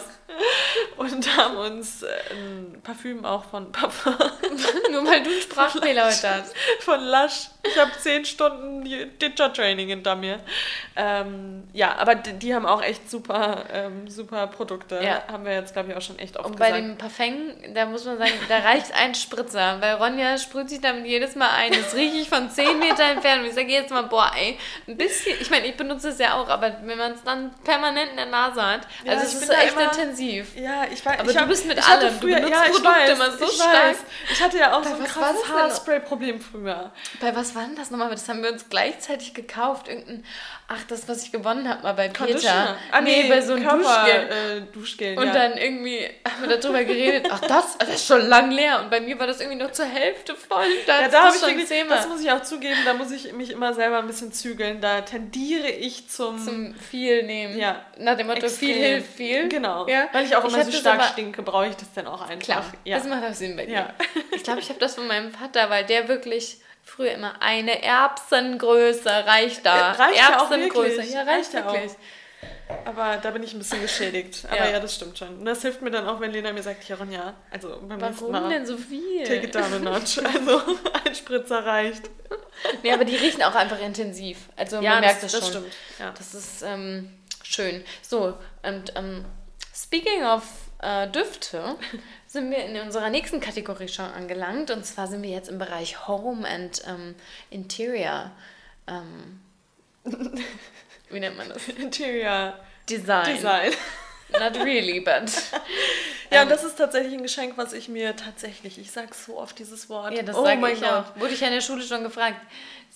Und 0.97 1.37
haben 1.37 1.57
uns 1.57 2.03
äh, 2.03 2.07
ein 2.31 2.81
Parfüm 2.81 3.25
auch 3.25 3.43
von 3.45 3.71
Parfum. 3.71 4.13
Nur 4.91 5.05
weil 5.05 5.23
du 5.23 5.29
einen 5.29 5.41
Sprachfehler 5.41 6.05
heute 6.05 6.29
hast. 6.29 6.55
Von 6.81 7.01
Lush. 7.01 7.49
Ich 7.61 7.77
habe 7.77 7.91
zehn 7.99 8.23
Stunden 8.23 8.85
Ditcher-Training 9.19 9.89
hinter 9.89 10.15
mir. 10.15 10.39
Ähm, 10.95 11.63
ja, 11.73 11.97
aber 11.97 12.15
die, 12.15 12.31
die, 12.33 12.55
haben 12.55 12.65
auch 12.65 12.81
echt 12.81 13.11
super, 13.11 13.65
ähm, 13.73 14.09
super 14.09 14.47
Produkte. 14.47 15.01
Ja. 15.03 15.23
Haben 15.27 15.43
wir 15.43 15.53
jetzt, 15.53 15.73
glaube 15.73 15.89
ich, 15.89 15.97
auch 15.97 16.01
schon 16.01 16.17
echt 16.19 16.37
oft 16.37 16.51
Und 16.51 16.57
bei 16.57 16.71
dem 16.71 16.97
Parfum, 16.97 17.33
da 17.73 17.85
muss 17.85 18.05
man 18.05 18.17
sagen, 18.17 18.31
da 18.47 18.59
reicht 18.59 18.93
ein 18.93 19.13
Spritzer. 19.13 19.81
Weil 19.81 19.95
Ronja 19.95 20.37
sprüht 20.37 20.69
sich 20.69 20.79
damit 20.79 21.05
jedes 21.05 21.35
Mal 21.35 21.49
ein. 21.49 21.73
Das 21.73 21.93
rieche 21.95 22.17
ich 22.17 22.29
von 22.29 22.49
zehn 22.49 22.79
Metern 22.79 23.17
entfernt. 23.17 23.41
Und 23.41 23.47
ich 23.47 23.55
sage 23.55 23.67
jetzt 23.67 23.91
mal, 23.91 24.03
boah, 24.03 24.31
ey, 24.37 24.57
ein 24.87 24.95
bisschen. 24.95 25.35
Ich 25.41 25.49
meine, 25.49 25.67
ich 25.67 25.75
benutze 25.75 26.09
es 26.09 26.19
ja 26.19 26.35
auch, 26.35 26.47
aber 26.47 26.77
wenn 26.83 26.97
man 26.97 27.11
es 27.11 27.23
dann 27.23 27.51
permanent 27.65 28.11
in 28.11 28.17
der 28.17 28.27
Nase 28.27 28.65
hat, 28.65 28.87
ja, 29.03 29.13
also 29.13 29.25
es 29.25 29.33
ist 29.33 29.49
echt 29.49 29.73
immer, 29.73 29.91
intensiv. 29.91 30.55
Ja, 30.55 30.85
ich 30.91 31.05
weiß. 31.05 31.19
Aber 31.19 31.29
ich 31.29 31.35
du 31.35 31.41
hab, 31.41 31.49
bist 31.49 31.65
mit 31.65 31.89
allem. 31.89 32.13
Früher, 32.19 32.39
du 32.39 32.41
benutzt 32.45 32.53
ja, 32.53 32.65
ich 32.65 32.71
Produkte 32.71 32.99
weiß, 32.99 33.09
immer 33.09 33.31
so 33.31 33.45
ich 33.45 33.51
stark. 33.51 33.73
Weiß. 33.73 33.97
Ich 34.31 34.41
hatte 34.41 34.57
ja 34.57 34.77
auch 34.77 34.81
Bei 34.81 34.89
so 34.89 34.95
ein 34.95 35.03
krasses 35.03 35.49
Haarspray-Problem 35.49 36.39
früher. 36.39 36.91
Bei 37.19 37.35
was 37.35 37.48
war 37.55 37.63
denn 37.65 37.75
das 37.75 37.91
nochmal? 37.91 38.09
Das 38.09 38.27
haben 38.29 38.43
wir 38.43 38.51
uns 38.51 38.69
gleichzeitig 38.69 39.33
gekauft. 39.33 39.87
Irgendein 39.87 40.23
Ach, 40.71 40.83
das, 40.87 41.07
was 41.07 41.23
ich 41.23 41.31
gewonnen 41.31 41.67
habe 41.67 41.81
mal 41.81 41.93
bei 41.93 42.09
Peter. 42.09 42.77
Ah, 42.91 43.01
nee, 43.01 43.23
nee, 43.23 43.29
bei 43.29 43.41
so 43.41 43.53
einem 43.53 43.63
Körper, 43.63 43.79
Duschgel. 43.79 44.29
Äh, 44.29 44.61
Duschgel 44.71 45.17
und 45.17 45.25
ja. 45.25 45.33
dann 45.33 45.57
irgendwie 45.57 46.07
haben 46.23 46.47
wir 46.47 46.57
darüber 46.57 46.83
geredet, 46.83 47.27
ach, 47.31 47.41
das, 47.41 47.75
das 47.79 47.89
ist 47.89 48.05
schon 48.05 48.27
lang 48.27 48.51
leer. 48.51 48.79
Und 48.79 48.91
bei 48.91 49.01
mir 49.01 49.17
war 49.17 49.25
das 49.25 49.41
irgendwie 49.41 49.57
noch 49.57 49.71
zur 49.71 49.85
Hälfte 49.85 50.35
voll. 50.35 50.67
Da 50.85 51.01
ja, 51.01 51.07
da 51.07 51.23
habe 51.23 51.35
ich 51.35 51.41
wirklich, 51.41 51.67
Thema. 51.67 51.95
das 51.95 52.07
muss 52.07 52.21
ich 52.21 52.31
auch 52.31 52.43
zugeben, 52.43 52.77
da 52.85 52.93
muss 52.93 53.09
ich 53.09 53.33
mich 53.33 53.49
immer 53.49 53.73
selber 53.73 53.97
ein 53.97 54.05
bisschen 54.05 54.31
zügeln. 54.31 54.79
Da 54.79 55.01
tendiere 55.01 55.69
ich 55.69 56.07
zum... 56.07 56.37
Zum 56.37 56.75
viel 56.75 57.23
nehmen. 57.23 57.57
Ja. 57.57 57.83
Nach 57.97 58.15
dem 58.15 58.27
Motto, 58.27 58.45
Extrem. 58.45 58.69
viel 58.69 58.75
hilft 58.75 59.13
viel. 59.15 59.49
Genau. 59.49 59.87
Ja. 59.87 60.07
Weil 60.11 60.25
ich 60.25 60.35
auch 60.35 60.45
ich 60.45 60.53
immer 60.53 60.65
so 60.65 60.71
stark 60.71 61.03
stinke, 61.05 61.41
brauche 61.41 61.65
ich 61.65 61.77
das 61.77 61.91
dann 61.95 62.05
auch 62.05 62.21
einfach. 62.21 62.45
Klar, 62.45 62.73
ja. 62.85 62.97
das 62.97 63.07
macht 63.07 63.23
auch 63.23 63.33
Sinn 63.33 63.55
bei 63.55 63.65
dir. 63.65 63.73
Ja. 63.73 63.93
Ich 64.35 64.43
glaube, 64.43 64.59
ich 64.59 64.69
habe 64.69 64.79
das 64.79 64.93
von 64.93 65.07
meinem 65.07 65.31
Vater, 65.31 65.71
weil 65.71 65.83
der 65.85 66.07
wirklich 66.07 66.59
früher 66.89 67.11
immer 67.11 67.41
eine 67.41 67.81
Erbsengröße 67.81 69.09
reicht 69.09 69.65
da. 69.65 69.93
Äh, 69.93 70.01
reicht 70.01 70.29
Erbsengröße. 70.29 71.03
Ja, 71.03 71.23
reicht 71.23 71.53
ja 71.53 71.65
wirklich. 71.65 71.91
Auch. 71.91 71.97
Aber 72.85 73.17
da 73.17 73.31
bin 73.31 73.41
ich 73.41 73.53
ein 73.53 73.59
bisschen 73.59 73.81
geschädigt. 73.81 74.45
Aber 74.49 74.57
ja. 74.57 74.71
ja. 74.71 74.79
das 74.79 74.95
stimmt 74.95 75.17
schon. 75.17 75.39
Und 75.39 75.45
das 75.45 75.61
hilft 75.61 75.81
mir 75.81 75.91
dann 75.91 76.07
auch, 76.07 76.19
wenn 76.19 76.31
Lena 76.31 76.53
mir 76.53 76.61
sagt, 76.61 76.87
ja 76.87 76.95
Ronja, 76.95 77.33
also 77.49 77.79
beim 77.81 77.99
Warum 77.99 78.11
nächsten 78.11 78.31
Mal. 78.31 78.49
denn 78.49 78.65
so 78.65 78.77
viel? 78.77 79.23
Take 79.23 79.47
it 79.47 79.55
down 79.55 79.73
a 79.73 79.79
notch. 79.79 80.19
Also 80.23 80.61
ein 81.05 81.15
Spritzer 81.15 81.65
reicht. 81.65 82.09
Nee, 82.83 82.91
aber 82.91 83.05
die 83.05 83.15
riechen 83.15 83.41
auch 83.41 83.55
einfach 83.55 83.79
intensiv. 83.79 84.37
Also 84.55 84.77
man 84.77 84.85
ja, 84.85 84.99
merkt 84.99 85.23
das, 85.23 85.31
das 85.31 85.41
schon. 85.41 85.41
Das 85.41 85.49
stimmt. 85.49 85.73
Ja. 85.99 86.13
Das 86.17 86.33
ist 86.33 86.61
ähm, 86.61 87.11
schön. 87.43 87.83
So, 88.01 88.37
und 88.63 88.93
ähm, 88.95 89.25
speaking 89.73 90.23
of 90.23 90.43
äh, 90.79 91.07
Düfte, 91.07 91.75
sind 92.27 92.51
wir 92.51 92.65
in 92.65 92.79
unserer 92.81 93.09
nächsten 93.09 93.39
Kategorie 93.39 93.87
schon 93.87 94.05
angelangt. 94.05 94.71
Und 94.71 94.85
zwar 94.85 95.07
sind 95.07 95.21
wir 95.23 95.29
jetzt 95.29 95.49
im 95.49 95.59
Bereich 95.59 96.07
Home 96.07 96.47
and 96.47 96.81
ähm, 96.87 97.15
Interior. 97.49 98.31
Ähm, 98.87 99.39
wie 101.09 101.19
nennt 101.19 101.37
man 101.37 101.49
das? 101.49 101.67
Interior 101.77 102.53
Design. 102.89 103.35
Design. 103.35 103.71
Not 104.31 104.55
really, 104.63 104.99
but. 104.99 105.31
ja, 106.31 106.43
ähm, 106.43 106.49
das 106.49 106.63
ist 106.63 106.77
tatsächlich 106.77 107.13
ein 107.13 107.23
Geschenk, 107.23 107.57
was 107.57 107.73
ich 107.73 107.89
mir 107.89 108.15
tatsächlich, 108.15 108.77
ich 108.77 108.91
sage 108.91 109.09
so 109.13 109.37
oft 109.37 109.57
dieses 109.57 109.89
Wort. 109.89 110.13
Ja, 110.13 110.21
das 110.21 110.35
oh 110.35 110.43
sage 110.43 110.71
ich 110.71 110.81
Gott. 110.81 110.89
auch. 110.89 111.19
Wurde 111.19 111.33
ich 111.33 111.41
ja 111.41 111.47
in 111.47 111.53
der 111.53 111.61
Schule 111.61 111.81
schon 111.81 112.03
gefragt. 112.03 112.39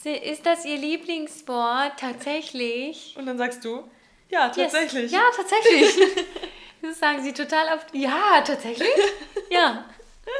Ist 0.03 0.45
das 0.45 0.65
Ihr 0.65 0.77
Lieblingswort 0.77 1.93
tatsächlich? 1.99 3.15
Und 3.17 3.25
dann 3.25 3.37
sagst 3.37 3.63
du, 3.65 3.89
ja, 4.29 4.49
tatsächlich. 4.49 5.11
Yes. 5.11 5.11
Ja, 5.11 5.23
tatsächlich. 5.35 5.95
Das 6.83 6.99
sagen 6.99 7.23
sie 7.23 7.31
total 7.31 7.73
oft. 7.75 7.87
Ja, 7.95 8.41
tatsächlich? 8.45 8.89
ja. 9.49 9.85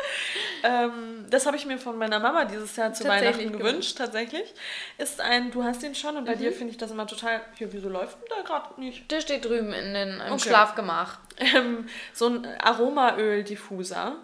ähm, 0.64 1.26
das 1.30 1.46
habe 1.46 1.56
ich 1.56 1.66
mir 1.66 1.78
von 1.78 1.98
meiner 1.98 2.20
Mama 2.20 2.44
dieses 2.44 2.76
Jahr 2.76 2.94
zu 2.94 3.06
Weihnachten 3.06 3.52
gewünscht, 3.52 3.98
tatsächlich. 3.98 4.54
Ist 4.98 5.22
ein, 5.22 5.52
du 5.52 5.64
hast 5.64 5.84
ihn 5.84 5.96
schon 5.96 6.18
und 6.18 6.26
bei 6.26 6.36
mhm. 6.36 6.40
dir 6.40 6.52
finde 6.52 6.72
ich 6.72 6.78
das 6.78 6.92
immer 6.92 7.08
total. 7.08 7.42
Hier, 7.56 7.72
wieso 7.72 7.88
läuft 7.88 8.18
denn 8.20 8.28
da 8.30 8.44
gerade 8.44 8.80
nicht? 8.80 9.10
Der 9.10 9.22
steht 9.22 9.46
drüben 9.46 9.72
in 9.72 9.94
den, 9.94 10.20
im 10.20 10.34
okay. 10.34 10.50
Schlafgemach. 10.50 11.20
Ähm, 11.38 11.88
so 12.14 12.28
ein 12.28 12.46
Aromaöl-Diffuser. 12.62 14.18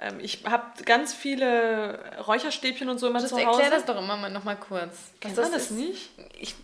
Ähm, 0.00 0.20
ich 0.20 0.44
habe 0.44 0.82
ganz 0.84 1.12
viele 1.14 1.98
Räucherstäbchen 2.26 2.88
und 2.88 2.98
so 2.98 3.08
immer 3.08 3.20
das 3.20 3.30
zu 3.30 3.36
Hause. 3.36 3.62
Erklär 3.62 3.70
das 3.70 3.84
doch 3.84 3.96
immer 3.96 4.16
mal 4.16 4.30
noch 4.30 4.44
mal 4.44 4.56
kurz. 4.56 4.96
Kennst 5.20 5.38
du 5.38 5.42
das, 5.42 5.50
das 5.50 5.70
nicht? 5.70 6.10
Ich, 6.38 6.54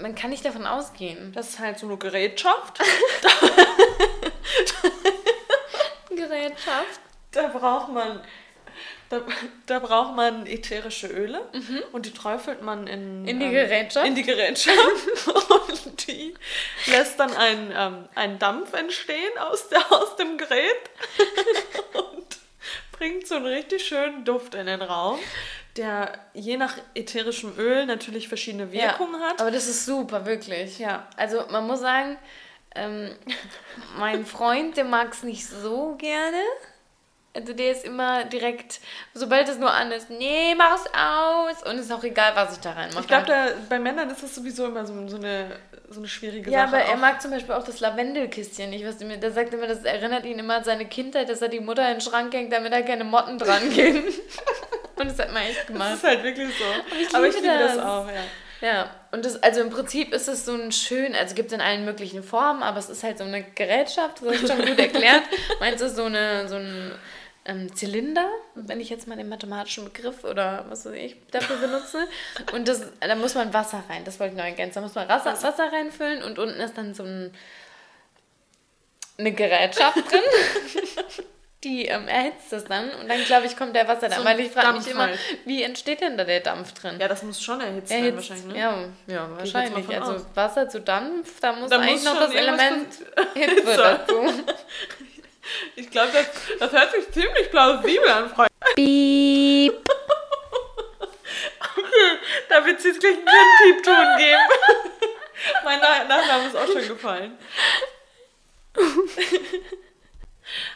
man 0.00 0.14
kann 0.14 0.30
nicht 0.30 0.44
davon 0.44 0.66
ausgehen. 0.66 1.32
Das 1.32 1.50
ist 1.50 1.58
halt 1.58 1.78
so 1.78 1.86
eine 1.86 1.96
Gerätschaft. 1.96 2.78
Gerätschaft. 6.10 7.00
Da 7.32 7.46
braucht 7.48 7.92
man 7.92 8.20
da, 9.10 9.22
da 9.66 9.80
braucht 9.80 10.14
man 10.14 10.46
ätherische 10.46 11.08
Öle 11.08 11.40
mhm. 11.52 11.82
und 11.90 12.06
die 12.06 12.12
träufelt 12.12 12.62
man 12.62 12.86
in, 12.86 13.26
in 13.26 13.40
die 13.40 13.46
ähm, 13.46 13.52
Gerätschaft. 13.52 14.06
In 14.06 14.14
die 14.14 14.22
Gerätschaft. 14.22 14.76
und 15.26 16.06
die 16.06 16.32
lässt 16.86 17.18
dann 17.18 17.34
einen, 17.34 17.72
ähm, 17.76 18.08
einen 18.14 18.38
Dampf 18.38 18.72
entstehen 18.72 19.36
aus, 19.38 19.68
der, 19.68 19.80
aus 19.92 20.14
dem 20.14 20.38
Gerät 20.38 20.90
und 21.94 22.39
bringt 23.00 23.26
so 23.26 23.36
einen 23.36 23.46
richtig 23.46 23.84
schönen 23.84 24.24
Duft 24.24 24.54
in 24.54 24.66
den 24.66 24.82
Raum 24.82 25.18
der 25.76 26.18
je 26.34 26.56
nach 26.56 26.76
ätherischem 26.94 27.56
Öl 27.56 27.86
natürlich 27.86 28.28
verschiedene 28.28 28.72
Wirkungen 28.72 29.20
ja, 29.20 29.28
hat. 29.28 29.40
Aber 29.40 29.50
das 29.50 29.66
ist 29.66 29.86
super, 29.86 30.26
wirklich. 30.26 30.78
Ja. 30.78 31.08
Also 31.16 31.44
man 31.50 31.66
muss 31.66 31.80
sagen, 31.80 32.18
ähm, 32.74 33.14
mein 33.98 34.26
Freund, 34.26 34.76
der 34.76 34.84
mag 34.84 35.12
es 35.12 35.22
nicht 35.22 35.46
so 35.46 35.96
gerne. 35.96 36.42
Also 37.32 37.52
der 37.52 37.70
ist 37.70 37.84
immer 37.84 38.24
direkt, 38.24 38.80
sobald 39.14 39.48
es 39.48 39.56
nur 39.56 39.72
an 39.72 39.92
ist, 39.92 40.10
nee, 40.10 40.54
mach 40.56 40.74
es 40.74 40.86
aus. 40.92 41.62
Und 41.70 41.78
ist 41.78 41.92
auch 41.92 42.02
egal, 42.02 42.32
was 42.34 42.54
ich 42.54 42.58
da 42.60 42.72
reinmache. 42.72 43.00
Ich 43.00 43.06
glaube, 43.06 43.54
bei 43.68 43.78
Männern 43.78 44.10
ist 44.10 44.22
das 44.22 44.34
sowieso 44.34 44.66
immer 44.66 44.84
so, 44.84 44.94
so, 45.06 45.16
eine, 45.16 45.56
so 45.88 46.00
eine 46.00 46.08
schwierige 46.08 46.50
ja, 46.50 46.66
Sache. 46.66 46.78
Ja, 46.78 46.82
aber 46.82 46.90
er 46.90 46.96
mag 46.96 47.22
zum 47.22 47.30
Beispiel 47.30 47.54
auch 47.54 47.62
das 47.62 47.78
Lavendelkistchen 47.78 48.70
nicht. 48.70 48.84
Was 48.84 48.98
mir, 48.98 49.16
der 49.16 49.30
sagt 49.30 49.54
immer, 49.54 49.68
das 49.68 49.84
erinnert 49.84 50.26
ihn 50.26 50.40
immer 50.40 50.56
an 50.56 50.64
seine 50.64 50.86
Kindheit, 50.86 51.28
dass 51.28 51.40
er 51.40 51.48
die 51.48 51.60
Mutter 51.60 51.86
in 51.86 51.98
den 51.98 52.00
Schrank 52.00 52.34
hängt, 52.34 52.52
damit 52.52 52.72
da 52.72 52.82
keine 52.82 53.04
Motten 53.04 53.38
dran 53.38 53.70
gehen. 53.70 54.02
Und 54.96 55.08
das 55.08 55.18
hat 55.18 55.32
man 55.32 55.42
echt 55.42 55.68
gemacht. 55.68 55.92
Das 55.92 55.98
ist 55.98 56.04
halt 56.04 56.22
wirklich 56.24 56.48
so. 56.58 56.64
Aber 56.64 57.00
ich, 57.00 57.14
aber 57.14 57.28
ich 57.28 57.34
liebe 57.36 57.46
das. 57.46 57.76
das 57.76 57.84
auch, 57.84 58.06
ja. 58.08 58.22
Ja, 58.60 58.90
und 59.10 59.24
das, 59.24 59.42
also 59.42 59.62
im 59.62 59.70
Prinzip 59.70 60.12
ist 60.12 60.28
es 60.28 60.44
so 60.44 60.52
ein 60.52 60.70
schön, 60.70 61.14
also 61.14 61.34
gibt 61.34 61.48
es 61.48 61.54
in 61.54 61.62
allen 61.62 61.86
möglichen 61.86 62.22
Formen, 62.22 62.62
aber 62.62 62.78
es 62.78 62.90
ist 62.90 63.02
halt 63.02 63.16
so 63.16 63.24
eine 63.24 63.42
Gerätschaft, 63.42 64.20
das 64.22 64.42
ist 64.42 64.48
schon 64.48 64.66
gut 64.66 64.78
erklärt. 64.78 65.22
Meins 65.60 65.80
ist 65.80 65.96
so, 65.96 66.04
eine, 66.04 66.46
so 66.46 66.56
ein 66.56 66.92
ähm, 67.50 67.74
Zylinder, 67.74 68.28
wenn 68.54 68.80
ich 68.80 68.90
jetzt 68.90 69.08
mal 69.08 69.16
den 69.16 69.28
mathematischen 69.28 69.84
Begriff 69.84 70.24
oder 70.24 70.64
was 70.68 70.86
weiß 70.86 70.94
ich 70.94 71.16
dafür 71.32 71.56
benutze. 71.56 72.06
Und 72.52 72.68
das, 72.68 72.82
da 73.00 73.14
muss 73.16 73.34
man 73.34 73.52
Wasser 73.52 73.82
rein, 73.88 74.04
das 74.04 74.20
wollte 74.20 74.34
ich 74.34 74.38
noch 74.38 74.44
ergänzen. 74.44 74.76
Da 74.76 74.80
muss 74.82 74.94
man 74.94 75.08
Wasser, 75.08 75.32
Wasser 75.32 75.72
reinfüllen 75.72 76.22
und 76.22 76.38
unten 76.38 76.60
ist 76.60 76.78
dann 76.78 76.94
so 76.94 77.02
ein, 77.02 77.34
eine 79.18 79.32
Gerätschaft 79.32 79.96
drin. 79.96 80.22
die 81.64 81.86
ähm, 81.86 82.08
erhitzt 82.08 82.52
das 82.52 82.64
dann 82.64 82.90
und 83.02 83.08
dann, 83.08 83.22
glaube 83.24 83.46
ich, 83.46 83.54
kommt 83.54 83.76
der 83.76 83.86
Wasser 83.86 84.08
dann. 84.08 84.24
Weil 84.24 84.40
ich 84.40 84.50
frage 84.50 84.78
mich 84.78 84.88
immer, 84.88 85.10
wie 85.44 85.62
entsteht 85.62 86.00
denn 86.00 86.16
da 86.16 86.24
der 86.24 86.40
Dampf 86.40 86.72
drin? 86.72 86.96
Ja, 86.98 87.06
das 87.06 87.22
muss 87.22 87.42
schon 87.42 87.60
erhitzt, 87.60 87.92
erhitzt 87.92 88.16
wahrscheinlich, 88.16 88.46
ne? 88.46 88.58
Ja, 88.58 88.84
ja 89.06 89.30
wahrscheinlich. 89.36 89.88
Also 89.90 90.12
aus. 90.12 90.26
Wasser 90.34 90.68
zu 90.70 90.80
Dampf, 90.80 91.38
da 91.40 91.52
muss 91.52 91.68
da 91.68 91.76
eigentlich 91.76 91.96
muss 91.96 92.04
noch 92.04 92.18
das 92.18 92.32
Element 92.32 92.88
Hitze 93.34 93.76
dazu. 93.76 94.22
Ich 95.76 95.90
glaube, 95.90 96.10
das, 96.12 96.26
das 96.58 96.72
hört 96.72 96.92
sich 96.92 97.10
ziemlich 97.10 97.50
plausibel 97.50 98.08
an, 98.08 98.30
Freunde. 98.30 98.50
Piep. 98.74 99.90
Okay, 101.60 102.18
da 102.48 102.64
wird 102.64 102.78
es 102.78 102.84
jetzt 102.84 103.00
gleich 103.00 103.14
einen 103.14 103.24
Piep-Ton 103.24 104.16
geben. 104.18 104.40
mein 105.64 105.80
Nachname 105.80 106.46
ist 106.46 106.56
auch 106.56 106.66
schon 106.66 106.88
gefallen. 106.88 107.38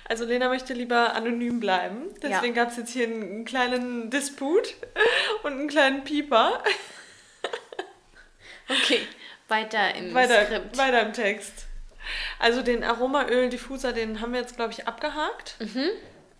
Also 0.04 0.24
Lena 0.24 0.48
möchte 0.48 0.74
lieber 0.74 1.14
anonym 1.14 1.60
bleiben. 1.60 2.14
Deswegen 2.22 2.54
ja. 2.54 2.64
gab 2.64 2.70
es 2.70 2.76
jetzt 2.76 2.92
hier 2.92 3.06
einen 3.06 3.44
kleinen 3.44 4.10
Disput 4.10 4.74
und 5.42 5.52
einen 5.52 5.68
kleinen 5.68 6.04
Pieper. 6.04 6.62
Okay, 8.68 9.00
weiter 9.48 9.94
im 9.94 10.14
weiter, 10.14 10.46
Skript. 10.46 10.78
Weiter 10.78 11.02
im 11.02 11.12
Text. 11.12 11.63
Also 12.38 12.62
den 12.62 12.84
Aromaöl-Diffuser, 12.84 13.92
den 13.92 14.20
haben 14.20 14.32
wir 14.32 14.40
jetzt, 14.40 14.56
glaube 14.56 14.72
ich, 14.72 14.86
abgehakt. 14.86 15.56
Mhm. 15.60 15.90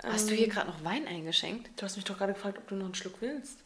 Hast 0.02 0.22
ähm, 0.22 0.28
du 0.28 0.34
hier 0.34 0.48
gerade 0.48 0.68
noch 0.68 0.84
Wein 0.84 1.06
eingeschenkt? 1.06 1.70
Du 1.76 1.84
hast 1.84 1.96
mich 1.96 2.04
doch 2.04 2.18
gerade 2.18 2.34
gefragt, 2.34 2.58
ob 2.58 2.68
du 2.68 2.74
noch 2.74 2.86
einen 2.86 2.94
Schluck 2.94 3.14
willst. 3.20 3.58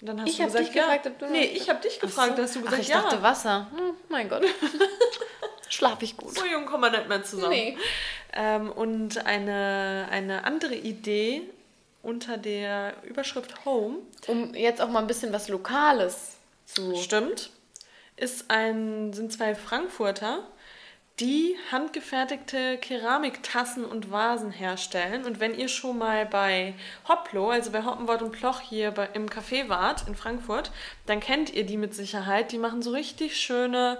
Und 0.00 0.06
dann 0.06 0.20
hast 0.20 0.28
ich 0.28 0.40
habe 0.40 0.56
dich 0.56 0.72
gefragt, 0.72 1.06
ob 1.06 1.18
du 1.18 1.26
Nee, 1.26 1.44
ich 1.44 1.68
habe 1.68 1.80
dich 1.80 1.98
gefragt, 1.98 2.36
so. 2.36 2.42
hast 2.42 2.56
du 2.56 2.60
gesagt, 2.60 2.76
Ach, 2.76 2.82
ich 2.82 2.88
ja. 2.88 3.02
dachte 3.02 3.22
Wasser. 3.22 3.66
Hm, 3.76 3.94
mein 4.08 4.28
Gott. 4.28 4.44
Schlaf 5.68 6.00
ich 6.02 6.16
gut. 6.16 6.34
So 6.34 6.46
jung 6.46 6.66
kommen 6.66 6.84
wir 6.84 6.98
nicht 6.98 7.08
mehr 7.08 7.22
zusammen. 7.24 7.50
Nee. 7.50 7.78
Ähm, 8.32 8.70
und 8.70 9.26
eine, 9.26 10.08
eine 10.10 10.44
andere 10.44 10.74
Idee 10.74 11.42
unter 12.02 12.36
der 12.36 12.94
Überschrift 13.02 13.64
Home. 13.64 13.98
Um 14.28 14.54
jetzt 14.54 14.80
auch 14.80 14.88
mal 14.88 15.00
ein 15.00 15.06
bisschen 15.06 15.32
was 15.32 15.48
Lokales 15.48 16.36
zu. 16.64 16.96
Stimmt. 16.96 17.50
Ist 18.16 18.50
ein, 18.50 19.12
sind 19.12 19.32
zwei 19.32 19.54
Frankfurter, 19.54 20.46
die 21.20 21.56
handgefertigte 21.72 22.78
Keramiktassen 22.78 23.84
und 23.84 24.10
Vasen 24.10 24.52
herstellen. 24.52 25.24
Und 25.24 25.40
wenn 25.40 25.58
ihr 25.58 25.68
schon 25.68 25.98
mal 25.98 26.26
bei 26.26 26.74
Hoplo, 27.08 27.50
also 27.50 27.72
bei 27.72 27.84
Hoppenwort 27.84 28.22
und 28.22 28.32
Ploch 28.32 28.60
hier 28.60 28.92
bei, 28.92 29.08
im 29.14 29.28
Café 29.28 29.68
wart 29.68 30.06
in 30.06 30.14
Frankfurt, 30.14 30.70
dann 31.06 31.20
kennt 31.20 31.52
ihr 31.52 31.66
die 31.66 31.76
mit 31.76 31.94
Sicherheit. 31.94 32.52
Die 32.52 32.58
machen 32.58 32.82
so 32.82 32.92
richtig 32.92 33.36
schöne 33.36 33.98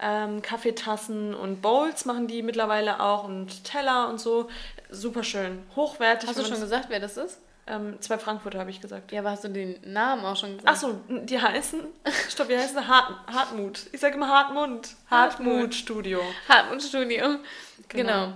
ähm, 0.00 0.42
Kaffeetassen 0.42 1.34
und 1.34 1.62
Bowls 1.62 2.04
machen 2.04 2.26
die 2.26 2.42
mittlerweile 2.42 3.00
auch 3.00 3.24
und 3.24 3.64
Teller 3.64 4.08
und 4.08 4.20
so. 4.20 4.48
Super 4.90 5.22
schön, 5.22 5.62
hochwertig. 5.74 6.28
Hast 6.28 6.38
du 6.38 6.44
schon 6.44 6.60
gesagt, 6.60 6.86
wer 6.88 7.00
das 7.00 7.16
ist? 7.16 7.38
Ähm, 7.68 8.00
zwei 8.00 8.16
Frankfurter 8.18 8.60
habe 8.60 8.70
ich 8.70 8.80
gesagt. 8.80 9.10
Ja, 9.10 9.20
aber 9.20 9.32
hast 9.32 9.42
du 9.42 9.48
den 9.48 9.76
Namen 9.84 10.24
auch 10.24 10.36
schon 10.36 10.56
gesagt? 10.56 10.68
Achso, 10.68 11.00
die 11.08 11.40
heißen, 11.40 11.80
stopp, 12.28 12.48
die 12.48 12.56
heißen 12.56 12.86
Hart, 12.86 13.12
Hartmut. 13.26 13.80
Ich 13.92 14.00
sage 14.00 14.14
immer 14.14 14.28
Hartmut. 14.28 14.90
Hartmut 15.10 15.74
Studio. 15.74 16.20
Hartmut 16.48 16.82
Studio, 16.82 17.38
genau. 17.88 18.26
genau. 18.26 18.32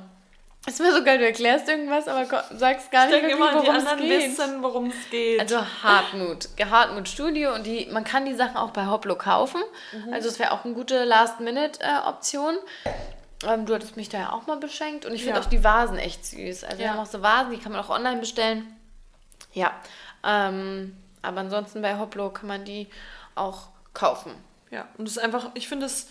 Es 0.67 0.79
wäre 0.79 0.93
so 0.93 1.03
geil, 1.03 1.19
du 1.19 1.25
erklärst 1.25 1.69
irgendwas, 1.69 2.07
aber 2.07 2.27
sagst 2.55 2.91
gar 2.91 3.07
nicht 3.07 3.23
wirklich, 3.23 3.39
worum 3.39 3.77
es 3.77 3.97
geht. 3.97 4.11
wissen, 4.11 4.63
worum 4.63 4.87
es 4.89 5.11
geht. 5.11 5.41
Also 5.41 5.59
Hartmut, 5.83 6.49
Hartmut 6.71 7.09
Studio 7.09 7.55
und 7.55 7.65
die, 7.65 7.87
man 7.91 8.05
kann 8.05 8.27
die 8.27 8.35
Sachen 8.35 8.57
auch 8.57 8.71
bei 8.71 8.87
Hoplo 8.87 9.17
kaufen. 9.17 9.63
Mhm. 9.93 10.13
Also 10.13 10.29
es 10.29 10.39
wäre 10.39 10.53
auch 10.53 10.65
eine 10.65 10.75
gute 10.75 11.05
Last-Minute-Option. 11.05 12.59
Ähm, 13.47 13.67
du 13.67 13.75
hattest 13.75 13.97
mich 13.97 14.09
da 14.09 14.19
ja 14.19 14.33
auch 14.33 14.47
mal 14.47 14.59
beschenkt 14.59 15.07
und 15.07 15.15
ich 15.15 15.23
finde 15.23 15.41
ja. 15.41 15.45
auch 15.45 15.49
die 15.49 15.65
Vasen 15.65 15.97
echt 15.97 16.27
süß. 16.27 16.65
Also 16.65 16.77
ja. 16.77 16.85
wir 16.85 16.91
haben 16.93 17.01
auch 17.01 17.07
so 17.07 17.23
Vasen, 17.23 17.53
die 17.53 17.59
kann 17.59 17.73
man 17.73 17.81
auch 17.81 17.91
online 17.91 18.21
bestellen. 18.21 18.67
Ja, 19.53 19.73
ähm, 20.25 20.97
aber 21.23 21.41
ansonsten 21.41 21.83
bei 21.83 21.99
Hoplo 21.99 22.31
kann 22.31 22.49
man 22.49 22.65
die 22.65 22.89
auch 23.35 23.69
kaufen. 23.95 24.33
Ja, 24.71 24.87
und 24.99 25.09
es 25.09 25.17
ist 25.17 25.23
einfach, 25.23 25.51
ich 25.55 25.69
finde 25.69 25.87
es 25.87 26.09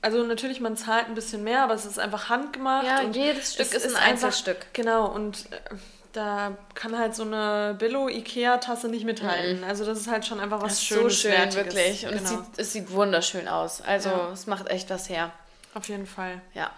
also 0.00 0.22
natürlich, 0.22 0.60
man 0.60 0.76
zahlt 0.76 1.06
ein 1.06 1.14
bisschen 1.14 1.44
mehr, 1.44 1.62
aber 1.62 1.74
es 1.74 1.86
ist 1.86 1.98
einfach 1.98 2.28
handgemacht. 2.28 2.86
Ja, 2.86 3.00
und 3.00 3.16
jedes 3.16 3.54
Stück 3.54 3.72
ist 3.72 3.86
ein 3.86 3.96
Einzelstück. 3.96 4.56
Einfach, 4.56 4.72
genau, 4.74 5.06
und 5.06 5.46
äh, 5.50 5.74
da 6.12 6.56
kann 6.74 6.98
halt 6.98 7.14
so 7.14 7.22
eine 7.22 7.74
Billo-Ikea-Tasse 7.78 8.88
nicht 8.88 9.04
mithalten. 9.04 9.58
Mhm. 9.58 9.64
Also 9.64 9.84
das 9.84 9.98
ist 9.98 10.10
halt 10.10 10.26
schon 10.26 10.40
einfach 10.40 10.60
was 10.60 10.74
das 10.74 10.84
Schönes. 10.84 11.02
so 11.04 11.28
schön, 11.28 11.32
Wertiges. 11.32 11.56
wirklich. 11.56 12.06
Und 12.06 12.12
genau. 12.12 12.22
es, 12.22 12.28
sieht, 12.28 12.40
es 12.58 12.72
sieht 12.72 12.90
wunderschön 12.92 13.48
aus. 13.48 13.80
Also 13.80 14.10
ja. 14.10 14.30
es 14.32 14.46
macht 14.46 14.68
echt 14.68 14.90
was 14.90 15.08
her. 15.08 15.32
Auf 15.74 15.88
jeden 15.88 16.06
Fall. 16.06 16.40
Ja. 16.54 16.70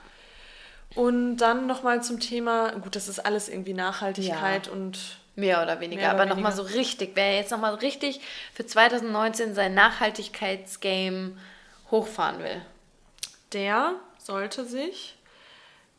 Und 0.94 1.38
dann 1.38 1.66
nochmal 1.66 2.02
zum 2.02 2.20
Thema, 2.20 2.70
gut, 2.72 2.96
das 2.96 3.08
ist 3.08 3.18
alles 3.18 3.48
irgendwie 3.48 3.74
Nachhaltigkeit 3.74 4.66
ja. 4.66 4.72
und 4.72 5.18
Mehr 5.38 5.62
oder 5.62 5.80
weniger. 5.80 6.00
Mehr 6.00 6.14
oder 6.14 6.22
aber 6.22 6.34
nochmal 6.34 6.52
so 6.52 6.62
richtig, 6.62 7.10
wer 7.14 7.36
jetzt 7.36 7.50
nochmal 7.50 7.74
richtig 7.74 8.22
für 8.54 8.64
2019 8.64 9.54
sein 9.54 9.74
Nachhaltigkeitsgame 9.74 11.32
hochfahren 11.90 12.38
will 12.38 12.62
der 13.52 13.94
sollte 14.18 14.64
sich 14.64 15.16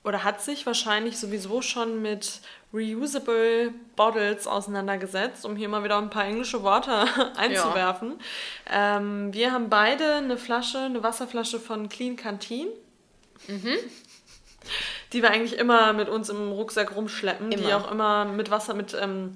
oder 0.04 0.24
hat 0.24 0.42
sich 0.42 0.66
wahrscheinlich 0.66 1.18
sowieso 1.18 1.62
schon 1.62 2.02
mit 2.02 2.42
reusable 2.74 3.74
Bottles 3.96 4.48
auseinandergesetzt, 4.48 5.46
um 5.46 5.56
hier 5.56 5.70
mal 5.70 5.84
wieder 5.84 5.98
ein 5.98 6.10
paar 6.10 6.26
englische 6.26 6.64
Worte 6.64 7.06
einzuwerfen. 7.38 8.20
Ja. 8.70 8.98
Ähm, 8.98 9.34
wir 9.34 9.52
haben 9.52 9.70
beide 9.70 10.16
eine 10.16 10.38
Flasche, 10.38 10.80
eine 10.80 11.04
Wasserflasche 11.04 11.60
von 11.60 11.90
Clean 11.90 12.16
Canteen. 12.16 12.68
Mhm. 13.48 13.78
Die 15.14 15.22
wir 15.22 15.32
eigentlich 15.32 15.58
immer 15.58 15.94
mit 15.94 16.10
uns 16.10 16.30
im 16.30 16.52
Rucksack 16.52 16.96
rumschleppen, 16.96 17.52
immer. 17.52 17.68
die 17.68 17.74
auch 17.74 17.90
immer 17.90 18.26
mit 18.26 18.52
Wasser, 18.52 18.74
mit 18.74 18.96
ähm, 19.00 19.36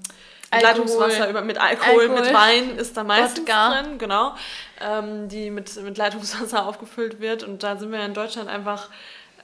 Leitungswasser, 0.59 1.29
über, 1.29 1.41
mit 1.41 1.59
Alkohol, 1.59 2.01
Alkohol, 2.01 2.21
mit 2.21 2.33
Wein 2.33 2.77
ist 2.77 2.97
da 2.97 3.03
meistens 3.03 3.39
Wodka. 3.39 3.81
drin, 3.81 3.97
genau. 3.97 4.35
Ähm, 4.81 5.29
die 5.29 5.49
mit, 5.49 5.81
mit 5.81 5.97
Leitungswasser 5.97 6.65
aufgefüllt 6.67 7.21
wird. 7.21 7.43
Und 7.43 7.63
da 7.63 7.77
sind 7.77 7.91
wir 7.91 8.03
in 8.03 8.13
Deutschland 8.13 8.49
einfach, 8.49 8.89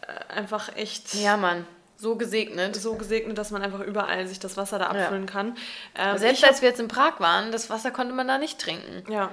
äh, 0.02 0.34
einfach 0.34 0.76
echt. 0.76 1.14
Ja, 1.14 1.38
Mann. 1.38 1.66
So 1.96 2.16
gesegnet. 2.16 2.76
So 2.76 2.96
gesegnet, 2.96 3.38
dass 3.38 3.52
man 3.52 3.64
einfach 3.64 3.80
überall 3.80 4.28
sich 4.28 4.40
das 4.40 4.58
Wasser 4.58 4.80
da 4.80 4.88
abfüllen 4.88 5.26
ja. 5.26 5.32
kann. 5.32 5.58
Ähm, 5.96 6.18
Selbst 6.18 6.44
als 6.44 6.62
wir 6.62 6.70
jetzt 6.70 6.80
in 6.80 6.88
Prag 6.90 7.20
waren, 7.20 7.52
das 7.52 7.70
Wasser 7.70 7.90
konnte 7.92 8.14
man 8.14 8.28
da 8.28 8.38
nicht 8.38 8.60
trinken. 8.60 9.12
Ja. 9.12 9.32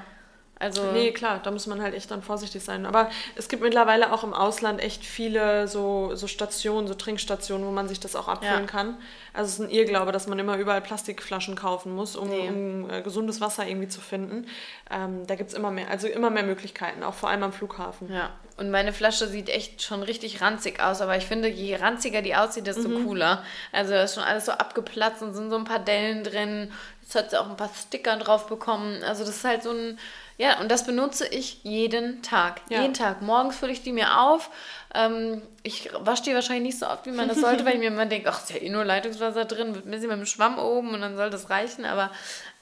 Also 0.64 0.92
nee, 0.92 1.12
klar, 1.12 1.40
da 1.42 1.50
muss 1.50 1.66
man 1.66 1.82
halt 1.82 1.94
echt 1.94 2.10
dann 2.10 2.22
vorsichtig 2.22 2.64
sein. 2.64 2.86
Aber 2.86 3.10
es 3.36 3.48
gibt 3.48 3.62
mittlerweile 3.62 4.10
auch 4.14 4.24
im 4.24 4.32
Ausland 4.32 4.80
echt 4.82 5.04
viele 5.04 5.68
so, 5.68 6.14
so 6.14 6.26
Stationen, 6.26 6.88
so 6.88 6.94
Trinkstationen, 6.94 7.66
wo 7.66 7.70
man 7.70 7.86
sich 7.86 8.00
das 8.00 8.16
auch 8.16 8.28
abfüllen 8.28 8.62
ja. 8.62 8.66
kann. 8.66 8.96
Also 9.34 9.48
es 9.48 9.58
ist 9.58 9.66
ein 9.66 9.70
Irrglaube, 9.70 10.10
dass 10.10 10.26
man 10.26 10.38
immer 10.38 10.56
überall 10.56 10.80
Plastikflaschen 10.80 11.54
kaufen 11.54 11.94
muss, 11.94 12.16
um, 12.16 12.30
nee. 12.30 12.48
um 12.48 12.88
äh, 12.88 13.02
gesundes 13.02 13.42
Wasser 13.42 13.66
irgendwie 13.66 13.88
zu 13.88 14.00
finden. 14.00 14.46
Ähm, 14.90 15.26
da 15.26 15.34
gibt 15.34 15.50
es 15.50 15.54
immer 15.54 15.70
mehr, 15.70 15.90
also 15.90 16.06
immer 16.08 16.30
mehr 16.30 16.44
Möglichkeiten, 16.44 17.02
auch 17.02 17.14
vor 17.14 17.28
allem 17.28 17.42
am 17.42 17.52
Flughafen. 17.52 18.10
Ja, 18.10 18.30
und 18.56 18.70
meine 18.70 18.92
Flasche 18.92 19.26
sieht 19.26 19.48
echt 19.48 19.82
schon 19.82 20.02
richtig 20.02 20.40
ranzig 20.40 20.80
aus, 20.80 21.00
aber 21.00 21.16
ich 21.16 21.26
finde, 21.26 21.48
je 21.48 21.74
ranziger 21.74 22.22
die 22.22 22.36
aussieht, 22.36 22.68
desto 22.68 22.88
mhm. 22.88 23.04
cooler. 23.04 23.42
Also 23.72 23.92
da 23.92 24.04
ist 24.04 24.14
schon 24.14 24.22
alles 24.22 24.46
so 24.46 24.52
abgeplatzt 24.52 25.22
und 25.22 25.34
sind 25.34 25.50
so 25.50 25.56
ein 25.56 25.64
paar 25.64 25.80
Dellen 25.80 26.22
drin. 26.22 26.72
Jetzt 27.02 27.16
hat 27.16 27.30
sie 27.30 27.40
auch 27.40 27.50
ein 27.50 27.56
paar 27.56 27.70
Sticker 27.74 28.16
drauf 28.16 28.46
bekommen. 28.46 29.02
Also 29.02 29.24
das 29.24 29.36
ist 29.36 29.44
halt 29.44 29.64
so 29.64 29.72
ein, 29.72 29.98
ja, 30.36 30.60
und 30.60 30.70
das 30.70 30.84
benutze 30.84 31.26
ich 31.26 31.62
jeden 31.62 32.22
Tag. 32.22 32.60
Ja. 32.68 32.82
Jeden 32.82 32.94
Tag. 32.94 33.22
Morgens 33.22 33.56
fülle 33.56 33.72
ich 33.72 33.82
die 33.82 33.92
mir 33.92 34.20
auf. 34.20 34.50
Ähm, 34.94 35.42
ich 35.62 35.90
wasche 35.98 36.24
die 36.24 36.34
wahrscheinlich 36.34 36.74
nicht 36.74 36.78
so 36.78 36.86
oft, 36.86 37.06
wie 37.06 37.12
man 37.12 37.28
das 37.28 37.40
sollte, 37.40 37.64
weil 37.64 37.74
ich 37.74 37.78
mir 37.80 37.88
immer 37.88 38.06
denke, 38.06 38.28
ach, 38.28 38.42
ist 38.42 38.50
ja 38.50 38.56
eh 38.56 38.68
nur 38.68 38.84
Leitungswasser 38.84 39.44
drin, 39.44 39.74
wird 39.74 39.86
ein 39.86 39.90
bisschen 39.90 40.08
mit 40.08 40.18
dem 40.18 40.26
Schwamm 40.26 40.58
oben 40.58 40.90
und 40.94 41.00
dann 41.00 41.16
soll 41.16 41.30
das 41.30 41.50
reichen. 41.50 41.84
Aber 41.84 42.10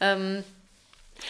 ähm, 0.00 0.44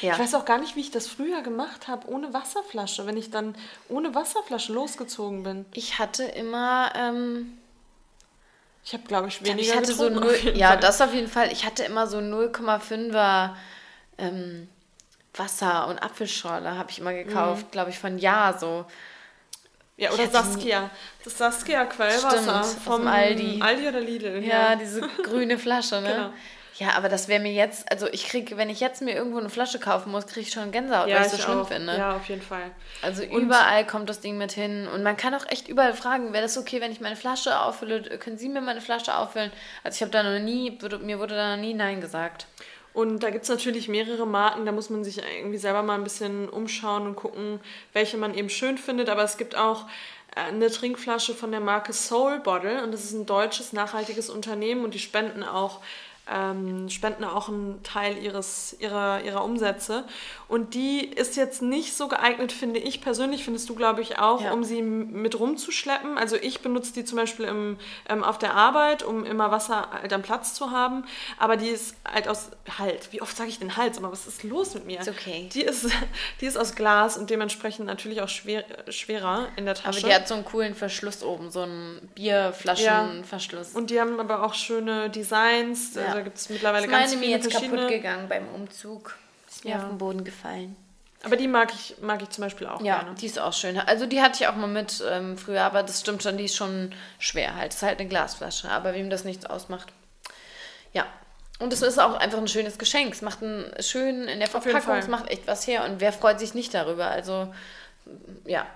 ja. 0.01 0.15
Ich 0.15 0.19
weiß 0.19 0.35
auch 0.35 0.45
gar 0.45 0.59
nicht, 0.59 0.75
wie 0.77 0.81
ich 0.81 0.91
das 0.91 1.07
früher 1.07 1.43
gemacht 1.43 1.87
habe, 1.87 2.09
ohne 2.09 2.33
Wasserflasche, 2.33 3.07
wenn 3.07 3.17
ich 3.17 3.31
dann 3.31 3.55
ohne 3.89 4.15
Wasserflasche 4.15 4.73
losgezogen 4.73 5.43
bin. 5.43 5.67
Ich 5.75 5.99
hatte 5.99 6.25
immer. 6.25 6.93
Ähm, 6.97 7.59
ich 8.85 8.95
habe, 8.95 9.05
glaube 9.05 9.29
ich, 9.29 9.45
weniger 9.45 9.61
ich 9.61 9.77
hatte 9.77 9.95
so 9.95 10.09
0, 10.09 10.35
Ja, 10.55 10.69
Fall. 10.69 10.81
das 10.81 11.01
auf 11.01 11.15
jeden 11.15 11.29
Fall. 11.29 11.53
Ich 11.53 11.65
hatte 11.65 11.85
immer 11.85 12.07
so 12.07 12.19
0,5er 12.19 13.51
ähm, 14.19 14.69
Wasser 15.35 15.89
und 15.89 15.99
Apfelschorle, 15.99 16.77
habe 16.77 16.91
ich 16.91 16.99
immer 16.99 17.15
gekauft, 17.15 17.67
mhm. 17.67 17.71
glaube 17.71 17.91
ich, 17.91 17.99
von 17.99 18.19
Ja 18.19 18.57
so. 18.59 18.85
Ja, 19.97 20.11
oder 20.11 20.29
Saskia. 20.29 20.91
Das 21.23 21.39
Saskia 21.39 21.85
Quellwasser 21.85 22.65
Stimmt, 22.65 22.85
vom 22.85 23.07
Aldi. 23.07 23.61
Aldi 23.63 23.89
oder 23.89 24.01
Lidl. 24.01 24.43
Ja, 24.43 24.71
ja. 24.71 24.77
diese 24.77 25.01
grüne 25.23 25.59
Flasche, 25.59 26.01
ne? 26.01 26.09
Genau. 26.09 26.31
Ja, 26.79 26.95
aber 26.97 27.09
das 27.09 27.29
wäre 27.29 27.41
mir 27.41 27.53
jetzt, 27.53 27.91
also 27.93 28.09
ich 28.09 28.27
kriege, 28.27 28.57
wenn 28.57 28.71
ich 28.71 28.81
jetzt 28.81 29.03
mir 29.03 29.15
irgendwo 29.15 29.39
eine 29.39 29.51
Flasche 29.51 29.79
kaufen 29.79 30.11
muss, 30.11 30.27
kriege 30.27 30.47
ich 30.47 30.53
schon 30.53 30.73
Gänsehaut, 30.73 31.07
ja, 31.07 31.17
weil 31.17 31.27
ich 31.27 31.33
es 31.33 31.39
so 31.39 31.43
schlimm 31.43 31.61
auch. 31.61 31.69
finde. 31.69 31.97
Ja, 31.97 32.17
auf 32.17 32.27
jeden 32.29 32.41
Fall. 32.41 32.71
Also 33.03 33.23
und 33.23 33.31
überall 33.31 33.87
kommt 33.87 34.09
das 34.09 34.21
Ding 34.21 34.39
mit 34.39 34.53
hin. 34.53 34.89
Und 34.89 35.03
man 35.03 35.17
kann 35.17 35.35
auch 35.35 35.47
echt 35.49 35.69
überall 35.69 35.93
fragen, 35.93 36.33
wäre 36.33 36.43
das 36.43 36.57
okay, 36.57 36.81
wenn 36.81 36.91
ich 36.91 37.01
meine 37.01 37.17
Flasche 37.17 37.61
auffülle? 37.61 38.03
Können 38.19 38.39
Sie 38.39 38.49
mir 38.49 38.63
meine 38.63 38.81
Flasche 38.81 39.17
auffüllen? 39.17 39.53
Also 39.85 39.97
ich 39.97 40.01
habe 40.01 40.11
da 40.11 40.23
noch 40.23 40.41
nie, 40.41 40.79
mir 41.03 41.19
wurde 41.19 41.37
da 41.37 41.57
noch 41.57 41.63
nie 41.63 41.75
Nein 41.75 42.01
gesagt. 42.01 42.47
Und 42.95 43.23
da 43.23 43.31
gibt 43.31 43.45
es 43.45 43.49
natürlich 43.49 43.89
mehrere 43.89 44.27
Marken, 44.27 44.67
da 44.67 44.73
muss 44.73 44.91
man 44.91 45.03
sich 45.03 45.19
irgendwie 45.19 45.59
selber 45.59 45.83
mal 45.83 45.95
ein 45.95 46.05
bisschen 46.05 46.49
umschauen 46.49 47.07
und 47.07 47.17
gucken, 47.17 47.61
welche 47.93 48.19
man 48.19 48.35
eben 48.35 48.51
schön 48.51 48.77
findet. 48.77 49.09
Aber 49.09 49.23
es 49.23 49.39
gibt 49.39 49.57
auch 49.57 49.87
äh, 50.37 50.41
eine 50.41 50.71
Trinkflasche 50.71 51.35
von 51.35 51.51
der 51.51 51.61
Marke 51.61 51.93
Soul 51.93 52.41
Bottle 52.41 52.83
und 52.83 52.93
das 52.93 53.05
ist 53.05 53.13
ein 53.13 53.27
deutsches 53.27 53.73
nachhaltiges 53.73 54.29
Unternehmen 54.29 54.85
und 54.85 54.95
die 54.95 54.99
spenden 54.99 55.43
auch 55.43 55.81
ähm, 56.31 56.89
spenden 56.89 57.25
auch 57.25 57.49
einen 57.49 57.83
Teil 57.83 58.17
ihres, 58.19 58.77
ihrer, 58.79 59.23
ihrer 59.23 59.45
Umsätze. 59.45 60.05
Und 60.49 60.75
die 60.75 61.05
ist 61.05 61.37
jetzt 61.37 61.63
nicht 61.63 61.97
so 61.97 62.09
geeignet, 62.09 62.53
finde 62.53 62.79
ich 62.79 63.01
persönlich, 63.01 63.45
findest 63.45 63.69
du, 63.69 63.75
glaube 63.75 64.03
ich, 64.03 64.19
auch, 64.19 64.43
ja. 64.43 64.53
um 64.53 64.65
sie 64.65 64.83
mit 64.83 65.39
rumzuschleppen. 65.39 66.19
Also 66.19 66.37
ich 66.37 66.61
benutze 66.61 66.93
die 66.93 67.05
zum 67.05 67.19
Beispiel 67.19 67.47
im, 67.47 67.79
ähm, 68.09 68.23
auf 68.23 68.39
der 68.39 68.55
Arbeit, 68.55 69.03
um 69.03 69.25
immer 69.25 69.51
Wasser 69.51 69.89
halt 69.91 70.13
am 70.13 70.23
Platz 70.23 70.55
zu 70.55 70.71
haben. 70.71 71.05
Aber 71.39 71.57
die 71.57 71.69
ist 71.69 71.97
halt 72.05 72.29
aus 72.29 72.51
Halt. 72.79 73.13
Wie 73.13 73.21
oft 73.21 73.37
sage 73.37 73.51
ich 73.51 73.59
den 73.59 73.77
Hals? 73.77 73.99
Aber 73.99 74.13
was 74.13 74.27
ist 74.27 74.45
los 74.45 74.75
mit 74.75 74.87
mir? 74.87 75.01
Ist 75.01 75.09
okay. 75.09 75.49
Die 75.53 75.63
ist, 75.63 75.89
die 76.41 76.47
ist 76.47 76.57
aus 76.57 76.75
Glas 76.75 77.19
und 77.19 77.29
dementsprechend 77.29 77.87
natürlich 77.87 78.21
auch 78.23 78.29
schwer, 78.29 78.65
schwerer 78.89 79.49
in 79.57 79.65
der 79.65 79.75
Tasche. 79.75 79.99
Aber 79.99 80.09
die 80.09 80.15
hat 80.15 80.29
so 80.29 80.35
einen 80.35 80.45
coolen 80.45 80.75
Verschluss 80.75 81.23
oben, 81.23 81.51
so 81.51 81.63
einen 81.63 82.09
Bierflaschenverschluss. 82.15 83.73
Ja. 83.73 83.79
Und 83.79 83.91
die 83.91 84.01
haben 84.01 84.21
aber 84.21 84.45
auch 84.45 84.55
schöne 84.55 85.11
Designs. 85.11 85.95
Ja. 85.95 86.12
Also 86.13 86.21
da 86.21 86.25
gibt 86.25 86.37
es 86.39 86.49
mittlerweile 86.49 86.87
ist 86.87 86.91
ganz 86.91 87.11
viele 87.11 87.21
mir 87.21 87.31
jetzt 87.31 87.51
kaputt 87.51 87.89
gegangen 87.89 88.29
beim 88.29 88.49
Umzug. 88.49 89.17
Ist 89.49 89.65
mir 89.65 89.73
ja. 89.73 89.77
auf 89.79 89.89
den 89.89 89.99
Boden 89.99 90.25
gefallen. 90.25 90.77
Aber 91.25 91.37
die 91.37 91.47
mag 91.47 91.73
ich, 91.73 91.97
mag 92.01 92.21
ich 92.23 92.31
zum 92.31 92.43
Beispiel 92.43 92.67
auch 92.67 92.81
ja, 92.81 93.03
gerne. 93.03 93.15
die 93.15 93.27
ist 93.27 93.39
auch 93.39 93.53
schön. 93.53 93.79
Also 93.79 94.07
die 94.07 94.21
hatte 94.21 94.43
ich 94.43 94.49
auch 94.49 94.57
mal 94.57 94.67
mit 94.67 95.03
ähm, 95.09 95.39
früher, 95.39 95.63
aber 95.63 95.83
das 95.83 96.01
stimmt 96.01 96.23
schon, 96.23 96.37
die 96.37 96.47
ist 96.47 96.57
schon 96.57 96.93
schwer 97.19 97.55
halt. 97.55 97.69
Das 97.69 97.77
ist 97.77 97.83
halt 97.83 98.01
eine 98.01 98.09
Glasflasche, 98.09 98.69
aber 98.69 98.95
wem 98.95 99.09
das 99.09 99.25
nichts 99.25 99.47
ausmacht. 99.47 99.93
Ja. 100.93 101.07
Und 101.61 101.73
es 101.73 101.81
ist 101.81 102.01
auch 102.01 102.15
einfach 102.15 102.39
ein 102.39 102.49
schönes 102.49 102.77
Geschenk. 102.77 103.15
Es 103.15 103.23
macht 103.23 103.43
einen 103.43 103.73
schön 103.81 104.27
in 104.27 104.41
der 104.41 104.49
Verpackung, 104.49 104.97
es 104.97 105.07
macht 105.07 105.31
echt 105.31 105.47
was 105.47 105.67
her. 105.67 105.85
Und 105.85 106.01
wer 106.01 106.13
freut 106.13 106.41
sich 106.41 106.55
nicht 106.55 106.75
darüber? 106.75 107.07
Also, 107.07 107.55
ja, 108.45 108.67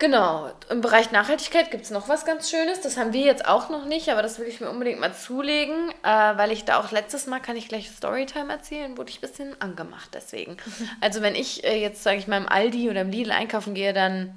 Genau, 0.00 0.50
im 0.70 0.80
Bereich 0.80 1.12
Nachhaltigkeit 1.12 1.70
gibt 1.70 1.84
es 1.84 1.90
noch 1.90 2.08
was 2.08 2.24
ganz 2.24 2.50
Schönes. 2.50 2.80
Das 2.80 2.96
haben 2.96 3.12
wir 3.12 3.24
jetzt 3.24 3.46
auch 3.46 3.70
noch 3.70 3.84
nicht, 3.84 4.08
aber 4.08 4.22
das 4.22 4.40
will 4.40 4.48
ich 4.48 4.60
mir 4.60 4.68
unbedingt 4.68 4.98
mal 4.98 5.14
zulegen, 5.14 5.90
äh, 6.02 6.36
weil 6.36 6.50
ich 6.50 6.64
da 6.64 6.80
auch 6.80 6.90
letztes 6.90 7.26
Mal, 7.26 7.40
kann 7.40 7.56
ich 7.56 7.68
gleich 7.68 7.88
Storytime 7.90 8.52
erzählen, 8.52 8.98
wurde 8.98 9.10
ich 9.10 9.18
ein 9.18 9.28
bisschen 9.28 9.60
angemacht 9.60 10.10
deswegen. 10.12 10.56
Also 11.00 11.22
wenn 11.22 11.36
ich 11.36 11.64
äh, 11.64 11.80
jetzt, 11.80 12.02
sage 12.02 12.18
ich 12.18 12.26
mal, 12.26 12.38
im 12.38 12.48
Aldi 12.48 12.90
oder 12.90 13.02
im 13.02 13.10
Lidl 13.10 13.30
einkaufen 13.30 13.74
gehe, 13.74 13.92
dann 13.92 14.34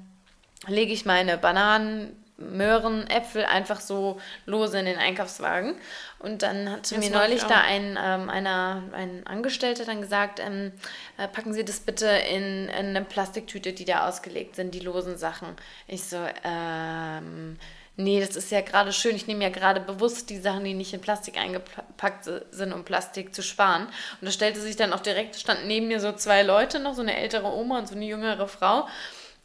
lege 0.66 0.92
ich 0.92 1.04
meine 1.04 1.38
Bananen, 1.38 2.16
Möhren, 2.38 3.08
Äpfel 3.10 3.44
einfach 3.44 3.80
so 3.80 4.20
lose 4.46 4.78
in 4.78 4.86
den 4.86 4.96
Einkaufswagen. 4.96 5.74
Und 6.20 6.42
dann 6.42 6.70
hat 6.70 6.90
mir 6.92 7.10
neulich 7.10 7.42
da 7.42 7.60
ein, 7.60 7.98
ähm, 8.00 8.30
einer, 8.30 8.82
ein 8.92 9.26
Angestellter 9.26 9.84
dann 9.84 10.00
gesagt, 10.00 10.40
ähm, 10.40 10.72
äh, 11.16 11.26
packen 11.26 11.52
Sie 11.52 11.64
das 11.64 11.80
bitte 11.80 12.06
in, 12.06 12.68
in, 12.68 12.70
eine 12.70 13.02
Plastiktüte, 13.02 13.72
die 13.72 13.84
da 13.84 14.08
ausgelegt 14.08 14.54
sind, 14.54 14.72
die 14.72 14.80
losen 14.80 15.18
Sachen. 15.18 15.48
Ich 15.88 16.04
so, 16.04 16.18
ähm, 16.44 17.58
nee, 17.96 18.20
das 18.20 18.36
ist 18.36 18.52
ja 18.52 18.60
gerade 18.60 18.92
schön. 18.92 19.16
Ich 19.16 19.26
nehme 19.26 19.42
ja 19.42 19.50
gerade 19.50 19.80
bewusst 19.80 20.30
die 20.30 20.38
Sachen, 20.38 20.62
die 20.62 20.74
nicht 20.74 20.94
in 20.94 21.00
Plastik 21.00 21.36
eingepackt 21.36 22.30
sind, 22.52 22.72
um 22.72 22.84
Plastik 22.84 23.34
zu 23.34 23.42
sparen. 23.42 23.86
Und 24.20 24.26
da 24.26 24.30
stellte 24.30 24.60
sich 24.60 24.76
dann 24.76 24.92
auch 24.92 25.00
direkt, 25.00 25.34
standen 25.36 25.66
neben 25.66 25.88
mir 25.88 25.98
so 25.98 26.12
zwei 26.12 26.44
Leute 26.44 26.78
noch, 26.78 26.94
so 26.94 27.02
eine 27.02 27.16
ältere 27.16 27.52
Oma 27.52 27.80
und 27.80 27.88
so 27.88 27.96
eine 27.96 28.04
jüngere 28.04 28.46
Frau. 28.46 28.86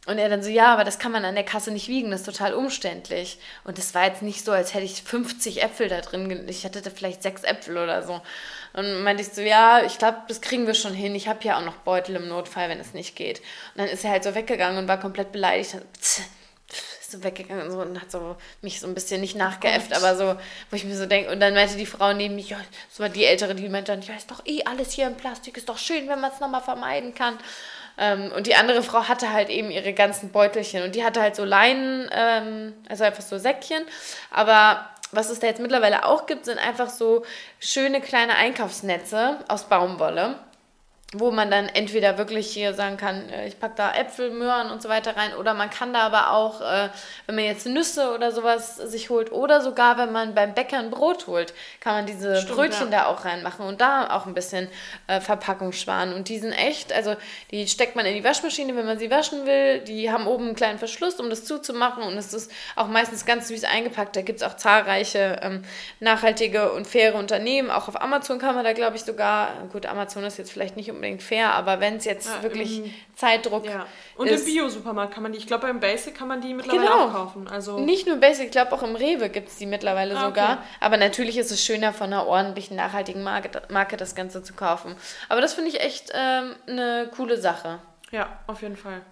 Und 0.06 0.18
er 0.18 0.28
dann 0.28 0.42
so, 0.42 0.50
ja, 0.50 0.72
aber 0.72 0.84
das 0.84 0.98
kann 0.98 1.12
man 1.12 1.24
an 1.24 1.34
der 1.34 1.44
Kasse 1.44 1.70
nicht 1.70 1.88
wiegen, 1.88 2.10
das 2.10 2.20
ist 2.20 2.26
total 2.26 2.52
umständlich. 2.52 3.38
Und 3.64 3.78
es 3.78 3.94
war 3.94 4.04
jetzt 4.04 4.20
nicht 4.20 4.44
so, 4.44 4.52
als 4.52 4.74
hätte 4.74 4.84
ich 4.84 5.02
50 5.02 5.62
Äpfel 5.62 5.88
da 5.88 6.02
drin, 6.02 6.46
ich 6.46 6.64
hatte 6.64 6.82
da 6.82 6.90
vielleicht 6.90 7.22
sechs 7.22 7.42
Äpfel 7.42 7.78
oder 7.78 8.02
so. 8.02 8.20
Und 8.74 9.02
meinte 9.02 9.22
ich 9.22 9.30
so, 9.30 9.40
ja, 9.40 9.82
ich 9.82 9.96
glaube, 9.96 10.18
das 10.28 10.42
kriegen 10.42 10.66
wir 10.66 10.74
schon 10.74 10.92
hin. 10.92 11.14
Ich 11.14 11.28
habe 11.28 11.42
ja 11.42 11.58
auch 11.58 11.64
noch 11.64 11.76
Beutel 11.76 12.16
im 12.16 12.28
Notfall, 12.28 12.68
wenn 12.68 12.80
es 12.80 12.92
nicht 12.92 13.16
geht. 13.16 13.38
Und 13.38 13.78
dann 13.78 13.88
ist 13.88 14.04
er 14.04 14.10
halt 14.10 14.24
so 14.24 14.34
weggegangen 14.34 14.78
und 14.78 14.88
war 14.88 15.00
komplett 15.00 15.32
beleidigt. 15.32 15.76
Ist 15.98 17.12
so 17.12 17.22
weggegangen 17.22 17.64
und, 17.64 17.70
so 17.70 17.80
und 17.80 18.00
hat 18.00 18.10
so 18.10 18.36
mich 18.60 18.80
so 18.80 18.86
ein 18.86 18.94
bisschen 18.94 19.20
nicht 19.20 19.36
nachgeäfft, 19.36 19.92
oh 19.92 19.96
aber 19.96 20.16
so, 20.16 20.36
wo 20.70 20.76
ich 20.76 20.84
mir 20.84 20.96
so 20.96 21.06
denke, 21.06 21.30
und 21.30 21.40
dann 21.40 21.54
meinte 21.54 21.76
die 21.76 21.86
Frau 21.86 22.12
neben 22.12 22.34
mich, 22.34 22.50
ja, 22.50 22.58
das 22.88 23.00
war 23.00 23.08
die 23.08 23.24
Ältere, 23.24 23.54
die 23.54 23.68
meinte 23.68 23.92
dann, 23.92 24.02
ja, 24.02 24.14
ist 24.14 24.30
doch 24.30 24.44
eh 24.44 24.64
alles 24.64 24.92
hier 24.92 25.06
im 25.06 25.16
Plastik, 25.16 25.56
ist 25.56 25.68
doch 25.68 25.78
schön, 25.78 26.08
wenn 26.08 26.20
man 26.20 26.32
es 26.32 26.40
nochmal 26.40 26.62
vermeiden 26.62 27.14
kann. 27.14 27.38
Ähm, 27.98 28.32
und 28.36 28.46
die 28.46 28.54
andere 28.54 28.82
Frau 28.82 29.08
hatte 29.08 29.32
halt 29.32 29.50
eben 29.50 29.70
ihre 29.70 29.92
ganzen 29.92 30.30
Beutelchen 30.30 30.82
und 30.82 30.94
die 30.94 31.04
hatte 31.04 31.20
halt 31.20 31.36
so 31.36 31.44
Leinen, 31.44 32.08
ähm, 32.12 32.74
also 32.88 33.04
einfach 33.04 33.22
so 33.22 33.38
Säckchen. 33.38 33.84
Aber 34.30 34.88
was 35.12 35.30
es 35.30 35.38
da 35.38 35.46
jetzt 35.46 35.60
mittlerweile 35.60 36.04
auch 36.04 36.26
gibt, 36.26 36.44
sind 36.44 36.58
einfach 36.58 36.90
so 36.90 37.24
schöne 37.60 38.00
kleine 38.00 38.34
Einkaufsnetze 38.36 39.38
aus 39.48 39.64
Baumwolle 39.64 40.36
wo 41.14 41.30
man 41.30 41.50
dann 41.50 41.68
entweder 41.68 42.18
wirklich 42.18 42.50
hier 42.50 42.74
sagen 42.74 42.96
kann, 42.96 43.28
äh, 43.28 43.46
ich 43.46 43.58
packe 43.58 43.74
da 43.76 43.92
Äpfel, 43.94 44.30
Möhren 44.30 44.70
und 44.70 44.82
so 44.82 44.88
weiter 44.88 45.16
rein, 45.16 45.34
oder 45.34 45.54
man 45.54 45.70
kann 45.70 45.92
da 45.92 46.00
aber 46.00 46.32
auch, 46.32 46.60
äh, 46.60 46.88
wenn 47.26 47.36
man 47.36 47.44
jetzt 47.44 47.66
Nüsse 47.66 48.12
oder 48.12 48.32
sowas 48.32 48.76
sich 48.76 49.10
holt, 49.10 49.30
oder 49.32 49.60
sogar 49.60 49.96
wenn 49.96 50.12
man 50.12 50.34
beim 50.34 50.54
Bäcker 50.54 50.78
ein 50.78 50.90
Brot 50.90 51.26
holt, 51.26 51.54
kann 51.80 51.94
man 51.94 52.06
diese 52.06 52.42
Stimmt, 52.42 52.56
Brötchen 52.56 52.92
ja. 52.92 53.02
da 53.02 53.06
auch 53.06 53.24
reinmachen 53.24 53.64
und 53.64 53.80
da 53.80 54.10
auch 54.10 54.26
ein 54.26 54.34
bisschen 54.34 54.68
äh, 55.06 55.20
Verpackung 55.20 55.72
sparen. 55.72 56.12
Und 56.12 56.28
die 56.28 56.38
sind 56.38 56.52
echt, 56.52 56.92
also 56.92 57.14
die 57.50 57.68
steckt 57.68 57.94
man 57.94 58.06
in 58.06 58.14
die 58.14 58.24
Waschmaschine, 58.24 58.74
wenn 58.76 58.86
man 58.86 58.98
sie 58.98 59.10
waschen 59.10 59.46
will. 59.46 59.80
Die 59.80 60.10
haben 60.10 60.26
oben 60.26 60.46
einen 60.46 60.56
kleinen 60.56 60.78
Verschluss, 60.78 61.20
um 61.20 61.30
das 61.30 61.44
zuzumachen 61.44 62.02
und 62.02 62.16
es 62.16 62.34
ist 62.34 62.50
auch 62.74 62.88
meistens 62.88 63.24
ganz 63.24 63.48
süß 63.48 63.64
eingepackt. 63.64 64.16
Da 64.16 64.22
gibt 64.22 64.40
es 64.40 64.46
auch 64.46 64.56
zahlreiche 64.56 65.38
ähm, 65.42 65.62
nachhaltige 66.00 66.72
und 66.72 66.86
faire 66.86 67.14
Unternehmen. 67.14 67.70
Auch 67.70 67.88
auf 67.88 68.00
Amazon 68.00 68.38
kann 68.38 68.56
man 68.56 68.64
da, 68.64 68.72
glaube 68.72 68.96
ich, 68.96 69.04
sogar, 69.04 69.68
gut, 69.72 69.86
Amazon 69.86 70.24
ist 70.24 70.38
jetzt 70.38 70.52
vielleicht 70.52 70.76
nicht 70.76 70.90
unbedingt 70.90 71.03
fair, 71.18 71.52
aber 71.54 71.80
wenn 71.80 71.96
es 71.96 72.04
jetzt 72.04 72.28
ja, 72.28 72.42
wirklich 72.42 72.78
im, 72.78 72.94
Zeitdruck 73.14 73.66
ja. 73.66 73.86
Und 74.16 74.28
ist, 74.28 74.46
im 74.46 74.54
Bio-Supermarkt 74.54 75.14
kann 75.14 75.22
man 75.22 75.32
die, 75.32 75.38
ich 75.38 75.46
glaube 75.46 75.66
beim 75.66 75.80
Basic 75.80 76.14
kann 76.14 76.28
man 76.28 76.40
die 76.40 76.54
mittlerweile 76.54 76.82
genau. 76.82 77.06
auch 77.06 77.12
kaufen. 77.12 77.48
Also 77.48 77.78
Nicht 77.78 78.06
nur 78.06 78.16
Basic, 78.16 78.46
ich 78.46 78.50
glaube 78.50 78.72
auch 78.72 78.82
im 78.82 78.96
Rewe 78.96 79.28
gibt 79.28 79.48
es 79.48 79.56
die 79.56 79.66
mittlerweile 79.66 80.16
ah, 80.16 80.26
sogar. 80.26 80.52
Okay. 80.52 80.62
Aber 80.80 80.96
natürlich 80.96 81.38
ist 81.38 81.50
es 81.50 81.64
schöner 81.64 81.92
von 81.92 82.06
einer 82.12 82.26
ordentlichen, 82.26 82.76
nachhaltigen 82.76 83.22
Marke, 83.22 83.62
Marke 83.70 83.96
das 83.96 84.14
Ganze 84.14 84.42
zu 84.42 84.54
kaufen. 84.54 84.96
Aber 85.28 85.40
das 85.40 85.54
finde 85.54 85.70
ich 85.70 85.80
echt 85.80 86.10
ähm, 86.14 86.54
eine 86.66 87.10
coole 87.14 87.38
Sache. 87.38 87.80
Ja, 88.10 88.38
auf 88.46 88.62
jeden 88.62 88.76
Fall. 88.76 89.02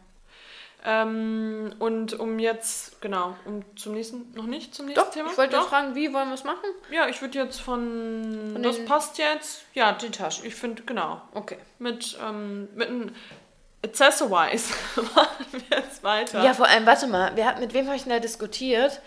Ähm, 0.85 1.75
und 1.79 2.19
um 2.19 2.39
jetzt, 2.39 3.01
genau, 3.01 3.37
um 3.45 3.65
zum 3.77 3.95
nächsten, 3.95 4.33
noch 4.35 4.47
nicht 4.47 4.75
zum 4.75 4.87
nächsten 4.87 5.05
Doch, 5.05 5.13
Thema? 5.13 5.31
Ich 5.31 5.39
wollte 5.39 5.57
Doch. 5.57 5.69
fragen, 5.69 5.95
wie 5.95 6.13
wollen 6.13 6.29
wir 6.29 6.35
es 6.35 6.45
machen? 6.45 6.65
Ja, 6.91 7.09
ich 7.09 7.21
würde 7.21 7.39
jetzt 7.39 7.61
von, 7.61 8.51
von 8.53 8.63
das 8.63 8.85
passt 8.85 9.19
jetzt. 9.19 9.65
Ja, 9.75 9.93
die 9.93 10.11
Tasche. 10.11 10.47
Ich 10.47 10.57
finde, 10.57 10.83
genau. 10.83 11.23
Okay. 11.35 11.59
Mit, 11.79 12.19
ähm, 12.21 12.69
mit 12.75 12.89
ein, 12.89 13.15
Accessorize 13.85 14.73
machen 15.15 15.47
wir 15.51 15.79
jetzt 15.79 16.03
weiter. 16.05 16.43
Ja, 16.43 16.55
vor 16.55 16.69
allem, 16.69 16.87
warte 16.87 17.07
mal, 17.09 17.33
wer 17.35 17.47
hat, 17.47 17.61
mit 17.61 17.75
wem 17.75 17.87
habe 17.87 17.97
ich 17.97 18.05
denn 18.05 18.13
da 18.13 18.21
diskutiert? 18.21 19.01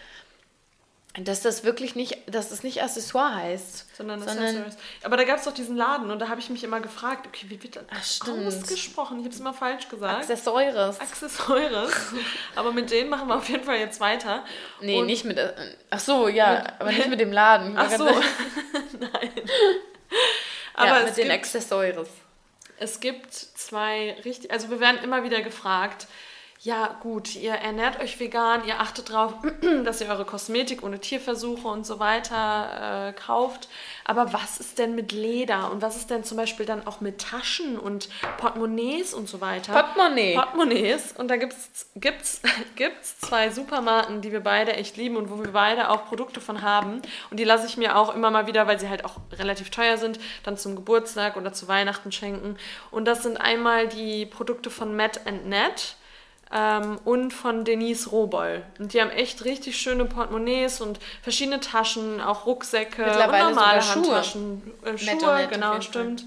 Dass 1.17 1.41
das 1.41 1.63
wirklich 1.63 1.95
nicht, 1.95 2.17
dass 2.27 2.49
das 2.49 2.63
nicht 2.63 2.83
Accessoire 2.83 3.35
heißt. 3.35 3.95
Sondern, 3.95 4.21
sondern. 4.21 4.65
Aber 5.03 5.15
da 5.15 5.23
gab 5.23 5.37
es 5.37 5.45
doch 5.45 5.53
diesen 5.53 5.77
Laden 5.77 6.11
und 6.11 6.19
da 6.19 6.27
habe 6.27 6.41
ich 6.41 6.49
mich 6.49 6.63
immer 6.63 6.81
gefragt, 6.81 7.25
okay, 7.25 7.45
wie 7.47 7.63
wird 7.63 7.77
das 7.77 8.21
ausgesprochen? 8.21 9.19
Ich 9.19 9.23
habe 9.23 9.33
es 9.33 9.39
immer 9.39 9.53
falsch 9.53 9.87
gesagt. 9.87 10.23
Accessoires. 10.23 10.99
Accessoires. 10.99 11.93
aber 12.55 12.73
mit 12.73 12.91
denen 12.91 13.09
machen 13.09 13.29
wir 13.29 13.35
auf 13.35 13.47
jeden 13.47 13.63
Fall 13.63 13.77
jetzt 13.77 14.01
weiter. 14.01 14.43
Nee, 14.81 14.99
und 14.99 15.05
nicht 15.05 15.23
mit. 15.23 15.37
Äh, 15.37 15.53
ach 15.89 15.99
so, 15.99 16.27
ja, 16.27 16.55
mit, 16.55 16.73
aber 16.79 16.91
nicht 16.91 17.09
mit 17.09 17.19
dem 17.21 17.31
Laden. 17.31 17.77
Ach 17.77 17.89
so. 17.89 18.03
Nein. 18.99 19.31
aber 20.73 20.99
ja, 20.99 21.05
mit 21.05 21.15
den 21.15 21.29
gibt, 21.29 21.39
Accessoires. 21.39 22.09
Es 22.77 22.99
gibt 22.99 23.33
zwei 23.33 24.17
richtig, 24.25 24.51
also 24.51 24.69
wir 24.69 24.81
werden 24.81 25.01
immer 25.01 25.23
wieder 25.23 25.41
gefragt, 25.41 26.07
ja 26.65 26.97
gut, 26.99 27.35
ihr 27.35 27.53
ernährt 27.53 27.99
euch 28.01 28.19
vegan, 28.19 28.65
ihr 28.65 28.79
achtet 28.79 29.11
darauf, 29.11 29.35
dass 29.85 30.01
ihr 30.01 30.09
eure 30.09 30.25
Kosmetik 30.25 30.81
ohne 30.81 30.99
Tierversuche 30.99 31.67
und 31.67 31.85
so 31.85 31.99
weiter 31.99 33.09
äh, 33.09 33.13
kauft. 33.13 33.69
Aber 34.03 34.33
was 34.33 34.59
ist 34.59 34.79
denn 34.79 34.95
mit 34.95 35.11
Leder 35.11 35.71
und 35.71 35.83
was 35.83 35.95
ist 35.95 36.09
denn 36.09 36.23
zum 36.23 36.37
Beispiel 36.37 36.65
dann 36.65 36.87
auch 36.87 37.01
mit 37.01 37.21
Taschen 37.21 37.77
und 37.77 38.09
Portemonnaies 38.37 39.13
und 39.13 39.29
so 39.29 39.41
weiter? 39.41 39.73
Portemonnaie. 39.73 40.33
Portemonnaies. 40.33 41.11
Und 41.11 41.27
da 41.27 41.35
gibt 41.35 41.53
es 41.53 41.87
gibt's, 41.93 42.41
gibt's 42.75 43.19
zwei 43.19 43.51
Supermarken, 43.51 44.21
die 44.21 44.31
wir 44.31 44.41
beide 44.41 44.73
echt 44.73 44.97
lieben 44.97 45.17
und 45.17 45.29
wo 45.29 45.37
wir 45.37 45.51
beide 45.51 45.91
auch 45.91 46.07
Produkte 46.07 46.41
von 46.41 46.63
haben. 46.63 47.03
Und 47.29 47.39
die 47.39 47.43
lasse 47.43 47.67
ich 47.67 47.77
mir 47.77 47.95
auch 47.95 48.15
immer 48.15 48.31
mal 48.31 48.47
wieder, 48.47 48.65
weil 48.65 48.79
sie 48.79 48.89
halt 48.89 49.05
auch 49.05 49.17
relativ 49.33 49.69
teuer 49.69 49.97
sind, 49.97 50.19
dann 50.41 50.57
zum 50.57 50.75
Geburtstag 50.75 51.37
oder 51.37 51.53
zu 51.53 51.67
Weihnachten 51.67 52.11
schenken. 52.11 52.57
Und 52.89 53.05
das 53.05 53.21
sind 53.21 53.37
einmal 53.37 53.87
die 53.87 54.25
Produkte 54.25 54.71
von 54.71 54.95
Matt 54.95 55.21
Net 55.45 55.95
ähm, 56.53 56.99
und 57.05 57.31
von 57.31 57.63
Denise 57.65 58.09
Roboll. 58.11 58.63
Und 58.79 58.93
die 58.93 59.01
haben 59.01 59.09
echt 59.09 59.45
richtig 59.45 59.77
schöne 59.77 60.05
Portemonnaies 60.05 60.81
und 60.81 60.99
verschiedene 61.21 61.59
Taschen, 61.59 62.21
auch 62.21 62.45
Rucksäcke 62.45 63.03
Mittlerweile 63.03 63.47
und 63.47 63.55
normale 63.55 63.87
Handtaschen. 63.87 64.75
Schuhe, 64.83 64.93
äh, 64.93 64.97
Schuhe 64.97 65.47
genau, 65.49 65.81
stimmt. 65.81 66.25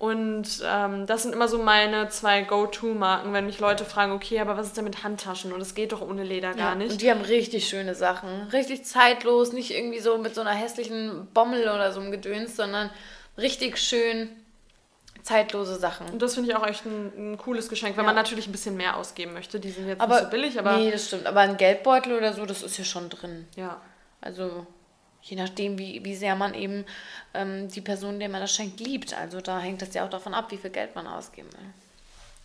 Und 0.00 0.62
ähm, 0.66 1.06
das 1.06 1.24
sind 1.24 1.34
immer 1.34 1.46
so 1.46 1.58
meine 1.58 2.08
zwei 2.08 2.40
Go-To-Marken, 2.40 3.34
wenn 3.34 3.44
mich 3.44 3.60
Leute 3.60 3.84
fragen, 3.84 4.12
okay, 4.12 4.40
aber 4.40 4.56
was 4.56 4.68
ist 4.68 4.78
denn 4.78 4.84
mit 4.84 5.04
Handtaschen? 5.04 5.52
Und 5.52 5.60
es 5.60 5.74
geht 5.74 5.92
doch 5.92 6.00
ohne 6.00 6.24
Leder 6.24 6.54
gar 6.54 6.74
nicht. 6.74 6.92
Und 6.92 7.02
die 7.02 7.10
haben 7.10 7.20
richtig 7.20 7.68
schöne 7.68 7.94
Sachen. 7.94 8.48
Richtig 8.50 8.86
zeitlos, 8.86 9.52
nicht 9.52 9.72
irgendwie 9.72 10.00
so 10.00 10.16
mit 10.16 10.34
so 10.34 10.40
einer 10.40 10.52
hässlichen 10.52 11.28
Bommel 11.34 11.64
oder 11.64 11.92
so 11.92 12.00
einem 12.00 12.10
Gedöns, 12.12 12.56
sondern 12.56 12.88
richtig 13.36 13.76
schön 13.76 14.30
zeitlose 15.22 15.76
Sachen. 15.78 16.08
Und 16.08 16.20
das 16.20 16.34
finde 16.34 16.50
ich 16.50 16.56
auch 16.56 16.66
echt 16.66 16.84
ein, 16.86 17.32
ein 17.32 17.38
cooles 17.38 17.68
Geschenk, 17.68 17.96
wenn 17.96 18.04
ja. 18.04 18.06
man 18.06 18.16
natürlich 18.16 18.46
ein 18.46 18.52
bisschen 18.52 18.76
mehr 18.76 18.96
ausgeben 18.96 19.32
möchte. 19.32 19.60
Die 19.60 19.70
sind 19.70 19.88
jetzt 19.88 20.00
aber, 20.00 20.16
nicht 20.16 20.24
so 20.24 20.30
billig, 20.30 20.58
aber. 20.58 20.76
Nee, 20.76 20.90
das 20.90 21.06
stimmt. 21.06 21.26
Aber 21.26 21.40
ein 21.40 21.56
Geldbeutel 21.56 22.16
oder 22.16 22.32
so, 22.32 22.46
das 22.46 22.62
ist 22.62 22.78
ja 22.78 22.84
schon 22.84 23.08
drin. 23.08 23.46
Ja. 23.56 23.80
Also 24.20 24.66
je 25.22 25.36
nachdem, 25.36 25.78
wie, 25.78 26.04
wie 26.04 26.14
sehr 26.14 26.34
man 26.34 26.54
eben 26.54 26.84
ähm, 27.34 27.68
die 27.68 27.80
Person, 27.80 28.18
der 28.18 28.28
man 28.28 28.40
das 28.40 28.54
schenkt, 28.54 28.80
liebt. 28.80 29.14
Also 29.14 29.40
da 29.40 29.58
hängt 29.60 29.82
das 29.82 29.94
ja 29.94 30.04
auch 30.04 30.10
davon 30.10 30.34
ab, 30.34 30.50
wie 30.50 30.56
viel 30.56 30.70
Geld 30.70 30.94
man 30.94 31.06
ausgeben 31.06 31.52
will. 31.52 31.70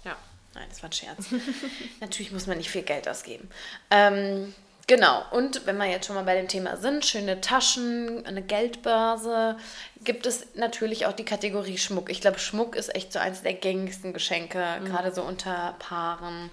Ja. 0.04 0.16
Nein, 0.54 0.68
das 0.70 0.82
war 0.82 0.90
ein 0.90 0.94
Scherz. 0.94 1.28
Natürlich 2.00 2.32
muss 2.32 2.48
man 2.48 2.58
nicht 2.58 2.70
viel 2.70 2.84
Geld 2.84 3.08
ausgeben. 3.08 3.50
Ähm, 3.92 4.54
Genau, 4.88 5.24
und 5.32 5.66
wenn 5.66 5.78
wir 5.78 5.86
jetzt 5.86 6.06
schon 6.06 6.16
mal 6.16 6.26
bei 6.26 6.36
dem 6.36 6.48
Thema 6.48 6.78
sind, 6.78 7.06
schöne 7.06 7.42
Taschen, 7.42 8.24
eine 8.26 8.44
Geldbörse, 8.44 9.58
gibt 10.04 10.28
es 10.28 10.46
natürlich 10.54 11.08
auch 11.08 11.14
die 11.14 11.26
Kategorie 11.26 11.80
Schmuck. 11.80 12.12
Ich 12.12 12.22
glaube, 12.22 12.38
Schmuck 12.38 12.76
ist 12.76 12.94
echt 12.94 13.12
so 13.12 13.18
eins 13.18 13.42
der 13.42 13.54
gängigsten 13.54 14.14
Geschenke, 14.14 14.64
mhm. 14.80 14.86
gerade 14.86 15.12
so 15.12 15.24
unter 15.24 15.76
Paaren. 15.80 16.52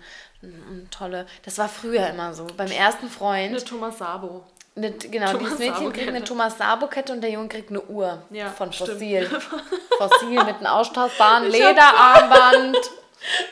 Tolle, 0.90 1.26
das 1.44 1.58
war 1.58 1.68
früher 1.68 2.08
immer 2.08 2.34
so. 2.34 2.46
Beim 2.56 2.70
ersten 2.70 3.08
Freund. 3.08 3.50
Eine 3.50 3.64
Thomas 3.64 3.98
Sabo. 3.98 4.44
Eine, 4.74 4.90
genau, 4.92 5.32
Thomas 5.32 5.38
dieses 5.38 5.58
Mädchen 5.58 5.92
kriegt 5.92 6.08
eine 6.08 6.24
Thomas 6.24 6.58
Sabo-Kette 6.58 7.12
und 7.12 7.20
der 7.20 7.30
Junge 7.30 7.48
kriegt 7.48 7.70
eine 7.70 7.82
Uhr 7.82 8.22
ja, 8.30 8.48
von 8.50 8.72
Fossil. 8.72 9.28
Fossil 9.98 10.30
mit 10.30 10.56
einem 10.56 10.66
austauschbaren 10.66 11.48
Lederarmband. 11.48 12.76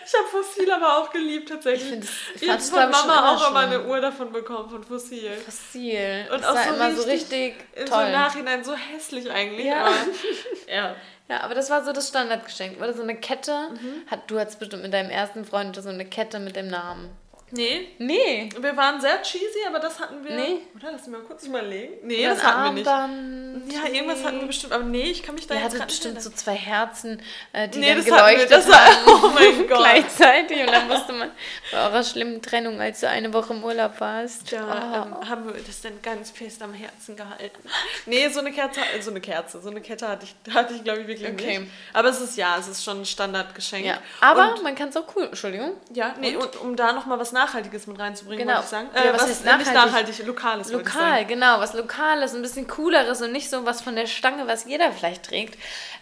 Ich 0.05 0.15
habe 0.15 0.29
Fossil 0.29 0.71
aber 0.71 0.99
auch 0.99 1.11
geliebt 1.11 1.49
tatsächlich. 1.49 2.05
Ich, 2.35 2.43
ich 2.43 2.51
habe 2.51 2.61
von 2.61 2.91
Mama 2.91 3.35
auch 3.35 3.51
immer 3.51 3.61
eine 3.61 3.85
Uhr 3.87 4.01
davon 4.01 4.33
bekommen 4.33 4.69
von 4.69 4.83
Fossil. 4.83 5.31
Fossil. 5.45 6.27
Und 6.33 6.43
das 6.43 6.49
auch 6.49 6.65
so 6.65 6.75
immer 6.75 6.95
so 6.95 7.03
richtig 7.03 7.55
toll. 7.77 7.87
So 7.87 8.01
im 8.01 8.13
Nachhinein 8.13 8.65
so 8.65 8.75
hässlich 8.75 9.31
eigentlich. 9.31 9.67
Ja. 9.67 9.87
Aber, 9.87 9.95
ja. 10.69 10.97
Ja, 11.29 11.43
aber 11.43 11.55
das 11.55 11.71
war 11.71 11.85
so 11.85 11.93
das 11.93 12.09
Standardgeschenk. 12.09 12.79
Oder 12.79 12.93
so 12.93 13.03
eine 13.03 13.15
Kette. 13.15 13.69
Mhm. 13.71 14.11
Hat, 14.11 14.29
du 14.29 14.39
hattest 14.41 14.59
bestimmt 14.59 14.83
mit 14.83 14.93
deinem 14.93 15.11
ersten 15.11 15.45
Freund 15.45 15.77
so 15.77 15.89
eine 15.89 16.05
Kette 16.05 16.41
mit 16.41 16.57
dem 16.57 16.67
Namen. 16.67 17.11
Nee. 17.53 17.89
Nee. 17.99 18.49
Wir 18.59 18.77
waren 18.77 19.01
sehr 19.01 19.21
cheesy, 19.23 19.67
aber 19.67 19.81
das 19.81 19.99
hatten 19.99 20.25
wir. 20.25 20.37
Nee. 20.37 20.59
Oder 20.77 20.93
lass 20.93 21.07
mich 21.07 21.17
mal 21.17 21.25
kurz 21.25 21.45
überlegen. 21.45 21.95
Nee, 22.03 22.25
das 22.25 22.43
hatten 22.43 22.79
Armband, 22.79 22.87
wir 22.87 23.65
nicht. 23.65 23.73
Ja, 23.73 23.93
irgendwas 23.93 24.25
hatten 24.25 24.41
wir 24.41 24.47
bestimmt, 24.47 24.73
aber 24.73 24.85
nee, 24.85 25.11
ich 25.11 25.23
kann 25.23 25.35
mich 25.35 25.47
da 25.47 25.55
Ihr 25.55 25.65
hattet 25.65 25.87
bestimmt 25.87 26.17
erinnern. 26.17 26.33
so 26.33 26.37
zwei 26.37 26.55
Herzen, 26.55 27.23
äh, 27.53 27.69
die 27.69 27.81
nee, 27.81 27.95
dann 27.95 28.05
geleuchtet 28.05 28.51
das 28.51 28.73
haben. 28.73 28.97
Oh 29.07 29.29
mein 29.35 29.69
Gott. 29.69 29.79
Gleichzeitig. 29.79 30.61
Und 30.61 30.71
dann 30.71 30.89
musste 30.89 31.13
man 31.13 31.31
bei 31.73 31.79
eurer 31.79 32.05
schlimmen 32.05 32.41
Trennung, 32.43 32.81
als 32.81 33.01
du 33.01 33.09
eine 33.09 33.33
Woche 33.33 33.53
im 33.53 33.65
Urlaub 33.65 34.01
warst. 34.01 34.53
Da 34.53 35.07
oh. 35.13 35.21
ähm, 35.23 35.29
haben 35.29 35.47
wir 35.47 35.55
das 35.61 35.81
dann 35.81 36.01
ganz 36.03 36.31
fest 36.31 36.63
am 36.63 36.73
Herzen 36.73 37.17
gehalten. 37.17 37.69
Nee, 38.07 38.29
so 38.29 38.41
eine 38.41 38.53
Kerze, 38.53 38.81
äh, 38.81 39.03
so 39.03 39.11
eine 39.11 39.21
Kerze, 39.21 39.61
so 39.61 39.71
eine 39.71 39.81
Kette 39.81 40.09
hatte 40.09 40.27
ich, 40.27 40.55
hatte 40.55 40.75
ich 40.75 40.85
glaube 40.85 41.01
ich 41.01 41.07
wirklich 41.09 41.29
okay. 41.29 41.61
nicht. 41.61 41.73
Aber 41.93 42.09
es 42.09 42.21
ist 42.21 42.37
ja, 42.37 42.57
es 42.59 42.69
ist 42.69 42.85
schon 42.85 43.01
ein 43.01 43.07
Standardgeschenk. 43.07 43.85
Ja. 43.85 43.99
Aber 44.21 44.55
und, 44.55 44.63
man 44.63 44.75
kann 44.75 44.91
es 44.91 44.97
auch 44.97 45.05
cool, 45.17 45.25
Entschuldigung. 45.25 45.73
Ja, 45.93 46.15
nee, 46.21 46.37
und, 46.37 46.45
und 46.45 46.57
um 46.61 46.77
da 46.77 46.93
nochmal 46.93 47.19
was 47.19 47.33
Nachhaltiges 47.41 47.87
mit 47.87 47.99
reinzubringen, 47.99 48.47
genau. 48.47 48.59
wollte 48.59 48.65
ich 48.67 48.71
sagen. 48.71 48.89
Äh, 48.95 49.07
ja, 49.07 49.15
was, 49.15 49.23
was 49.23 49.31
ist 49.31 49.45
nachhaltig? 49.45 49.75
nachhaltig? 49.75 50.27
Lokales. 50.27 50.71
Lokal, 50.71 51.25
genau. 51.27 51.61
Was 51.61 51.75
Lokales, 51.75 52.35
ein 52.35 52.43
bisschen 52.43 52.67
cooleres 52.67 53.23
und 53.23 53.33
nicht 53.33 53.49
so 53.51 53.65
was 53.65 53.81
von 53.81 53.97
der 53.97 54.07
Stange, 54.07 54.47
was 54.47 54.65
jeder 54.65 54.93
vielleicht 54.93 55.25
trägt. 55.25 55.59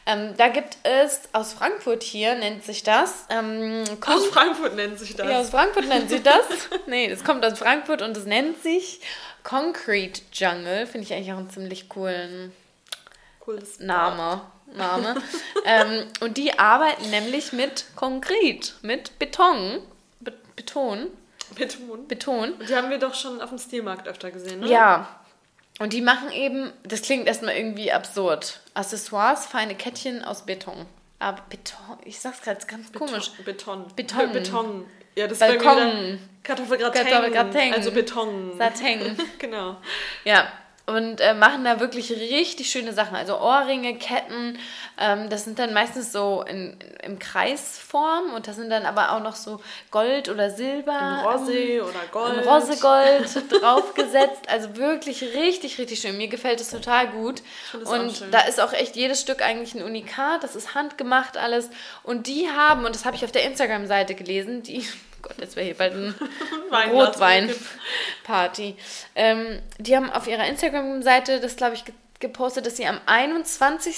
Ähm, 0.06 0.34
da 0.36 0.48
gibt 0.48 0.78
es 0.84 1.22
aus 1.32 1.52
Frankfurt 1.52 2.02
hier, 2.02 2.34
nennt 2.34 2.64
sich 2.64 2.82
das. 2.82 3.26
Ähm, 3.28 3.84
aus 4.06 4.26
Frankfurt 4.26 4.74
nennt 4.74 4.98
sich 4.98 5.14
das. 5.14 5.28
Ja, 5.28 5.40
aus 5.40 5.50
Frankfurt 5.50 5.86
nennt 5.86 6.08
sich 6.08 6.22
das. 6.22 6.44
nee, 6.86 7.08
das 7.08 7.22
kommt 7.24 7.44
aus 7.44 7.58
Frankfurt 7.58 8.02
und 8.02 8.16
es 8.16 8.24
nennt 8.24 8.62
sich 8.62 9.00
Concrete 9.44 10.22
Jungle. 10.32 10.86
Finde 10.86 11.06
ich 11.06 11.12
eigentlich 11.12 11.32
auch 11.32 11.38
einen 11.38 11.50
ziemlich 11.50 11.88
coolen 11.88 12.52
Cooles 13.40 13.80
Name. 13.80 14.42
Name. 14.74 15.14
ähm, 15.64 16.06
und 16.20 16.36
die 16.36 16.58
arbeiten 16.58 17.10
nämlich 17.10 17.52
mit 17.52 17.86
Konkret, 17.96 18.74
mit 18.82 19.18
Beton. 19.18 19.80
Be 20.20 20.32
Beton. 20.56 21.08
Beton. 21.56 22.06
Beton. 22.06 22.54
Die 22.68 22.74
haben 22.74 22.90
wir 22.90 22.98
doch 22.98 23.14
schon 23.14 23.40
auf 23.40 23.50
dem 23.50 23.58
Stilmarkt 23.58 24.08
öfter 24.08 24.30
gesehen, 24.30 24.60
ne? 24.60 24.68
Ja. 24.68 25.08
Und 25.78 25.92
die 25.92 26.00
machen 26.00 26.32
eben, 26.32 26.72
das 26.82 27.02
klingt 27.02 27.26
erstmal 27.26 27.54
irgendwie 27.54 27.92
absurd, 27.92 28.60
Accessoires, 28.74 29.46
feine 29.46 29.76
Kettchen 29.76 30.24
aus 30.24 30.44
Beton. 30.44 30.86
Aber 31.20 31.42
Beton, 31.48 31.98
ich 32.04 32.18
sag's 32.18 32.42
gerade 32.42 32.64
ganz 32.66 32.90
Beton, 32.90 33.08
komisch. 33.08 33.30
Beton. 33.44 33.86
Beton. 33.94 34.32
Beton. 34.32 34.86
Ja, 35.16 35.26
das 35.26 35.38
Balkon. 35.38 36.20
Kartoffelgratin. 36.44 37.04
Kartoffelgratin. 37.04 37.74
Also 37.74 37.90
Beton. 37.90 38.56
Satin. 38.56 39.16
genau. 39.38 39.76
Ja, 40.24 40.48
und 40.86 41.20
äh, 41.20 41.34
machen 41.34 41.64
da 41.64 41.80
wirklich 41.80 42.10
richtig 42.10 42.70
schöne 42.70 42.92
Sachen. 42.92 43.14
Also 43.14 43.38
Ohrringe, 43.38 43.96
Ketten, 43.96 44.58
ähm, 44.98 45.28
das 45.30 45.44
sind 45.44 45.58
dann 45.58 45.72
meistens 45.72 46.12
so 46.12 46.44
in, 46.48 46.76
im 47.02 47.18
Kreisform 47.18 48.32
und 48.34 48.48
da 48.48 48.52
sind 48.52 48.70
dann 48.70 48.84
aber 48.84 49.12
auch 49.12 49.22
noch 49.22 49.36
so 49.36 49.60
Gold 49.90 50.28
oder 50.28 50.50
Silber. 50.50 50.92
In 50.92 51.26
Rosé 51.26 51.78
ähm, 51.78 51.84
oder 51.84 52.06
Gold. 52.10 52.36
In 52.36 52.48
Rosegold 52.48 53.52
draufgesetzt. 53.62 54.48
Also 54.48 54.76
wirklich 54.76 55.22
richtig, 55.22 55.78
richtig 55.78 56.00
schön. 56.00 56.16
Mir 56.16 56.28
gefällt 56.28 56.60
es 56.60 56.70
total 56.70 57.08
gut. 57.08 57.42
Und 57.84 58.24
da 58.32 58.40
ist 58.40 58.60
auch 58.60 58.72
echt 58.72 58.96
jedes 58.96 59.20
Stück 59.20 59.40
eigentlich 59.40 59.74
ein 59.74 59.82
Unikat. 59.82 60.42
Das 60.42 60.56
ist 60.56 60.74
handgemacht 60.74 61.36
alles. 61.36 61.70
Und 62.02 62.26
die 62.26 62.48
haben, 62.48 62.84
und 62.84 62.94
das 62.94 63.04
habe 63.04 63.16
ich 63.16 63.24
auf 63.24 63.32
der 63.32 63.44
Instagram-Seite 63.44 64.14
gelesen, 64.14 64.62
die 64.62 64.84
Gott, 65.22 65.34
jetzt 65.38 65.56
wäre 65.56 65.66
hier 65.66 65.74
bald 65.74 65.94
ein 65.94 66.14
Rotwein-Party. 66.90 68.76
Ähm, 69.14 69.60
die 69.78 69.96
haben 69.96 70.10
auf 70.10 70.26
ihrer 70.28 70.46
Instagram-Seite 70.46 71.40
das, 71.40 71.56
glaube 71.56 71.74
ich, 71.74 71.84
gepostet, 72.20 72.66
dass 72.66 72.76
sie 72.76 72.86
am 72.86 73.00
21. 73.06 73.96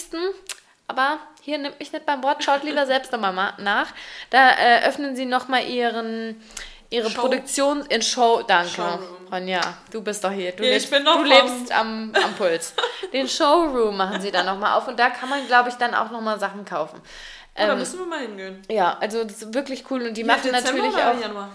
Aber 0.91 1.20
hier 1.41 1.57
nimmt 1.57 1.78
mich 1.78 1.93
nicht 1.93 2.05
beim 2.05 2.22
Wort, 2.24 2.43
schaut 2.43 2.64
lieber 2.64 2.84
selbst 2.95 3.12
nochmal 3.12 3.55
nach. 3.59 3.86
Da 4.30 4.51
äh, 4.51 4.88
öffnen 4.88 5.14
sie 5.14 5.24
nochmal 5.24 5.64
ihren 5.66 6.43
ihre 6.91 7.09
Show. 7.09 7.20
Produktion 7.20 7.86
in 7.86 8.03
Show. 8.03 8.43
Danke, 8.47 8.70
Showroom. 8.70 9.28
Ronja. 9.32 9.61
Du 9.93 10.03
bist 10.03 10.24
doch 10.24 10.32
hier. 10.32 10.53
Du, 10.53 10.64
ja, 10.64 10.70
lebst, 10.70 10.93
du 10.93 11.22
lebst 11.22 11.72
am, 11.72 12.12
am 12.20 12.34
Puls. 12.34 12.74
Den 13.12 13.28
Showroom 13.28 13.97
machen 13.97 14.20
sie 14.20 14.32
dann 14.32 14.47
nochmal 14.47 14.76
auf 14.76 14.88
und 14.88 14.99
da 14.99 15.09
kann 15.11 15.28
man, 15.28 15.47
glaube 15.47 15.68
ich, 15.68 15.76
dann 15.76 15.95
auch 15.95 16.11
nochmal 16.11 16.41
Sachen 16.41 16.64
kaufen. 16.64 17.01
Oh, 17.01 17.07
da 17.55 17.72
ähm, 17.72 17.78
müssen 17.78 18.01
wir 18.01 18.07
mal 18.07 18.20
hingehen. 18.20 18.62
Ja, 18.68 18.99
also 18.99 19.22
das 19.22 19.43
ist 19.43 19.55
wirklich 19.55 19.84
cool 19.91 20.03
und 20.03 20.16
die 20.16 20.22
ja, 20.22 20.26
machen 20.26 20.51
natürlich 20.51 20.95
auch. 20.97 21.20
Januar? 21.20 21.51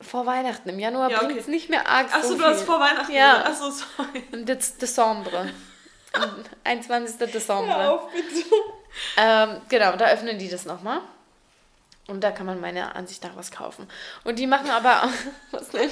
Vor 0.00 0.26
Weihnachten. 0.26 0.68
Im 0.68 0.78
Januar 0.78 1.10
ja, 1.10 1.16
okay. 1.18 1.26
bringt 1.26 1.40
es 1.40 1.48
nicht 1.48 1.68
mehr 1.68 1.86
arg 1.88 2.14
Achso, 2.14 2.28
so 2.28 2.38
du 2.38 2.44
hast 2.44 2.62
vor 2.62 2.80
Weihnachten. 2.80 3.12
Ja. 3.12 3.44
Achso, 3.44 3.70
sorry. 3.70 4.24
Im 4.32 4.46
Dezember. 4.46 5.46
21. 6.64 7.18
Dezember. 7.30 7.66
Ja, 7.66 7.90
auf, 7.90 8.10
bitte. 8.12 8.46
Ähm, 9.16 9.60
genau, 9.68 9.96
da 9.96 10.06
öffnen 10.06 10.38
die 10.38 10.48
das 10.48 10.64
nochmal. 10.64 11.00
Und 12.08 12.22
da 12.22 12.30
kann 12.30 12.46
man 12.46 12.60
meiner 12.60 12.96
Ansicht 12.96 13.22
nach 13.22 13.36
was 13.36 13.50
kaufen. 13.50 13.86
Und 14.24 14.38
die 14.38 14.46
machen 14.46 14.70
aber 14.70 15.08
was 15.50 15.68
denn? 15.68 15.90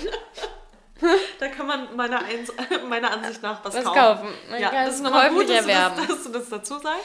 Da 1.39 1.49
kann 1.49 1.67
man 1.67 1.95
meiner, 1.95 2.25
Eins 2.25 2.51
meiner 2.89 3.11
Ansicht 3.11 3.43
nach 3.43 3.62
was, 3.62 3.75
was 3.75 3.85
kaufen. 3.85 3.99
kaufen. 3.99 4.29
Man 4.51 4.61
ja, 4.61 4.71
das 4.71 4.95
ist 4.95 5.03
nochmal 5.03 5.29
gut, 5.29 5.49
dass 5.49 5.67
du, 5.67 5.73
das, 5.73 6.09
dass 6.09 6.23
du 6.25 6.29
das 6.31 6.49
dazu 6.49 6.79
sagst. 6.79 7.05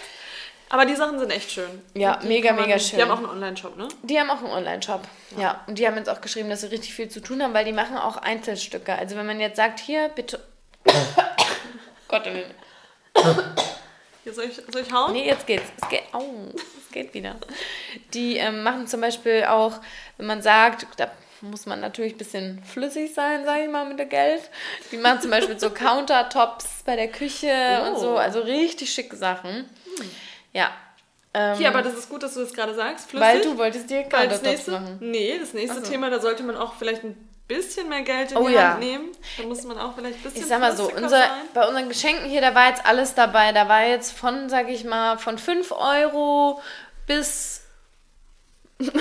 Aber 0.70 0.86
die 0.86 0.96
Sachen 0.96 1.20
sind 1.20 1.30
echt 1.32 1.52
schön. 1.52 1.82
Ja, 1.94 2.18
mega, 2.24 2.54
man, 2.54 2.64
mega 2.64 2.80
schön. 2.80 2.98
Die 2.98 3.04
haben 3.04 3.12
auch 3.12 3.18
einen 3.18 3.30
Online-Shop, 3.30 3.76
ne? 3.76 3.90
Die 4.04 4.18
haben 4.18 4.30
auch 4.30 4.38
einen 4.38 4.54
Online-Shop, 4.54 5.02
ja. 5.32 5.42
ja. 5.42 5.64
Und 5.68 5.78
die 5.78 5.86
haben 5.86 5.98
jetzt 5.98 6.10
auch 6.10 6.22
geschrieben, 6.22 6.50
dass 6.50 6.62
sie 6.62 6.68
richtig 6.68 6.94
viel 6.94 7.10
zu 7.10 7.20
tun 7.20 7.44
haben, 7.44 7.54
weil 7.54 7.66
die 7.66 7.74
machen 7.74 7.98
auch 7.98 8.16
Einzelstücke. 8.16 8.98
Also 8.98 9.18
wenn 9.18 9.26
man 9.26 9.42
jetzt 9.42 9.58
sagt, 9.58 9.82
hier, 9.82 10.08
bitte... 10.08 10.40
Gott 12.08 12.26
im 12.26 12.36
Himmel. 12.36 12.56
Hier, 14.24 14.34
soll, 14.34 14.46
ich, 14.46 14.56
soll 14.72 14.84
ich 14.84 14.92
hauen? 14.92 15.14
Nee, 15.14 15.26
jetzt 15.26 15.48
geht's. 15.48 15.72
Es 15.82 15.90
geht, 15.90 16.04
au, 16.12 16.24
es 16.54 16.92
geht 16.92 17.14
wieder. 17.14 17.36
Die 18.14 18.38
ähm, 18.38 18.62
machen 18.62 18.86
zum 18.86 19.02
Beispiel 19.02 19.46
auch, 19.46 19.80
wenn 20.18 20.28
man 20.28 20.44
sagt, 20.44 20.88
da 20.98 21.12
muss 21.42 21.66
man 21.66 21.80
natürlich 21.80 22.14
ein 22.14 22.18
bisschen 22.20 22.64
flüssig 22.64 23.16
sein, 23.16 23.46
sage 23.46 23.64
ich 23.64 23.70
mal, 23.70 23.86
mit 23.86 24.00
dem 24.00 24.10
Geld. 24.10 24.42
Die 24.92 24.98
machen 24.98 25.22
zum 25.22 25.32
Beispiel 25.32 25.60
so 25.60 25.70
Countertops 25.74 26.84
bei 26.86 26.96
der 26.96 27.08
Küche 27.08 27.52
oh. 27.82 27.90
und 27.90 28.00
so, 28.00 28.18
also 28.18 28.42
richtig 28.42 28.94
schicke 28.94 29.16
Sachen. 29.16 29.70
Hm. 29.98 30.12
Ja. 30.54 30.72
Ähm, 31.34 31.58
Hier, 31.58 31.70
aber 31.70 31.82
das 31.82 31.94
ist 31.94 32.10
gut, 32.10 32.22
dass 32.22 32.34
du 32.36 32.42
das 32.42 32.54
gerade 32.54 32.76
sagst. 32.76 33.10
Flüssig. 33.10 33.28
Weil 33.28 33.42
du 33.42 33.58
wolltest 33.58 33.90
dir 33.90 34.04
Countertops 34.04 34.68
machen. 34.68 34.98
Nee, 35.00 35.38
das 35.40 35.54
nächste 35.54 35.80
also. 35.80 35.90
Thema, 35.90 36.10
da 36.10 36.20
sollte 36.20 36.44
man 36.44 36.58
auch 36.58 36.76
vielleicht 36.76 37.04
ein 37.04 37.31
bisschen 37.56 37.90
mehr 37.90 38.02
Geld 38.02 38.32
in 38.32 38.38
oh, 38.38 38.48
die 38.48 38.54
ja. 38.54 38.72
Hand 38.72 38.80
nehmen. 38.80 39.10
Da 39.38 39.44
muss 39.44 39.64
man 39.64 39.78
auch 39.78 39.96
vielleicht 39.96 40.18
ein 40.18 40.24
bisschen 40.24 40.42
Ich 40.42 40.48
sag 40.48 40.60
mal 40.60 40.76
so, 40.76 40.92
unser, 40.92 41.24
bei 41.54 41.68
unseren 41.68 41.90
Geschenken 41.90 42.30
hier, 42.30 42.42
da 42.42 42.56
war 42.56 42.70
jetzt 42.70 42.86
alles 42.86 43.14
dabei. 43.14 43.52
Da 43.52 43.68
war 43.68 43.86
jetzt 43.86 44.12
von, 44.18 44.50
sag 44.50 44.70
ich 44.70 44.84
mal, 44.84 45.18
von 45.18 45.38
5 45.38 45.72
Euro 45.72 46.62
bis 47.08 47.64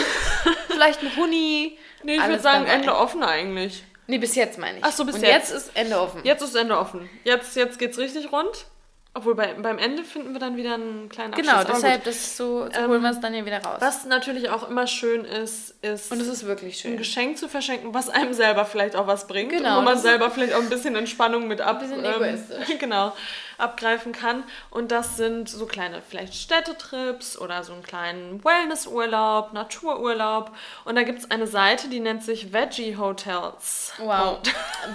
vielleicht 0.69 1.03
ein 1.03 1.17
Huni. 1.17 1.79
Nee, 2.03 2.17
ich 2.17 2.27
würde 2.27 2.41
sagen, 2.41 2.65
dabei. 2.65 2.75
Ende 2.75 2.97
offen 2.97 3.23
eigentlich. 3.23 3.85
Nee, 4.07 4.19
bis 4.19 4.35
jetzt 4.35 4.59
meine 4.59 4.79
ich. 4.79 4.85
Ach 4.85 4.93
so, 4.93 5.05
bis 5.05 5.15
Und 5.17 5.23
jetzt. 5.23 5.51
jetzt 5.51 5.69
ist 5.69 5.71
Ende 5.75 6.01
offen. 6.01 6.23
Jetzt 6.25 6.43
ist 6.43 6.55
Ende 6.57 6.77
offen. 6.77 7.09
Jetzt, 7.25 7.55
jetzt 7.55 7.79
geht's 7.79 7.97
richtig 7.99 8.33
rund. 8.33 8.67
Obwohl 9.13 9.35
bei, 9.35 9.55
beim 9.55 9.79
Ende 9.79 10.05
finden 10.05 10.35
wir 10.35 10.39
dann 10.39 10.57
wieder 10.57 10.75
einen 10.75 11.09
kleinen 11.09 11.35
Abschluss. 11.35 11.51
Genau, 11.51 11.65
deshalb 11.65 12.05
das 12.05 12.37
so, 12.37 12.69
so 12.73 12.89
holen 12.89 13.03
wir 13.03 13.11
es 13.11 13.19
dann 13.19 13.35
hier 13.35 13.45
wieder 13.45 13.61
raus. 13.61 13.79
Was 13.81 14.05
natürlich 14.05 14.51
auch 14.51 14.69
immer 14.69 14.87
schön 14.87 15.25
ist, 15.25 15.75
ist 15.83 16.13
und 16.13 16.21
es 16.21 16.29
ist 16.29 16.47
wirklich 16.47 16.79
schön, 16.79 16.93
ein 16.93 16.97
Geschenk 16.97 17.37
zu 17.37 17.49
verschenken, 17.49 17.93
was 17.93 18.09
einem 18.09 18.33
selber 18.35 18.65
vielleicht 18.65 18.95
auch 18.95 19.09
was 19.09 19.27
bringt, 19.27 19.51
genau, 19.51 19.79
wo 19.79 19.83
man 19.83 19.99
selber 19.99 20.31
vielleicht 20.31 20.55
auch 20.55 20.61
ein 20.61 20.69
bisschen 20.69 20.95
Entspannung 20.95 21.49
mit 21.49 21.61
ab, 21.61 21.83
ein 21.83 21.89
bisschen 21.89 22.05
ähm, 22.05 22.79
genau, 22.79 23.13
abgreifen 23.61 24.13
kann. 24.13 24.45
Und 24.71 24.91
das 24.91 25.17
sind 25.17 25.49
so 25.49 25.67
kleine 25.67 26.03
vielleicht 26.03 26.35
Städtetrips 26.35 27.39
oder 27.39 27.63
so 27.63 27.73
einen 27.73 27.83
kleinen 27.83 28.45
Wellnessurlaub, 28.45 29.53
Natururlaub. 29.53 30.53
Und 30.85 30.97
da 30.97 31.03
gibt 31.03 31.21
es 31.21 31.31
eine 31.31 31.47
Seite, 31.47 31.89
die 31.89 32.01
nennt 32.01 32.25
sich 32.25 32.53
Veggie 32.53 32.97
Hotels. 32.97 33.93
Wow. 33.99 34.39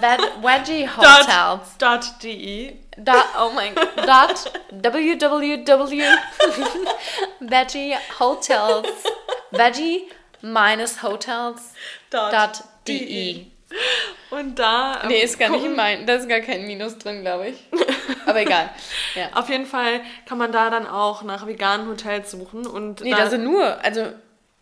Veggie 0.40 0.88
Hotels. 0.96 1.76
Dot, 1.78 2.02
dot 2.04 2.22
de 2.22 2.76
Dot, 2.98 3.24
oh 3.38 3.50
mein 3.54 3.74
Gott. 3.74 3.86
Dot 3.96 4.52
www 4.70 5.64
Veggie 7.40 7.96
Hotels. 8.18 8.88
Veggie 9.50 10.08
minus 10.40 11.02
Hotels. 11.02 11.74
Dot, 12.10 12.32
dot 12.32 12.64
de. 12.86 13.50
Und 14.30 14.58
da. 14.58 15.00
Ähm, 15.02 15.08
nee, 15.08 15.22
ist 15.22 15.38
gar 15.38 15.50
nicht 15.50 15.74
mein. 15.74 16.06
Da 16.06 16.14
ist 16.14 16.28
gar 16.28 16.40
kein 16.40 16.66
Minus 16.66 16.98
drin, 16.98 17.22
glaube 17.22 17.48
ich. 17.48 17.56
Aber 18.26 18.40
egal. 18.40 18.70
Ja. 19.14 19.30
Auf 19.34 19.48
jeden 19.48 19.66
Fall 19.66 20.00
kann 20.26 20.38
man 20.38 20.52
da 20.52 20.70
dann 20.70 20.86
auch 20.86 21.22
nach 21.22 21.46
veganen 21.46 21.88
Hotels 21.88 22.30
suchen. 22.30 22.66
Und 22.66 23.00
nee, 23.00 23.10
da, 23.10 23.18
da 23.18 23.30
sind 23.30 23.44
nur. 23.44 23.82
Also 23.84 24.06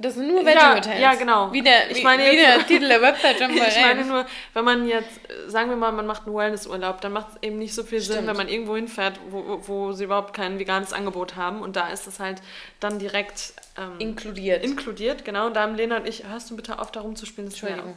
das 0.04 0.16
sind 0.16 0.28
nur 0.28 0.44
Veggie-Hotels. 0.44 1.00
Ja, 1.00 1.12
ja, 1.12 1.14
genau. 1.14 1.50
Wie 1.50 1.62
der, 1.62 1.90
ich 1.90 2.02
meine 2.02 2.30
wie 2.30 2.36
der 2.36 2.66
Titel 2.66 2.88
der 2.88 3.00
Website 3.00 3.38
schon 3.38 3.50
Ich 3.56 3.80
meine 3.80 4.04
nur, 4.04 4.26
wenn 4.52 4.64
man 4.64 4.86
jetzt, 4.86 5.08
sagen 5.46 5.70
wir 5.70 5.76
mal, 5.76 5.92
man 5.92 6.06
macht 6.06 6.26
einen 6.26 6.36
Wellnessurlaub, 6.36 7.00
dann 7.00 7.12
macht 7.12 7.28
es 7.30 7.42
eben 7.42 7.58
nicht 7.58 7.74
so 7.74 7.82
viel 7.82 8.02
Stimmt. 8.02 8.18
Sinn, 8.18 8.26
wenn 8.26 8.36
man 8.36 8.48
irgendwo 8.48 8.76
hinfährt, 8.76 9.18
wo, 9.30 9.62
wo 9.66 9.92
sie 9.92 10.04
überhaupt 10.04 10.34
kein 10.34 10.58
veganes 10.58 10.92
Angebot 10.92 11.36
haben. 11.36 11.62
Und 11.62 11.76
da 11.76 11.88
ist 11.88 12.06
es 12.06 12.20
halt 12.20 12.42
dann 12.80 12.98
direkt 12.98 13.54
ähm, 13.78 13.98
inkludiert. 13.98 14.62
Inkludiert, 14.62 15.24
genau. 15.24 15.46
Und 15.46 15.56
da 15.56 15.62
haben 15.62 15.74
Lena 15.74 15.96
und 15.96 16.06
ich, 16.06 16.24
hörst 16.28 16.50
du 16.50 16.56
bitte 16.56 16.80
auf, 16.80 16.92
da 16.92 17.00
rumzuspielen? 17.00 17.48
Entschuldigung. 17.48 17.96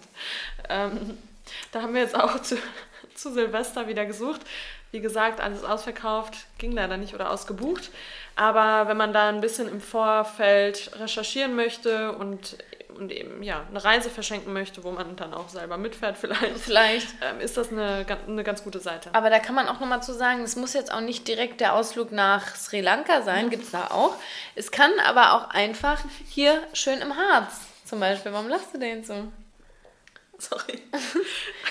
Ähm, 0.70 1.18
da 1.74 1.82
haben 1.82 1.94
wir 1.94 2.02
jetzt 2.02 2.16
auch 2.16 2.42
zu, 2.42 2.58
zu 3.16 3.34
Silvester 3.34 3.90
wieder 3.90 4.06
gesucht. 4.06 4.40
Wie 4.92 5.02
gesagt, 5.02 5.42
alles 5.42 5.66
ausverkauft, 5.66 6.36
ging 6.58 6.72
leider 6.72 6.96
nicht 6.96 7.14
oder 7.14 7.32
ausgebucht. 7.32 7.92
Aber 8.38 8.88
wenn 8.88 8.98
man 8.98 9.14
da 9.14 9.30
ein 9.30 9.42
bisschen 9.42 9.68
im 9.68 9.82
Vorfeld 9.82 10.92
recherchieren 11.00 11.56
möchte 11.56 12.12
und, 12.12 12.56
und 12.96 13.12
eben 13.12 13.42
ja, 13.42 13.66
eine 13.68 13.84
Reise 13.84 14.12
verschenken 14.12 14.54
möchte, 14.54 14.84
wo 14.84 14.92
man 14.92 15.16
dann 15.16 15.34
auch 15.34 15.50
selber 15.50 15.78
mitfährt 15.78 16.18
vielleicht, 16.20 16.60
vielleicht. 16.60 17.08
Ähm, 17.24 17.40
ist 17.40 17.58
das 17.58 17.72
eine, 17.72 18.06
eine 18.28 18.44
ganz 18.44 18.64
gute 18.64 18.80
Seite. 18.80 19.10
Aber 19.14 19.32
da 19.32 19.40
kann 19.40 19.56
man 19.56 19.68
auch 19.68 19.80
nochmal 19.80 20.04
zu 20.04 20.14
sagen, 20.14 20.44
es 20.44 20.56
muss 20.56 20.74
jetzt 20.74 20.94
auch 20.94 21.02
nicht 21.02 21.28
direkt 21.28 21.62
der 21.62 21.74
Ausflug 21.74 22.12
nach 22.12 22.56
Sri 22.56 22.80
Lanka 22.80 23.24
sein, 23.24 23.48
mhm. 23.48 23.50
gibt 23.50 23.64
es 23.64 23.72
da 23.72 23.88
auch. 23.88 24.16
Es 24.54 24.70
kann 24.70 24.92
aber 25.04 25.34
auch 25.34 25.50
einfach 25.50 26.00
hier 26.30 26.62
schön 26.74 27.00
im 27.00 27.18
Harz 27.18 27.62
zum 27.86 28.00
Beispiel. 28.00 28.34
Warum 28.34 28.50
lachst 28.50 28.72
du 28.72 28.78
denn 28.78 29.04
so? 29.04 29.32
Sorry. 30.38 30.84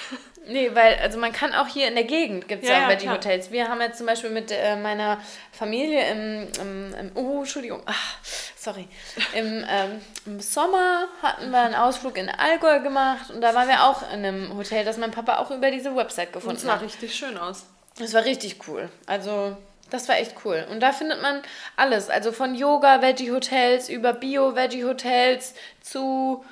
Nee, 0.48 0.70
weil, 0.74 0.96
also 0.96 1.18
man 1.18 1.32
kann 1.32 1.54
auch 1.54 1.66
hier 1.66 1.88
in 1.88 1.94
der 1.94 2.04
Gegend 2.04 2.46
gibt 2.46 2.62
es 2.62 2.68
ja, 2.68 2.82
ja, 2.82 2.88
Veggie 2.88 3.08
Hotels. 3.08 3.50
Wir 3.50 3.68
haben 3.68 3.80
jetzt 3.80 3.98
zum 3.98 4.06
Beispiel 4.06 4.30
mit 4.30 4.52
äh, 4.52 4.76
meiner 4.76 5.20
Familie 5.50 6.08
im, 6.10 6.48
im, 6.60 6.94
im, 6.94 7.10
oh, 7.14 7.40
Entschuldigung, 7.40 7.82
ach, 7.84 8.18
sorry, 8.56 8.86
Im, 9.34 9.64
ähm, 9.68 10.00
im 10.24 10.40
Sommer 10.40 11.08
hatten 11.22 11.50
wir 11.50 11.60
einen 11.60 11.74
Ausflug 11.74 12.16
in 12.16 12.28
Allgäu 12.28 12.80
gemacht 12.80 13.30
und 13.30 13.40
da 13.40 13.54
waren 13.54 13.68
wir 13.68 13.84
auch 13.84 14.02
in 14.12 14.24
einem 14.24 14.56
Hotel, 14.56 14.84
das 14.84 14.98
mein 14.98 15.10
Papa 15.10 15.38
auch 15.38 15.50
über 15.50 15.70
diese 15.70 15.96
Website 15.96 16.32
gefunden 16.32 16.56
hat. 16.68 16.80
Das 16.80 16.80
sah 16.80 16.84
richtig 16.84 17.14
schön 17.14 17.36
aus. 17.38 17.66
Das 17.98 18.14
war 18.14 18.24
richtig 18.24 18.68
cool. 18.68 18.88
Also, 19.06 19.56
das 19.90 20.08
war 20.08 20.18
echt 20.18 20.34
cool. 20.44 20.66
Und 20.70 20.80
da 20.80 20.92
findet 20.92 21.22
man 21.22 21.42
alles. 21.76 22.10
Also 22.10 22.32
von 22.32 22.54
Yoga-Veggie-Hotels 22.54 23.88
über 23.88 24.12
Bio-Veggie-Hotels 24.12 25.54
zu 25.80 26.44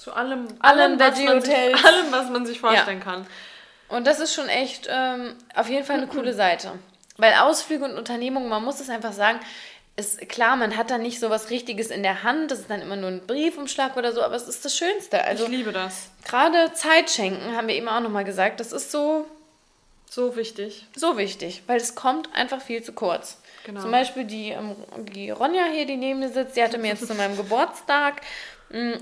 zu 0.00 0.12
allem, 0.12 0.48
allem, 0.60 0.98
Veggie 0.98 1.28
Hotels. 1.28 1.84
allem, 1.84 2.10
was 2.10 2.30
man 2.30 2.46
sich 2.46 2.60
vorstellen 2.60 2.98
ja. 2.98 3.04
kann. 3.04 3.26
Und 3.88 4.06
das 4.06 4.20
ist 4.20 4.34
schon 4.34 4.48
echt 4.48 4.88
ähm, 4.90 5.34
auf 5.54 5.68
jeden 5.68 5.84
Fall 5.84 5.96
eine 5.96 6.06
coole 6.06 6.32
Seite. 6.32 6.72
Weil 7.16 7.34
Ausflüge 7.34 7.84
und 7.84 7.98
Unternehmungen, 7.98 8.48
man 8.48 8.64
muss 8.64 8.80
es 8.80 8.88
einfach 8.88 9.12
sagen, 9.12 9.40
ist 9.96 10.26
klar, 10.28 10.56
man 10.56 10.76
hat 10.76 10.90
da 10.90 10.96
nicht 10.96 11.20
so 11.20 11.28
was 11.28 11.50
Richtiges 11.50 11.90
in 11.90 12.02
der 12.02 12.22
Hand, 12.22 12.50
das 12.50 12.60
ist 12.60 12.70
dann 12.70 12.80
immer 12.80 12.96
nur 12.96 13.10
ein 13.10 13.26
Briefumschlag 13.26 13.96
oder 13.96 14.12
so, 14.12 14.22
aber 14.22 14.36
es 14.36 14.48
ist 14.48 14.64
das 14.64 14.76
Schönste. 14.76 15.22
Also, 15.24 15.44
ich 15.44 15.50
liebe 15.50 15.72
das. 15.72 16.08
Gerade 16.24 16.72
Zeit 16.72 17.10
schenken, 17.10 17.56
haben 17.56 17.68
wir 17.68 17.74
eben 17.74 17.88
auch 17.88 18.00
nochmal 18.00 18.24
gesagt, 18.24 18.60
das 18.60 18.72
ist 18.72 18.90
so. 18.90 19.26
So 20.08 20.34
wichtig. 20.34 20.86
So 20.96 21.18
wichtig, 21.18 21.62
weil 21.66 21.76
es 21.76 21.94
kommt 21.94 22.34
einfach 22.34 22.60
viel 22.60 22.82
zu 22.82 22.92
kurz. 22.92 23.36
Genau. 23.64 23.80
Zum 23.80 23.90
Beispiel 23.90 24.24
die, 24.24 24.50
ähm, 24.50 24.74
die 25.12 25.30
Ronja 25.30 25.64
hier, 25.70 25.86
die 25.86 25.96
neben 25.96 26.20
mir 26.20 26.30
sitzt, 26.30 26.56
die 26.56 26.62
hatte 26.62 26.78
mir 26.78 26.88
jetzt 26.88 27.06
zu 27.06 27.14
meinem 27.14 27.36
Geburtstag 27.36 28.22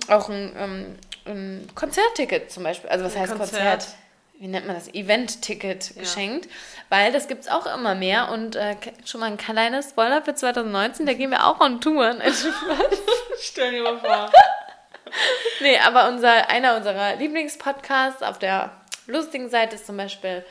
auch 0.08 0.28
ein, 0.28 0.52
ähm, 0.56 0.98
ein, 1.26 1.68
Konzertticket 1.74 2.50
zum 2.50 2.62
Beispiel. 2.62 2.90
Also 2.90 3.04
was 3.04 3.14
ein 3.14 3.22
heißt 3.22 3.36
Konzert? 3.36 3.52
Konzert? 3.52 3.88
Wie 4.38 4.46
nennt 4.46 4.66
man 4.66 4.76
das? 4.76 4.88
Event-Ticket 4.94 5.94
ja. 5.94 6.02
geschenkt. 6.02 6.48
Weil 6.88 7.12
das 7.12 7.28
gibt 7.28 7.42
es 7.42 7.48
auch 7.48 7.66
immer 7.74 7.94
mehr. 7.94 8.30
Und 8.30 8.56
äh, 8.56 8.76
schon 9.04 9.20
mal 9.20 9.26
ein 9.26 9.36
kleines 9.36 9.90
Spoiler 9.90 10.22
für 10.22 10.34
2019, 10.34 11.06
da 11.06 11.12
gehen 11.12 11.30
wir 11.30 11.46
auch 11.46 11.60
on 11.60 11.80
Touren. 11.80 12.22
Stell 13.40 13.72
dir 13.72 13.82
mal 13.82 13.98
vor. 13.98 14.30
nee, 15.60 15.78
aber 15.78 16.08
unser, 16.08 16.48
einer 16.48 16.76
unserer 16.76 17.16
Lieblingspodcasts 17.16 18.22
auf 18.22 18.38
der 18.38 18.70
lustigen 19.06 19.50
Seite 19.50 19.76
ist 19.76 19.86
zum 19.86 19.96
Beispiel 19.96 20.44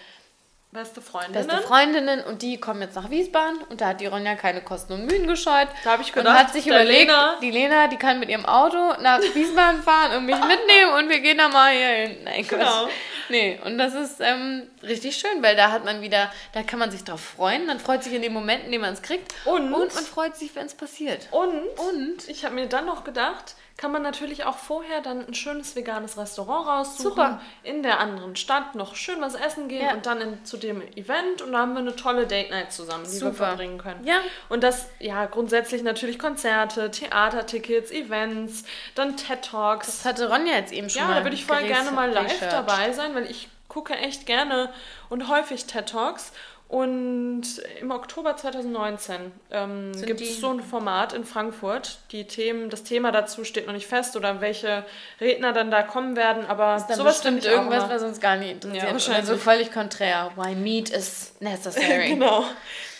Beste 0.71 1.01
Freundinnen. 1.01 1.47
Beste 1.47 1.61
Freundinnen 1.61 2.23
und 2.25 2.41
die 2.41 2.59
kommen 2.59 2.81
jetzt 2.81 2.95
nach 2.95 3.09
Wiesbaden 3.09 3.59
und 3.69 3.79
da 3.79 3.87
hat 3.87 4.01
die 4.01 4.05
Ronja 4.05 4.35
keine 4.35 4.61
Kosten 4.61 4.93
und 4.93 5.05
Mühen 5.05 5.25
gescheut. 5.25 5.69
Da 5.85 5.91
habe 5.91 6.03
ich 6.03 6.11
gedacht, 6.11 6.33
und 6.33 6.39
hat 6.39 6.53
sich 6.53 6.67
überlegt, 6.67 7.09
Lena. 7.09 7.37
die 7.41 7.51
Lena, 7.51 7.87
die 7.87 7.95
kann 7.95 8.19
mit 8.19 8.27
ihrem 8.29 8.45
Auto 8.45 8.77
nach 9.01 9.21
Wiesbaden 9.21 9.81
fahren 9.81 10.17
und 10.17 10.25
mich 10.25 10.35
mitnehmen 10.35 10.93
und 10.97 11.09
wir 11.09 11.21
gehen 11.21 11.37
da 11.37 11.47
mal 11.47 11.71
hier 11.71 11.87
hin. 11.87 12.17
Nein, 12.25 12.45
genau. 12.45 12.89
Nee, 13.29 13.59
und 13.63 13.77
das 13.77 13.93
ist 13.93 14.19
ähm, 14.19 14.67
richtig 14.83 15.17
schön, 15.17 15.41
weil 15.41 15.55
da 15.55 15.71
hat 15.71 15.85
man 15.85 16.01
wieder, 16.01 16.31
da 16.53 16.63
kann 16.63 16.79
man 16.79 16.91
sich 16.91 17.03
drauf 17.03 17.21
freuen. 17.21 17.65
Man 17.65 17.79
freut 17.79 18.03
sich 18.03 18.13
in 18.13 18.21
den 18.21 18.33
Momenten, 18.33 18.65
in 18.65 18.71
denen 18.73 18.83
man 18.83 18.93
es 18.93 19.01
kriegt. 19.01 19.33
Und, 19.45 19.73
und 19.73 19.93
man 19.93 20.03
freut 20.03 20.35
sich, 20.35 20.55
wenn 20.55 20.65
es 20.65 20.75
passiert. 20.75 21.27
Und, 21.31 21.53
und 21.77 22.27
ich 22.27 22.45
habe 22.45 22.55
mir 22.55 22.67
dann 22.67 22.85
noch 22.85 23.03
gedacht, 23.03 23.55
kann 23.77 23.91
man 23.91 24.01
natürlich 24.01 24.43
auch 24.43 24.57
vorher 24.57 25.01
dann 25.01 25.25
ein 25.27 25.35
schönes 25.35 25.75
veganes 25.75 26.17
Restaurant 26.17 26.67
raussuchen. 26.67 27.11
Super. 27.11 27.41
In 27.61 27.83
der 27.83 27.99
anderen 27.99 28.35
Stadt 28.35 28.73
noch 28.73 28.95
schön 28.95 29.21
was 29.21 29.35
essen 29.35 29.67
gehen 29.67 29.85
ja. 29.85 29.93
und 29.93 30.07
dann 30.07 30.19
in, 30.19 30.45
zu 30.45 30.57
dem 30.57 30.81
Event 30.95 31.43
und 31.43 31.51
da 31.51 31.59
haben 31.59 31.73
wir 31.73 31.79
eine 31.79 31.95
tolle 31.95 32.25
Date 32.25 32.49
Night 32.49 32.73
zusammen, 32.73 33.03
die 33.03 33.11
Super. 33.11 33.31
wir 33.31 33.33
verbringen 33.35 33.77
können. 33.77 34.03
Ja. 34.03 34.19
Und 34.49 34.63
das, 34.63 34.87
ja, 34.99 35.27
grundsätzlich 35.27 35.83
natürlich 35.83 36.17
Konzerte, 36.17 36.89
Theatertickets, 36.89 37.91
Events, 37.91 38.63
dann 38.95 39.15
TED 39.15 39.43
Talks. 39.43 39.85
Das 39.85 40.05
hatte 40.05 40.29
Ronja 40.29 40.55
jetzt 40.55 40.73
eben 40.73 40.89
schon 40.89 41.03
ja, 41.03 41.13
da 41.13 41.23
würde 41.23 41.35
ich 41.35 41.45
voll 41.45 41.61
gerne 41.63 41.91
mal 41.91 42.09
live 42.09 42.39
dabei 42.49 42.91
sein, 42.93 43.13
weil 43.13 43.29
ich 43.29 43.47
gucke 43.67 43.95
echt 43.95 44.25
gerne 44.25 44.73
und 45.09 45.27
häufig 45.27 45.65
TED 45.65 45.87
Talks 45.87 46.31
Und 46.69 47.43
im 47.79 47.91
Oktober 47.91 48.35
2019 48.35 49.31
ähm, 49.51 49.93
gibt 50.05 50.19
es 50.19 50.41
so 50.41 50.49
ein 50.49 50.59
Format 50.59 51.13
in 51.13 51.23
Frankfurt. 51.23 51.99
Die 52.11 52.25
Themen, 52.25 52.69
das 52.69 52.83
Thema 52.83 53.13
dazu 53.13 53.45
steht 53.45 53.67
noch 53.67 53.73
nicht 53.73 53.87
fest 53.87 54.17
oder 54.17 54.41
welche 54.41 54.83
Redner 55.21 55.53
dann 55.53 55.71
da 55.71 55.81
kommen 55.81 56.17
werden, 56.17 56.45
aber 56.45 56.75
ist 56.75 56.87
dann 56.87 56.97
sowas 56.97 57.21
bestimmt 57.21 57.45
irgendwas, 57.45 57.89
was 57.89 58.03
uns 58.03 58.19
gar 58.19 58.35
nicht 58.35 58.51
interessiert. 58.51 58.83
Ja, 58.83 58.91
wahrscheinlich. 58.91 59.29
Oder 59.29 59.37
so 59.37 59.41
völlig 59.41 59.71
konträr. 59.71 60.31
Why 60.35 60.55
meat 60.55 60.89
is 60.89 61.35
necessary. 61.39 62.09
genau. 62.15 62.43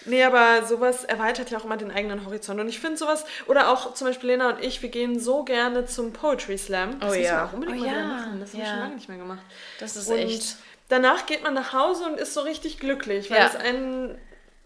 Nee, 0.06 0.24
aber 0.24 0.66
sowas 0.66 1.04
erweitert 1.04 1.52
ja 1.52 1.58
auch 1.58 1.66
immer 1.66 1.76
den 1.76 1.92
eigenen 1.92 2.26
Horizont. 2.26 2.62
Und 2.62 2.70
ich 2.70 2.80
finde 2.80 2.96
sowas, 2.96 3.26
oder 3.48 3.70
auch 3.70 3.94
zum 3.94 4.08
Beispiel 4.08 4.30
Lena 4.30 4.52
und 4.52 4.64
ich, 4.64 4.82
wir 4.82 4.88
gehen 4.88 5.20
so 5.20 5.44
gerne 5.44 5.86
zum 5.86 6.14
Poetry 6.14 6.58
Slam. 6.58 7.02
Das 7.02 7.12
oh 7.12 7.14
ja. 7.14 7.22
Wir 7.22 7.44
auch 7.44 7.54
unbedingt 7.54 7.82
oh, 7.82 7.86
mal 7.86 7.94
ja. 7.94 8.08
machen. 8.08 8.40
Das 8.40 8.54
haben 8.54 8.60
wir 8.60 8.66
schon 8.66 8.80
lange 8.80 8.96
nicht 8.96 9.10
mehr 9.10 9.18
gemacht. 9.18 9.42
Das 9.82 9.98
ist 9.98 10.08
und 10.08 10.18
echt 10.18 10.56
danach 10.90 11.26
geht 11.26 11.44
man 11.44 11.54
nach 11.54 11.74
Hause 11.74 12.06
und 12.06 12.20
ist 12.20 12.34
so 12.34 12.42
richtig 12.42 12.80
glücklich, 12.80 13.30
weil 13.30 13.40
ja. 13.40 13.48
es 13.48 13.56
einen 13.56 14.18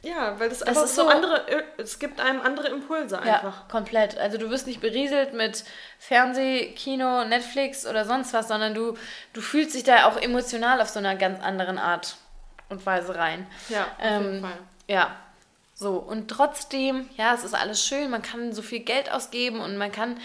ja, 0.03 0.39
weil 0.39 0.49
das, 0.49 0.59
das 0.59 0.67
einfach 0.67 0.87
so 0.87 1.07
andere, 1.07 1.45
es 1.77 1.99
gibt 1.99 2.19
einem 2.19 2.41
andere 2.41 2.69
Impulse 2.69 3.19
einfach. 3.19 3.57
Ja, 3.59 3.65
komplett. 3.69 4.17
Also 4.17 4.39
du 4.39 4.49
wirst 4.49 4.65
nicht 4.65 4.81
berieselt 4.81 5.33
mit 5.33 5.63
Fernseh, 5.99 6.73
Kino, 6.73 7.23
Netflix 7.25 7.85
oder 7.85 8.05
sonst 8.05 8.33
was, 8.33 8.47
sondern 8.47 8.73
du, 8.73 8.97
du 9.33 9.41
fühlst 9.41 9.75
dich 9.75 9.83
da 9.83 10.05
auch 10.05 10.17
emotional 10.17 10.81
auf 10.81 10.89
so 10.89 10.97
einer 10.97 11.15
ganz 11.15 11.39
anderen 11.43 11.77
Art 11.77 12.17
und 12.69 12.83
Weise 12.83 13.15
rein. 13.15 13.45
Ja, 13.69 13.83
auf 13.83 13.87
ähm, 13.99 14.23
jeden 14.23 14.41
Fall. 14.41 14.57
Ja, 14.87 15.15
so, 15.81 15.95
und 15.95 16.27
trotzdem, 16.27 17.09
ja, 17.17 17.33
es 17.33 17.43
ist 17.43 17.55
alles 17.55 17.83
schön, 17.83 18.11
man 18.11 18.21
kann 18.21 18.53
so 18.53 18.61
viel 18.61 18.81
Geld 18.81 19.11
ausgeben 19.11 19.61
und 19.61 19.77
man 19.77 19.91
kann 19.91 20.19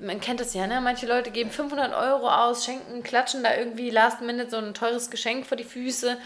man 0.00 0.20
kennt 0.20 0.40
das 0.40 0.54
ja, 0.54 0.66
ne? 0.66 0.80
Manche 0.80 1.06
Leute 1.06 1.30
geben 1.30 1.50
500 1.50 1.94
Euro 1.94 2.28
aus, 2.28 2.64
schenken, 2.64 3.02
klatschen 3.02 3.42
da 3.42 3.56
irgendwie 3.56 3.90
last 3.90 4.20
minute 4.20 4.50
so 4.50 4.56
ein 4.56 4.74
teures 4.74 5.10
Geschenk 5.10 5.46
vor 5.46 5.56
die 5.56 5.64
Füße. 5.64 6.16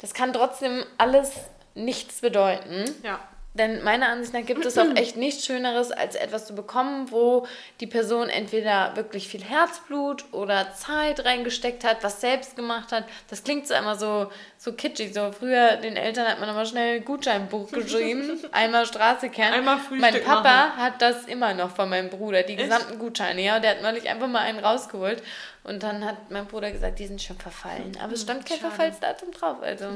Das 0.00 0.14
kann 0.14 0.32
trotzdem 0.32 0.84
alles 0.98 1.32
nichts 1.74 2.20
bedeuten. 2.20 2.84
Ja. 3.02 3.20
Denn 3.54 3.84
meiner 3.84 4.08
Ansicht 4.08 4.34
nach 4.34 4.44
gibt 4.44 4.66
es 4.66 4.76
auch 4.76 4.86
echt 4.96 5.16
nichts 5.16 5.46
Schöneres, 5.46 5.92
als 5.92 6.16
etwas 6.16 6.46
zu 6.46 6.56
bekommen, 6.56 7.12
wo 7.12 7.46
die 7.80 7.86
Person 7.86 8.28
entweder 8.28 8.96
wirklich 8.96 9.28
viel 9.28 9.44
Herzblut 9.44 10.24
oder 10.32 10.74
Zeit 10.74 11.24
reingesteckt 11.24 11.84
hat, 11.84 12.02
was 12.02 12.20
selbst 12.20 12.56
gemacht 12.56 12.90
hat. 12.90 13.04
Das 13.30 13.44
klingt 13.44 13.68
so 13.68 13.74
immer 13.74 13.94
so, 13.94 14.30
so 14.58 14.72
kitschig. 14.72 15.14
So 15.14 15.30
früher 15.30 15.76
den 15.76 15.96
Eltern 15.96 16.26
hat 16.26 16.40
man 16.40 16.48
immer 16.48 16.66
schnell 16.66 16.96
ein 16.96 17.04
Gutscheinbuch 17.04 17.70
geschrieben, 17.72 18.40
einmal 18.50 18.86
Straße 18.86 19.28
kennen. 19.28 19.54
Einmal 19.54 19.78
Frühstück 19.78 20.00
Mein 20.00 20.22
Papa 20.24 20.42
machen. 20.42 20.76
hat 20.82 21.00
das 21.00 21.26
immer 21.26 21.54
noch 21.54 21.70
von 21.70 21.88
meinem 21.88 22.10
Bruder, 22.10 22.42
die 22.42 22.54
echt? 22.54 22.64
gesamten 22.64 22.98
Gutscheine. 22.98 23.40
Ja, 23.40 23.60
der 23.60 23.70
hat 23.70 23.82
neulich 23.82 24.08
einfach 24.08 24.26
mal 24.26 24.40
einen 24.40 24.58
rausgeholt. 24.58 25.22
Und 25.62 25.82
dann 25.82 26.04
hat 26.04 26.30
mein 26.30 26.46
Bruder 26.46 26.72
gesagt, 26.72 26.98
die 26.98 27.06
sind 27.06 27.22
schon 27.22 27.38
verfallen. 27.38 27.96
Aber 28.02 28.12
es 28.12 28.22
stand 28.22 28.44
kein 28.44 28.58
Schade. 28.58 28.70
Verfallsdatum 28.70 29.30
drauf. 29.30 29.62
Also. 29.62 29.86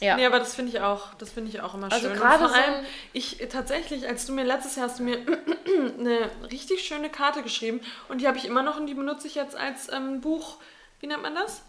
Ja. 0.00 0.16
Nee, 0.16 0.24
aber 0.24 0.38
das 0.38 0.54
finde 0.54 0.72
ich 0.72 0.80
auch, 0.80 1.14
das 1.14 1.30
finde 1.30 1.50
ich 1.50 1.60
auch 1.60 1.74
immer 1.74 1.92
also 1.92 2.08
schön. 2.08 2.16
Gerade 2.16 2.48
vor 2.48 2.54
allem, 2.54 2.84
ich 3.12 3.36
tatsächlich, 3.50 4.08
als 4.08 4.26
du 4.26 4.32
mir 4.32 4.44
letztes 4.44 4.76
Jahr 4.76 4.88
hast 4.88 4.98
du 4.98 5.02
mir 5.02 5.18
eine 5.98 6.30
richtig 6.50 6.86
schöne 6.86 7.10
Karte 7.10 7.42
geschrieben 7.42 7.80
und 8.08 8.20
die 8.20 8.26
habe 8.26 8.38
ich 8.38 8.46
immer 8.46 8.62
noch 8.62 8.78
und 8.78 8.86
die 8.86 8.94
benutze 8.94 9.26
ich 9.26 9.34
jetzt 9.34 9.56
als 9.56 9.92
ähm, 9.92 10.20
Buch, 10.20 10.56
wie 11.00 11.06
nennt 11.06 11.22
man 11.22 11.34
das? 11.34 11.62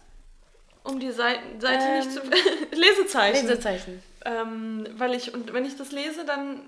Um 0.82 0.98
die 0.98 1.12
Seiten, 1.12 1.60
Seite 1.60 1.84
ähm, 1.84 1.98
nicht 1.98 2.12
zu. 2.12 2.20
Lesezeichen. 2.72 3.46
Lesezeichen. 3.46 4.02
Ähm, 4.24 4.86
weil 4.96 5.14
ich, 5.14 5.34
und 5.34 5.52
wenn 5.52 5.64
ich 5.64 5.76
das 5.76 5.92
lese, 5.92 6.24
dann 6.24 6.60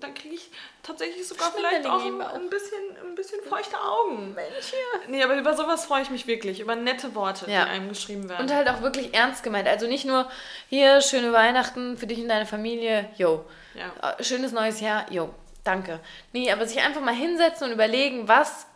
dann 0.00 0.14
kriege 0.14 0.34
ich 0.34 0.50
tatsächlich 0.82 1.26
sogar 1.26 1.52
vielleicht 1.52 1.86
auch 1.86 2.04
ein, 2.04 2.20
ein, 2.20 2.50
bisschen, 2.50 2.78
ein 3.04 3.14
bisschen 3.14 3.42
feuchte 3.42 3.76
Augen. 3.80 4.34
Mensch, 4.34 4.72
ja. 4.72 5.00
Nee, 5.08 5.22
aber 5.22 5.36
über 5.36 5.56
sowas 5.56 5.84
freue 5.84 6.02
ich 6.02 6.10
mich 6.10 6.26
wirklich. 6.26 6.60
Über 6.60 6.76
nette 6.76 7.14
Worte, 7.14 7.50
ja. 7.50 7.64
die 7.64 7.70
einem 7.70 7.88
geschrieben 7.88 8.28
werden. 8.28 8.42
Und 8.42 8.54
halt 8.54 8.68
auch 8.68 8.82
wirklich 8.82 9.14
ernst 9.14 9.42
gemeint. 9.42 9.66
Also 9.66 9.86
nicht 9.86 10.04
nur 10.04 10.30
hier, 10.68 11.00
schöne 11.00 11.32
Weihnachten 11.32 11.96
für 11.96 12.06
dich 12.06 12.20
und 12.20 12.28
deine 12.28 12.46
Familie, 12.46 13.08
yo. 13.16 13.44
Ja. 13.74 14.16
Äh, 14.18 14.22
schönes 14.22 14.52
neues 14.52 14.80
Jahr, 14.80 15.10
yo. 15.10 15.34
Danke. 15.64 16.00
Nee, 16.32 16.50
aber 16.50 16.66
sich 16.66 16.80
einfach 16.80 17.00
mal 17.00 17.14
hinsetzen 17.14 17.66
und 17.66 17.72
überlegen, 17.72 18.28
was 18.28 18.66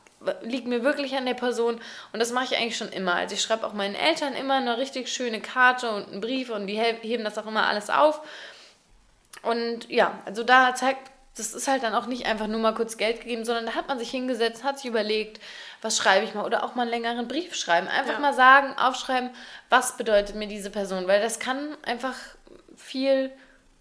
liegt 0.43 0.67
mir 0.67 0.85
wirklich 0.85 1.17
an 1.17 1.27
der 1.27 1.35
Person 1.35 1.81
und 2.13 2.21
das 2.21 2.33
mache 2.33 2.45
ich 2.45 2.57
eigentlich 2.57 2.77
schon 2.77 2.91
immer. 2.91 3.15
Also 3.15 3.35
ich 3.35 3.43
schreibe 3.43 3.67
auch 3.67 3.73
meinen 3.73 3.95
Eltern 3.95 4.35
immer 4.35 4.55
eine 4.55 4.79
richtig 4.79 5.09
schöne 5.13 5.41
Karte 5.41 5.91
und 5.91 6.09
einen 6.09 6.21
Brief 6.21 6.51
und 6.51 6.67
die 6.67 6.79
heben 6.79 7.25
das 7.25 7.39
auch 7.39 7.47
immer 7.47 7.67
alles 7.67 7.91
auf. 7.91 8.21
Und 9.43 9.91
ja, 9.91 10.19
also 10.25 10.45
da 10.45 10.75
zeigt 10.75 11.12
das 11.37 11.55
ist 11.55 11.67
halt 11.67 11.83
dann 11.83 11.95
auch 11.95 12.07
nicht 12.07 12.27
einfach 12.27 12.47
nur 12.47 12.61
mal 12.61 12.75
kurz 12.75 12.97
Geld 12.97 13.21
gegeben, 13.21 13.45
sondern 13.45 13.67
da 13.67 13.75
hat 13.75 13.89
man 13.89 13.99
sich 13.99 14.11
hingesetzt, 14.11 14.65
hat 14.65 14.79
sich 14.79 14.87
überlegt, 14.87 15.41
was 15.81 15.97
schreibe 15.97 16.27
ich 16.27 16.35
mal 16.35 16.45
oder 16.45 16.63
auch 16.63 16.75
mal 16.75 16.83
einen 16.83 16.91
längeren 16.91 17.27
Brief 17.29 17.55
schreiben. 17.55 17.89
Einfach 17.89 18.15
ja. 18.15 18.19
mal 18.21 18.35
sagen, 18.35 18.77
aufschreiben, 18.77 19.31
was 19.71 19.97
bedeutet 19.97 20.37
mir 20.37 20.47
diese 20.47 20.71
Person, 20.71 21.07
weil 21.07 21.23
das 21.23 21.39
kann 21.39 21.77
einfach 21.85 22.17
viel 22.77 23.33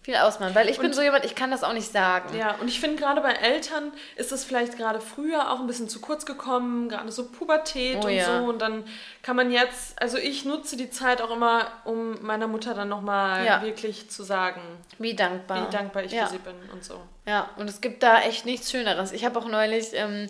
viel 0.02 0.16
ausmachen, 0.16 0.54
weil 0.56 0.68
ich 0.68 0.78
und, 0.78 0.82
bin 0.82 0.92
so 0.92 1.00
jemand, 1.00 1.24
ich 1.24 1.36
kann 1.36 1.52
das 1.52 1.62
auch 1.62 1.72
nicht 1.72 1.92
sagen. 1.92 2.36
Ja, 2.36 2.56
und 2.60 2.66
ich 2.66 2.80
finde 2.80 2.96
gerade 2.96 3.20
bei 3.20 3.32
Eltern 3.32 3.92
ist 4.16 4.32
es 4.32 4.44
vielleicht 4.44 4.76
gerade 4.76 5.00
früher 5.00 5.52
auch 5.52 5.60
ein 5.60 5.68
bisschen 5.68 5.88
zu 5.88 6.00
kurz 6.00 6.26
gekommen, 6.26 6.88
gerade 6.88 7.12
so 7.12 7.28
Pubertät 7.28 7.98
oh, 8.02 8.06
und 8.06 8.12
ja. 8.12 8.24
so 8.26 8.44
und 8.46 8.58
dann 8.60 8.84
kann 9.22 9.36
man 9.36 9.52
jetzt, 9.52 10.00
also 10.02 10.18
ich 10.18 10.44
nutze 10.44 10.76
die 10.76 10.90
Zeit 10.90 11.22
auch 11.22 11.30
immer, 11.30 11.68
um 11.84 12.20
meiner 12.22 12.48
Mutter 12.48 12.74
dann 12.74 12.88
nochmal 12.88 13.46
ja. 13.46 13.62
wirklich 13.62 14.10
zu 14.10 14.24
sagen, 14.24 14.60
wie 14.98 15.14
dankbar, 15.14 15.68
wie 15.68 15.72
dankbar 15.72 16.02
ich 16.02 16.12
ja. 16.12 16.26
für 16.26 16.32
sie 16.32 16.38
bin 16.38 16.56
und 16.72 16.84
so. 16.84 17.00
Ja, 17.24 17.50
und 17.56 17.70
es 17.70 17.80
gibt 17.80 18.02
da 18.02 18.20
echt 18.20 18.46
nichts 18.46 18.72
Schöneres. 18.72 19.12
Ich 19.12 19.24
habe 19.24 19.38
auch 19.38 19.46
neulich 19.46 19.90
ähm, 19.92 20.26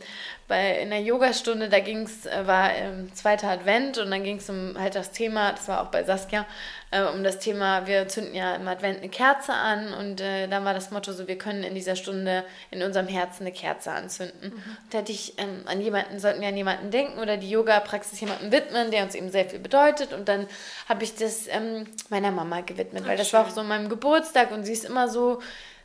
bei 0.46 0.78
in 0.80 0.90
der 0.90 1.00
Yogastunde, 1.00 1.70
da 1.70 1.80
ging 1.80 2.02
es, 2.02 2.26
äh, 2.26 2.46
war 2.46 2.74
ähm, 2.74 3.10
zweiter 3.14 3.48
Advent 3.48 3.96
und 3.96 4.10
dann 4.10 4.22
ging 4.24 4.36
es 4.36 4.50
um 4.50 4.76
halt 4.78 4.94
das 4.94 5.10
Thema, 5.10 5.52
das 5.52 5.68
war 5.68 5.80
auch 5.80 5.86
bei 5.86 6.04
Saskia, 6.04 6.44
äh, 6.90 7.02
um 7.04 7.24
das 7.24 7.38
Thema, 7.38 7.86
wir 7.86 8.08
zünden 8.08 8.34
ja 8.34 8.54
im 8.56 8.68
Advent 8.68 8.98
eine 8.98 9.08
Kerze 9.08 9.54
an 9.54 9.94
und 9.94 10.20
äh, 10.20 10.48
dann 10.48 10.66
war 10.66 10.74
das 10.74 10.90
Motto 10.90 11.12
so, 11.12 11.28
wir 11.28 11.38
können 11.38 11.62
in 11.62 11.74
dieser 11.74 11.96
Stunde 11.96 12.44
in 12.70 12.82
unserem 12.82 13.08
Herzen 13.08 13.44
eine 13.44 13.52
Kerze 13.52 13.92
anzünden. 13.92 14.50
Mhm. 14.50 14.76
Da 14.90 14.98
hätte 14.98 15.12
ich 15.12 15.38
ähm, 15.38 15.62
an 15.64 15.80
jemanden, 15.80 16.18
sollten 16.18 16.42
wir 16.42 16.48
an 16.48 16.56
jemanden 16.58 16.90
denken 16.90 17.18
oder 17.20 17.38
die 17.38 17.48
Yoga-Praxis 17.48 18.20
jemandem 18.20 18.52
widmen, 18.52 18.81
der 18.90 19.04
uns 19.04 19.14
eben 19.14 19.30
sehr 19.30 19.48
viel 19.48 19.58
bedeutet 19.58 20.12
und 20.12 20.28
dann 20.28 20.46
habe 20.88 21.04
ich 21.04 21.14
das 21.14 21.46
ähm, 21.48 21.86
meiner 22.08 22.30
Mama 22.30 22.60
gewidmet, 22.60 23.02
Ach, 23.04 23.08
weil 23.08 23.16
das 23.16 23.28
schön. 23.28 23.38
war 23.38 23.46
auch 23.46 23.50
so 23.50 23.60
an 23.60 23.68
meinem 23.68 23.88
Geburtstag 23.88 24.50
und 24.50 24.64
sie 24.64 24.72
ist 24.72 24.84
immer 24.84 25.08
so, 25.08 25.40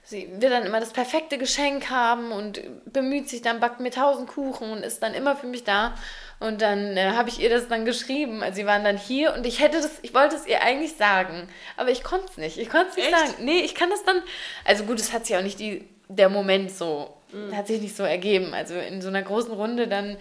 sie 0.07 0.29
will 0.39 0.49
dann 0.49 0.63
immer 0.63 0.79
das 0.79 0.93
perfekte 0.93 1.37
Geschenk 1.37 1.89
haben 1.89 2.31
und 2.31 2.61
bemüht 2.85 3.27
sich 3.27 3.41
dann, 3.41 3.59
backt 3.59 3.81
mir 3.81 3.91
tausend 3.91 4.29
Kuchen 4.29 4.71
und 4.71 4.83
ist 4.83 5.03
dann 5.03 5.13
immer 5.13 5.35
für 5.35 5.47
mich 5.47 5.65
da. 5.65 5.95
Und 6.39 6.61
dann 6.61 6.95
äh, 6.95 7.11
habe 7.11 7.29
ich 7.29 7.41
ihr 7.41 7.49
das 7.49 7.67
dann 7.67 7.83
geschrieben. 7.83 8.41
Also 8.41 8.57
sie 8.57 8.65
waren 8.65 8.83
dann 8.83 8.97
hier 8.97 9.33
und 9.33 9.45
ich 9.45 9.59
hätte 9.59 9.77
das, 9.77 9.99
ich 10.03 10.13
wollte 10.13 10.35
es 10.35 10.45
ihr 10.45 10.61
eigentlich 10.61 10.95
sagen, 10.95 11.49
aber 11.75 11.89
ich 11.89 12.03
konnte 12.03 12.27
es 12.29 12.37
nicht. 12.37 12.57
Ich 12.57 12.69
konnte 12.69 12.89
es 12.91 12.95
nicht 12.95 13.07
Echt? 13.07 13.17
sagen. 13.17 13.33
Nee, 13.43 13.59
ich 13.59 13.75
kann 13.75 13.89
das 13.89 14.03
dann. 14.05 14.21
Also 14.63 14.85
gut, 14.85 14.99
es 14.99 15.11
hat 15.11 15.25
sich 15.25 15.35
auch 15.35 15.41
nicht 15.41 15.59
die, 15.59 15.87
der 16.07 16.29
Moment 16.29 16.71
so, 16.71 17.13
mhm. 17.33 17.55
hat 17.55 17.67
sich 17.67 17.81
nicht 17.81 17.97
so 17.97 18.03
ergeben. 18.03 18.53
Also 18.53 18.75
in 18.75 19.01
so 19.01 19.09
einer 19.09 19.23
großen 19.23 19.51
Runde 19.51 19.87
dann 19.87 20.15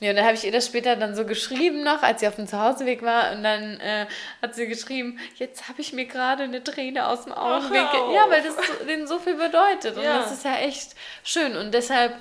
ja, 0.00 0.10
und 0.10 0.16
dann 0.16 0.24
habe 0.24 0.34
ich 0.34 0.44
ihr 0.44 0.52
das 0.52 0.66
später 0.66 0.96
dann 0.96 1.14
so 1.14 1.26
geschrieben 1.26 1.82
noch, 1.84 2.02
als 2.02 2.20
sie 2.20 2.28
auf 2.28 2.36
dem 2.36 2.46
Zuhauseweg 2.46 3.02
war. 3.02 3.32
Und 3.32 3.42
dann 3.42 3.78
äh, 3.80 4.06
hat 4.40 4.54
sie 4.54 4.66
geschrieben, 4.66 5.18
jetzt 5.36 5.68
habe 5.68 5.82
ich 5.82 5.92
mir 5.92 6.06
gerade 6.06 6.44
eine 6.44 6.64
Träne 6.64 7.06
aus 7.06 7.24
dem 7.24 7.34
Augenwinkel. 7.34 8.14
Ja, 8.14 8.30
weil 8.30 8.42
das 8.42 8.56
so, 8.56 8.84
denen 8.86 9.06
so 9.06 9.18
viel 9.18 9.34
bedeutet. 9.34 9.96
Und 9.96 10.02
ja. 10.02 10.18
das 10.18 10.32
ist 10.32 10.44
ja 10.44 10.56
echt 10.56 10.94
schön. 11.22 11.54
Und 11.54 11.74
deshalb 11.74 12.14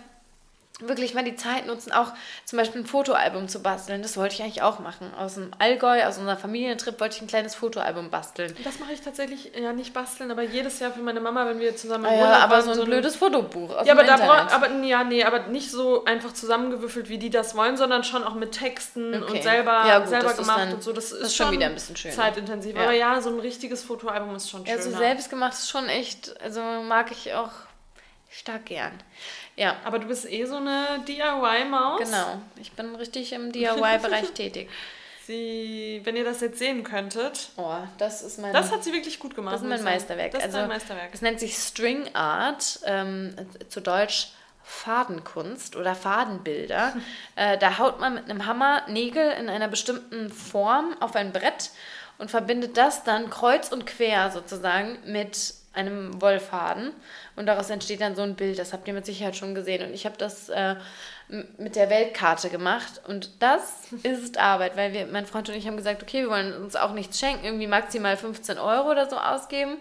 wirklich 0.79 1.13
mal 1.13 1.23
die 1.23 1.35
Zeit 1.35 1.67
nutzen, 1.67 1.91
auch 1.91 2.13
zum 2.45 2.57
Beispiel 2.57 2.81
ein 2.81 2.85
Fotoalbum 2.85 3.47
zu 3.47 3.61
basteln. 3.61 4.01
Das 4.01 4.17
wollte 4.17 4.35
ich 4.35 4.41
eigentlich 4.41 4.61
auch 4.61 4.79
machen. 4.79 5.13
Aus 5.13 5.35
dem 5.35 5.51
Allgäu, 5.59 6.03
aus 6.05 6.17
unserer 6.17 6.37
Familientrip, 6.37 6.99
wollte 6.99 7.17
ich 7.17 7.21
ein 7.21 7.27
kleines 7.27 7.55
Fotoalbum 7.55 8.09
basteln. 8.09 8.55
Das 8.63 8.79
mache 8.79 8.93
ich 8.93 9.01
tatsächlich, 9.01 9.51
ja 9.59 9.73
nicht 9.73 9.93
basteln, 9.93 10.31
aber 10.31 10.43
jedes 10.43 10.79
Jahr 10.79 10.91
für 10.91 11.01
meine 11.01 11.19
Mama, 11.19 11.45
wenn 11.45 11.59
wir 11.59 11.75
zusammen 11.75 12.05
im 12.05 12.11
ah, 12.11 12.15
ja, 12.15 12.37
aber 12.39 12.61
so 12.61 12.71
ein, 12.71 12.75
so 12.75 12.81
ein 12.83 12.87
blödes 12.87 13.15
Fotobuch 13.15 13.75
aus 13.75 13.87
ja, 13.87 13.93
aber 13.93 14.03
Internet. 14.03 14.27
da 14.27 14.55
aber 14.55 14.69
ja, 14.83 15.03
nee, 15.03 15.23
aber 15.23 15.47
nicht 15.47 15.69
so 15.69 16.05
einfach 16.05 16.33
zusammengewürfelt, 16.33 17.09
wie 17.09 17.17
die 17.17 17.29
das 17.29 17.55
wollen, 17.55 17.77
sondern 17.77 18.03
schon 18.03 18.23
auch 18.23 18.35
mit 18.35 18.53
Texten 18.53 19.23
okay. 19.23 19.31
und 19.31 19.43
selber, 19.43 19.85
ja, 19.85 19.99
gut, 19.99 20.09
selber 20.09 20.33
gemacht 20.33 20.59
dann, 20.59 20.73
und 20.75 20.83
so. 20.83 20.93
Das, 20.93 21.09
das 21.09 21.19
ist 21.19 21.35
schon 21.35 21.51
wieder 21.51 21.65
ein 21.65 21.73
bisschen 21.73 21.95
schön. 21.95 22.11
Zeitintensiv. 22.11 22.75
Ja. 22.75 22.83
Aber 22.83 22.93
ja, 22.93 23.21
so 23.21 23.29
ein 23.29 23.39
richtiges 23.39 23.83
Fotoalbum 23.83 24.35
ist 24.35 24.49
schon 24.49 24.65
schön. 24.65 24.75
Ja, 24.75 24.81
so 24.81 24.91
selbst 24.91 25.29
gemacht 25.29 25.53
ist 25.53 25.69
schon 25.69 25.87
echt, 25.87 26.39
also 26.41 26.61
mag 26.61 27.11
ich 27.11 27.33
auch 27.33 27.51
stark 28.29 28.65
gern. 28.65 28.93
Ja. 29.59 29.75
Aber 29.83 29.99
du 29.99 30.07
bist 30.07 30.29
eh 30.29 30.45
so 30.45 30.55
eine 30.55 31.03
DIY-Maus. 31.07 31.99
Genau. 31.99 32.41
Ich 32.59 32.71
bin 32.71 32.95
richtig 32.95 33.33
im 33.33 33.51
DIY-Bereich 33.51 34.31
tätig. 34.33 34.69
Sie, 35.25 36.01
wenn 36.05 36.15
ihr 36.15 36.23
das 36.23 36.41
jetzt 36.41 36.57
sehen 36.57 36.83
könntet. 36.83 37.49
Oh, 37.57 37.75
das 37.97 38.23
ist 38.23 38.39
mein. 38.39 38.53
Das 38.53 38.71
hat 38.71 38.83
sie 38.83 38.93
wirklich 38.93 39.19
gut 39.19 39.35
gemacht. 39.35 39.55
Das 39.55 39.61
ist 39.61 39.67
mein 39.67 39.83
Meisterwerk. 39.83 40.31
Das 40.31 40.45
ist 40.45 40.55
also, 40.55 40.67
Meisterwerk. 40.67 41.09
Es 41.13 41.21
nennt 41.21 41.39
sich 41.39 41.55
String 41.55 42.15
Art, 42.15 42.79
ähm, 42.85 43.35
zu 43.67 43.81
Deutsch 43.81 44.29
Fadenkunst 44.63 45.75
oder 45.75 45.93
Fadenbilder. 45.93 46.95
äh, 47.35 47.57
da 47.57 47.77
haut 47.77 47.99
man 47.99 48.15
mit 48.15 48.29
einem 48.29 48.45
Hammer 48.45 48.83
Nägel 48.87 49.31
in 49.33 49.49
einer 49.49 49.67
bestimmten 49.67 50.31
Form 50.31 50.95
auf 50.99 51.15
ein 51.15 51.33
Brett 51.33 51.71
und 52.17 52.31
verbindet 52.31 52.77
das 52.77 53.03
dann 53.03 53.29
kreuz 53.29 53.71
und 53.71 53.85
quer 53.85 54.31
sozusagen 54.31 54.97
mit 55.05 55.53
einem 55.87 56.21
Wollfaden 56.21 56.91
und 57.35 57.45
daraus 57.45 57.69
entsteht 57.69 58.01
dann 58.01 58.15
so 58.15 58.21
ein 58.21 58.35
Bild. 58.35 58.59
Das 58.59 58.73
habt 58.73 58.87
ihr 58.87 58.93
mit 58.93 59.05
Sicherheit 59.05 59.35
schon 59.35 59.55
gesehen. 59.55 59.87
Und 59.87 59.93
ich 59.93 60.05
habe 60.05 60.17
das 60.17 60.49
äh, 60.49 60.75
mit 61.57 61.75
der 61.75 61.89
Weltkarte 61.89 62.49
gemacht 62.49 63.01
und 63.07 63.41
das 63.41 63.87
ist 64.03 64.37
Arbeit, 64.37 64.75
weil 64.75 64.93
wir, 64.93 65.05
mein 65.07 65.25
Freund 65.25 65.49
und 65.49 65.55
ich 65.55 65.67
haben 65.67 65.77
gesagt, 65.77 66.03
okay, 66.03 66.23
wir 66.23 66.29
wollen 66.29 66.53
uns 66.53 66.75
auch 66.75 66.93
nichts 66.93 67.19
schenken, 67.19 67.45
irgendwie 67.45 67.67
maximal 67.67 68.17
15 68.17 68.57
Euro 68.57 68.91
oder 68.91 69.09
so 69.09 69.17
ausgeben 69.17 69.77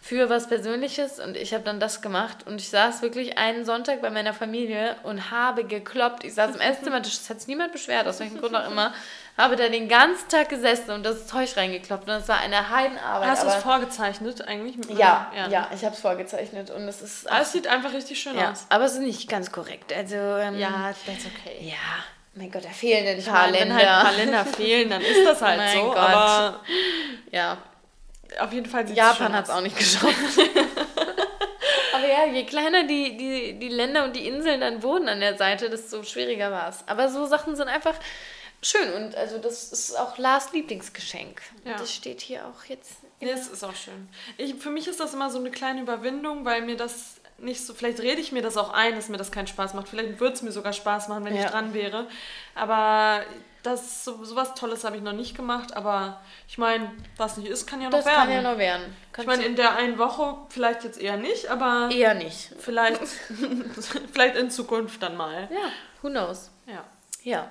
für 0.00 0.30
was 0.30 0.46
Persönliches 0.48 1.18
und 1.18 1.36
ich 1.36 1.52
habe 1.52 1.64
dann 1.64 1.80
das 1.80 2.00
gemacht 2.00 2.46
und 2.46 2.60
ich 2.60 2.70
saß 2.70 3.02
wirklich 3.02 3.36
einen 3.36 3.64
Sonntag 3.64 4.00
bei 4.00 4.10
meiner 4.10 4.32
Familie 4.32 4.96
und 5.02 5.30
habe 5.30 5.64
gekloppt. 5.64 6.24
Ich 6.24 6.34
saß 6.34 6.54
im 6.54 6.60
Esszimmertisch, 6.60 7.18
das 7.18 7.28
hat 7.28 7.40
sich 7.40 7.48
niemand 7.48 7.72
beschwert, 7.72 8.06
aus 8.06 8.20
welchem 8.20 8.38
Grund 8.38 8.54
auch 8.54 8.70
immer, 8.70 8.94
habe 9.36 9.56
da 9.56 9.68
den 9.68 9.88
ganzen 9.88 10.28
Tag 10.28 10.48
gesessen 10.48 10.92
und 10.92 11.04
das 11.04 11.26
Zeug 11.26 11.54
reingekloppt 11.56 12.04
und 12.04 12.08
das 12.08 12.28
war 12.28 12.38
eine 12.38 12.70
Heidenarbeit. 12.70 13.28
Hast 13.28 13.42
du 13.44 13.48
es 13.48 13.56
vorgezeichnet 13.56 14.46
eigentlich? 14.48 14.76
Ja, 14.96 15.30
ja, 15.36 15.48
ja, 15.48 15.70
ich 15.74 15.84
habe 15.84 15.94
es 15.94 16.00
vorgezeichnet 16.00 16.70
und 16.70 16.88
es 16.88 17.02
ist... 17.02 17.30
Aber 17.30 17.42
es 17.42 17.52
sieht 17.52 17.66
einfach 17.66 17.92
richtig 17.92 18.20
schön 18.20 18.36
ja, 18.36 18.52
aus. 18.52 18.66
aber 18.70 18.84
es 18.84 18.92
ist 18.94 19.00
nicht 19.00 19.28
ganz 19.28 19.52
korrekt, 19.52 19.92
also... 19.92 20.16
Ähm, 20.16 20.58
Ja, 20.58 20.92
that's 21.06 21.26
okay. 21.26 21.58
Ja, 21.60 21.74
mein 22.34 22.50
Gott, 22.50 22.64
da 22.64 22.70
fehlen 22.70 23.06
ein 23.06 23.24
paar 23.24 23.50
meine, 23.50 23.52
wenn 23.52 23.68
Länder. 23.68 23.74
halt 23.74 23.88
ein 23.88 24.04
paar 24.04 24.12
Länder 24.12 24.44
fehlen, 24.46 24.90
dann 24.90 25.02
ist 25.02 25.26
das 25.26 25.42
halt 25.42 25.58
Mein 25.58 25.76
so. 25.76 25.84
Gott. 25.88 25.98
Aber 25.98 26.60
Ja, 27.30 27.58
auf 28.40 28.52
jeden 28.52 28.66
Fall 28.66 28.86
sieht 28.86 28.96
Japan 28.96 29.32
hat 29.34 29.44
es 29.44 29.50
auch 29.50 29.60
nicht 29.60 29.76
geschafft. 29.76 30.14
Aber 31.94 32.06
ja, 32.06 32.26
je 32.26 32.44
kleiner 32.44 32.84
die, 32.84 33.16
die, 33.16 33.58
die 33.58 33.68
Länder 33.68 34.04
und 34.04 34.14
die 34.14 34.26
Inseln 34.26 34.60
dann 34.60 34.82
wurden 34.82 35.08
an 35.08 35.20
der 35.20 35.36
Seite, 35.36 35.70
desto 35.70 36.02
schwieriger 36.02 36.50
war 36.50 36.68
es. 36.68 36.84
Aber 36.86 37.08
so 37.08 37.26
Sachen 37.26 37.56
sind 37.56 37.68
einfach 37.68 37.94
schön 38.62 38.92
und 38.94 39.14
also 39.16 39.38
das 39.38 39.72
ist 39.72 39.98
auch 39.98 40.18
Lars 40.18 40.52
Lieblingsgeschenk. 40.52 41.40
Ja. 41.64 41.72
Und 41.72 41.80
das 41.80 41.92
steht 41.92 42.20
hier 42.20 42.44
auch 42.46 42.64
jetzt. 42.66 42.92
Ja, 43.20 43.30
es 43.30 43.48
ist 43.48 43.64
auch 43.64 43.74
schön. 43.74 44.08
Ich, 44.36 44.54
für 44.56 44.70
mich 44.70 44.86
ist 44.86 45.00
das 45.00 45.12
immer 45.14 45.30
so 45.30 45.38
eine 45.38 45.50
kleine 45.50 45.80
Überwindung, 45.80 46.44
weil 46.44 46.62
mir 46.62 46.76
das 46.76 47.16
nicht 47.38 47.64
so, 47.64 47.72
vielleicht 47.74 48.00
rede 48.00 48.20
ich 48.20 48.32
mir 48.32 48.42
das 48.42 48.56
auch 48.56 48.70
ein, 48.72 48.94
dass 48.96 49.08
mir 49.08 49.16
das 49.16 49.30
keinen 49.32 49.46
Spaß 49.46 49.74
macht. 49.74 49.88
Vielleicht 49.88 50.20
würde 50.20 50.34
es 50.34 50.42
mir 50.42 50.52
sogar 50.52 50.72
Spaß 50.72 51.08
machen, 51.08 51.24
wenn 51.24 51.34
Ja. 51.36 51.44
ich 51.44 51.50
dran 51.50 51.72
wäre. 51.74 52.06
Aber 52.54 53.22
das, 53.62 54.04
so, 54.04 54.24
sowas 54.24 54.54
Tolles 54.54 54.84
habe 54.84 54.96
ich 54.96 55.02
noch 55.02 55.12
nicht 55.12 55.36
gemacht. 55.36 55.74
Aber 55.76 56.20
ich 56.46 56.58
meine, 56.58 56.90
was 57.16 57.36
nicht 57.36 57.48
ist, 57.48 57.66
kann 57.66 57.80
ja 57.80 57.88
noch 57.90 57.98
Das 57.98 58.06
werden. 58.06 58.16
kann 58.18 58.30
ja 58.30 58.42
noch 58.42 58.58
werden. 58.58 58.96
ich 59.06 59.12
Kannst 59.12 59.26
meine, 59.28 59.42
du- 59.42 59.48
in 59.48 59.56
der 59.56 59.76
einen 59.76 59.98
Woche 59.98 60.36
vielleicht 60.48 60.84
jetzt 60.84 61.00
eher 61.00 61.16
nicht, 61.16 61.48
aber 61.48 61.90
eher 61.92 62.14
nicht. 62.14 62.52
vielleicht, 62.58 63.00
vielleicht 64.12 64.36
in 64.36 64.50
Zukunft 64.50 65.02
dann 65.02 65.16
mal. 65.16 65.48
Ja, 65.52 65.70
who 66.02 66.08
knows. 66.08 66.50
Ja. 66.66 66.84
Ja. 67.24 67.50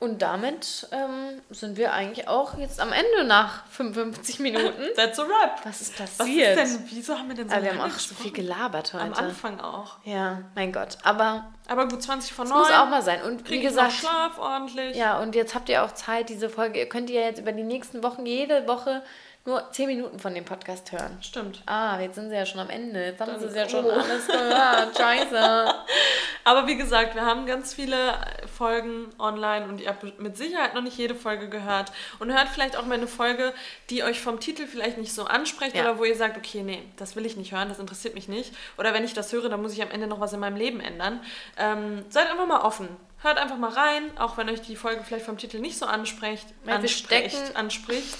Und 0.00 0.20
damit 0.20 0.86
ähm, 0.92 1.40
sind 1.50 1.78
wir 1.78 1.92
eigentlich 1.94 2.28
auch 2.28 2.58
jetzt 2.58 2.78
am 2.80 2.92
Ende 2.92 3.24
nach 3.24 3.64
55 3.68 4.38
Minuten. 4.40 4.82
That's 4.96 5.18
a 5.18 5.22
wrap. 5.22 5.64
Was 5.64 5.80
ist 5.80 5.98
Was 5.98 6.10
passiert? 6.18 6.58
ist 6.58 6.74
denn, 6.74 6.88
wieso 6.90 7.16
haben 7.18 7.28
wir 7.28 7.36
denn 7.36 7.48
so 7.48 7.54
Aber 7.54 7.64
wir 7.64 7.70
haben 7.72 7.90
auch 7.90 7.98
so 7.98 8.14
viel 8.14 8.32
gelabert 8.32 8.92
heute. 8.92 9.04
Am 9.04 9.14
Anfang 9.14 9.60
auch. 9.60 9.96
Ja, 10.04 10.42
mein 10.54 10.72
Gott. 10.72 10.98
Aber 11.04 11.46
Aber 11.68 11.88
gut, 11.88 12.02
20 12.02 12.32
von 12.34 12.44
es 12.44 12.50
9. 12.50 12.58
muss 12.58 12.70
auch 12.72 12.88
mal 12.88 13.02
sein. 13.02 13.22
Und 13.22 13.48
wie 13.48 13.60
gesagt, 13.60 13.92
Schlaf 13.92 14.38
ordentlich. 14.38 14.94
ja, 14.96 15.18
und 15.20 15.34
jetzt 15.34 15.54
habt 15.54 15.68
ihr 15.70 15.82
auch 15.84 15.92
Zeit, 15.92 16.28
diese 16.28 16.50
Folge. 16.50 16.80
Ihr 16.80 16.88
könnt 16.88 17.08
ja 17.08 17.22
jetzt 17.22 17.38
über 17.40 17.52
die 17.52 17.62
nächsten 17.62 18.02
Wochen 18.02 18.26
jede 18.26 18.66
Woche 18.66 19.02
nur 19.46 19.70
10 19.70 19.86
Minuten 19.88 20.18
von 20.18 20.34
dem 20.34 20.44
Podcast 20.44 20.90
hören. 20.90 21.18
Stimmt. 21.20 21.62
Ah, 21.66 22.00
jetzt 22.00 22.14
sind 22.14 22.30
sie 22.30 22.34
ja 22.36 22.46
schon 22.46 22.60
am 22.60 22.70
Ende. 22.70 23.04
Jetzt 23.04 23.20
haben 23.20 23.32
Dann- 23.32 23.40
sie 23.40 23.46
es 23.46 23.54
ja 23.54 23.68
schon 23.68 23.84
oh. 23.84 23.90
alles 23.90 24.26
gehört. 24.26 24.96
Scheiße. 24.96 25.74
Aber 26.44 26.66
wie 26.66 26.76
gesagt, 26.76 27.14
wir 27.14 27.26
haben 27.26 27.44
ganz 27.46 27.74
viele 27.74 28.18
Folgen 28.56 29.10
online 29.18 29.66
und 29.66 29.80
ihr 29.80 29.88
habt 29.88 30.18
mit 30.18 30.36
Sicherheit 30.36 30.74
noch 30.74 30.82
nicht 30.82 30.96
jede 30.96 31.14
Folge 31.14 31.48
gehört. 31.48 31.92
Und 32.20 32.32
hört 32.32 32.48
vielleicht 32.48 32.76
auch 32.76 32.86
mal 32.86 32.94
eine 32.94 33.06
Folge, 33.06 33.52
die 33.90 34.02
euch 34.02 34.20
vom 34.20 34.40
Titel 34.40 34.66
vielleicht 34.66 34.96
nicht 34.96 35.14
so 35.14 35.24
anspricht 35.24 35.74
Ja. 35.74 35.82
oder 35.82 35.98
wo 35.98 36.04
ihr 36.04 36.16
sagt, 36.16 36.36
okay, 36.38 36.62
nee, 36.62 36.82
das 36.96 37.14
will 37.16 37.26
ich 37.26 37.36
nicht 37.36 37.52
hören, 37.52 37.68
das 37.68 37.78
interessiert 37.78 38.14
mich 38.14 38.28
nicht. 38.28 38.54
Oder 38.78 38.94
wenn 38.94 39.04
ich 39.04 39.12
das 39.12 39.32
höre, 39.32 39.48
dann 39.48 39.60
muss 39.60 39.72
ich 39.74 39.82
am 39.82 39.90
Ende 39.90 40.06
noch 40.06 40.20
was 40.20 40.32
in 40.32 40.40
meinem 40.40 40.56
Leben 40.56 40.80
ändern. 40.80 41.20
Ähm, 41.58 42.04
seid 42.08 42.30
einfach 42.30 42.46
mal 42.46 42.60
offen. 42.60 42.88
Hört 43.22 43.38
einfach 43.38 43.56
mal 43.56 43.70
rein, 43.70 44.16
auch 44.18 44.36
wenn 44.36 44.50
euch 44.50 44.60
die 44.60 44.76
Folge 44.76 45.02
vielleicht 45.02 45.24
vom 45.24 45.38
Titel 45.38 45.58
nicht 45.58 45.78
so 45.78 45.86
anspricht, 45.86 46.46
anspricht, 46.66 47.56
anspricht. 47.56 48.18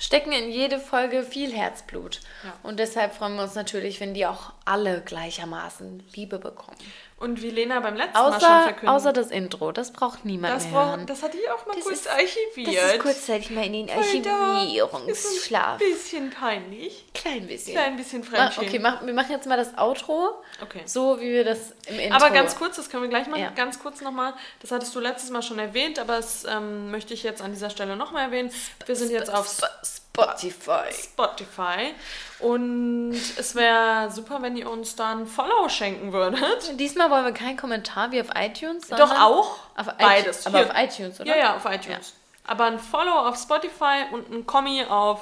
Stecken 0.00 0.32
in 0.32 0.50
jede 0.50 0.80
Folge 0.80 1.22
viel 1.22 1.52
Herzblut. 1.52 2.20
Ja. 2.42 2.54
Und 2.62 2.78
deshalb 2.80 3.14
freuen 3.14 3.36
wir 3.36 3.42
uns 3.42 3.54
natürlich, 3.54 4.00
wenn 4.00 4.14
die 4.14 4.24
auch 4.24 4.54
alle 4.64 5.02
gleichermaßen 5.02 6.02
Liebe 6.14 6.38
bekommen. 6.38 6.78
Und 7.20 7.42
wie 7.42 7.50
Lena 7.50 7.80
beim 7.80 7.96
letzten 7.96 8.14
Mal 8.14 8.24
schon 8.24 8.34
Außer, 8.34 8.62
verkündet. 8.64 8.88
außer 8.88 9.12
das 9.12 9.30
Intro. 9.30 9.72
Das 9.72 9.92
braucht 9.92 10.24
niemand 10.24 10.54
das, 10.56 10.64
mehr 10.64 10.72
brauch, 10.72 10.86
hören. 10.88 11.06
das 11.06 11.22
hatte 11.22 11.36
ich 11.36 11.50
auch 11.50 11.66
mal 11.66 11.74
Das 11.76 11.84
kurz 11.84 11.98
ist- 12.00 12.08
archiviert. 12.10 12.82
Das 12.82 12.92
ist 12.94 12.98
kurzzeitig 13.00 13.50
mal 13.50 13.66
in 13.66 13.72
den 13.74 13.90
Archivierungsschlaf. 13.90 15.72
ein 15.74 15.78
bisschen 15.78 16.30
peinlich. 16.30 17.04
Klein 17.12 17.46
bisschen. 17.46 17.74
Klein 17.74 17.96
bisschen 17.96 18.24
Fremdschämen. 18.24 18.68
okay, 18.68 18.78
mach, 18.78 19.04
wir 19.04 19.12
machen 19.12 19.32
jetzt 19.32 19.46
mal 19.46 19.56
das 19.58 19.76
Outro, 19.76 20.30
Okay. 20.62 20.80
so 20.86 21.20
wie 21.20 21.30
wir 21.30 21.44
das 21.44 21.72
im 21.86 21.98
Intro... 21.98 22.16
Aber 22.16 22.30
ganz 22.30 22.56
kurz, 22.56 22.76
das 22.76 22.88
können 22.88 23.02
wir 23.02 23.10
gleich 23.10 23.26
machen, 23.26 23.42
Ja. 23.42 23.50
ganz 23.50 23.78
kurz 23.78 24.00
nochmal, 24.00 24.32
das 24.60 24.70
hattest 24.70 24.94
du 24.94 25.00
letztes 25.00 25.30
Mal 25.30 25.42
schon 25.42 25.58
erwähnt, 25.58 25.98
aber 25.98 26.16
das 26.16 26.44
ähm, 26.44 26.90
möchte 26.90 27.12
ich 27.14 27.22
jetzt 27.22 27.42
an 27.42 27.52
dieser 27.52 27.68
Stelle 27.70 27.96
nochmal 27.96 28.24
erwähnen. 28.24 28.50
Wir 28.86 28.96
sind 28.96 29.10
jetzt 29.10 29.32
auf 29.32 29.46
Sp 29.46 29.99
Spotify. 30.12 30.92
Spotify 30.92 31.94
und 32.40 33.12
es 33.12 33.54
wäre 33.54 34.10
super, 34.10 34.42
wenn 34.42 34.56
ihr 34.56 34.68
uns 34.70 34.96
dann 34.96 35.26
Follow 35.26 35.68
schenken 35.68 36.12
würdet. 36.12 36.78
Diesmal 36.80 37.10
wollen 37.10 37.24
wir 37.24 37.32
keinen 37.32 37.56
Kommentar 37.56 38.10
wie 38.10 38.20
auf 38.20 38.28
iTunes, 38.34 38.88
Doch 38.88 39.10
auch 39.18 39.56
Auf 39.76 39.86
beides. 39.98 40.46
Aber 40.46 40.58
Hier. 40.58 40.66
auf 40.70 40.76
iTunes, 40.76 41.20
oder? 41.20 41.28
Ja, 41.30 41.36
ja, 41.36 41.56
auf 41.56 41.64
iTunes. 41.64 42.14
Aber 42.46 42.64
ein 42.64 42.78
Follow 42.78 43.12
auf 43.28 43.36
Spotify 43.38 44.04
und 44.12 44.30
ein 44.30 44.46
Kommi 44.46 44.84
auf 44.88 45.20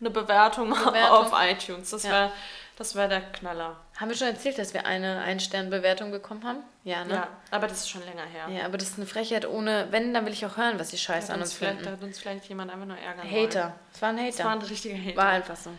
eine 0.00 0.10
Bewertung, 0.10 0.70
Bewertung. 0.70 1.02
auf 1.10 1.32
iTunes. 1.34 1.90
Das 1.90 2.04
Ja. 2.04 2.10
wäre 2.10 2.32
das 2.76 2.94
wär 2.94 3.08
der 3.08 3.20
Knaller. 3.20 3.76
Haben 4.00 4.08
wir 4.08 4.16
schon 4.16 4.28
erzählt, 4.28 4.56
dass 4.58 4.72
wir 4.72 4.86
eine 4.86 5.20
Ein-Stern-Bewertung 5.20 6.10
bekommen 6.10 6.42
haben? 6.44 6.60
Ja, 6.84 7.04
ne? 7.04 7.14
Ja, 7.14 7.28
aber 7.50 7.66
das 7.66 7.80
ist 7.80 7.90
schon 7.90 8.02
länger 8.06 8.24
her. 8.24 8.48
Ja, 8.48 8.64
aber 8.64 8.78
das 8.78 8.88
ist 8.88 8.96
eine 8.96 9.06
Frechheit 9.06 9.46
ohne... 9.46 9.88
Wenn, 9.90 10.14
dann 10.14 10.24
will 10.24 10.32
ich 10.32 10.46
auch 10.46 10.56
hören, 10.56 10.78
was 10.78 10.88
die 10.88 10.96
Da 10.96 11.02
Scheiße 11.02 11.28
hat 11.28 11.34
an 11.34 11.42
uns 11.42 11.52
vielleicht, 11.52 11.80
da 11.80 11.84
finden. 11.84 11.92
hat 11.98 12.02
uns 12.02 12.18
vielleicht 12.18 12.48
jemand 12.48 12.72
einfach 12.72 12.86
nur 12.86 12.96
ärgern 12.96 13.30
wollen. 13.30 13.46
Hater. 13.46 13.74
Es 13.92 14.00
war 14.00 14.08
ein 14.08 14.16
Das 14.26 14.38
war 14.38 14.46
ein 14.52 14.58
Hater. 14.58 14.70
richtiger 14.70 14.96
Hater. 14.96 15.16
War 15.16 15.28
einfach 15.28 15.56
so. 15.56 15.70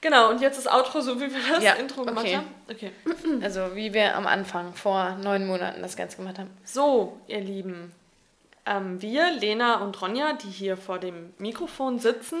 Genau, 0.00 0.30
und 0.30 0.40
jetzt 0.40 0.58
das 0.64 0.72
Outro, 0.72 1.00
so 1.00 1.16
wie 1.20 1.28
wir 1.28 1.40
das 1.54 1.64
Ja, 1.64 1.72
Intro 1.72 2.04
gemacht 2.04 2.24
okay. 2.24 2.36
haben. 2.36 2.54
Okay. 2.70 2.92
Also, 3.42 3.74
wie 3.74 3.92
wir 3.92 4.14
am 4.14 4.28
Anfang 4.28 4.72
vor 4.74 5.16
neun 5.16 5.44
Monaten 5.44 5.82
das 5.82 5.96
Ganze 5.96 6.18
gemacht 6.18 6.38
haben. 6.38 6.50
So, 6.64 7.18
ihr 7.26 7.40
Lieben. 7.40 7.92
Ähm, 8.64 9.02
wir, 9.02 9.32
Lena 9.32 9.80
und 9.80 10.00
Ronja, 10.00 10.34
die 10.34 10.50
hier 10.50 10.76
vor 10.76 11.00
dem 11.00 11.32
Mikrofon 11.38 11.98
sitzen, 11.98 12.38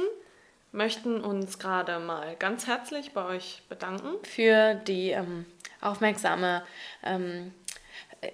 möchten 0.72 1.20
uns 1.22 1.58
gerade 1.58 1.98
mal 1.98 2.36
ganz 2.36 2.66
herzlich 2.66 3.12
bei 3.12 3.24
euch 3.24 3.62
bedanken. 3.68 4.14
Für 4.24 4.74
die 4.74 5.10
ähm, 5.10 5.46
aufmerksame 5.80 6.62
ähm, 7.02 7.52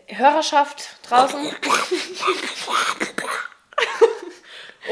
Hörerschaft 0.08 0.96
draußen. 1.08 1.46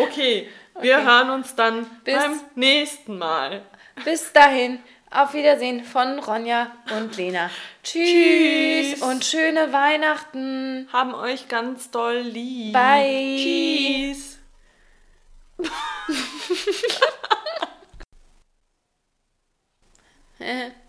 Okay, 0.05 0.49
wir 0.81 0.97
Okay. 0.97 1.05
hören 1.05 1.31
uns 1.31 1.55
dann 1.55 1.85
Bis- 2.03 2.15
beim 2.17 2.41
nächsten 2.55 3.19
Mal. 3.19 3.63
Bis 4.07 4.33
dahin, 4.33 4.79
auf 5.11 5.35
Wiedersehen 5.35 5.85
von 5.85 6.19
Ronja 6.19 6.73
und 6.99 7.15
Lena. 7.19 7.51
Tschüss, 7.85 8.93
Tschüss. 8.95 9.03
und 9.03 9.23
schöne 9.23 9.71
Weihnachten. 9.73 10.89
Haben 10.93 11.15
euch 11.15 11.49
ganz 11.49 11.91
doll 11.91 12.21
lieb. 12.21 12.73
Bye. 12.73 13.37
Tschüss. 13.39 14.39
Yeah. 20.41 20.71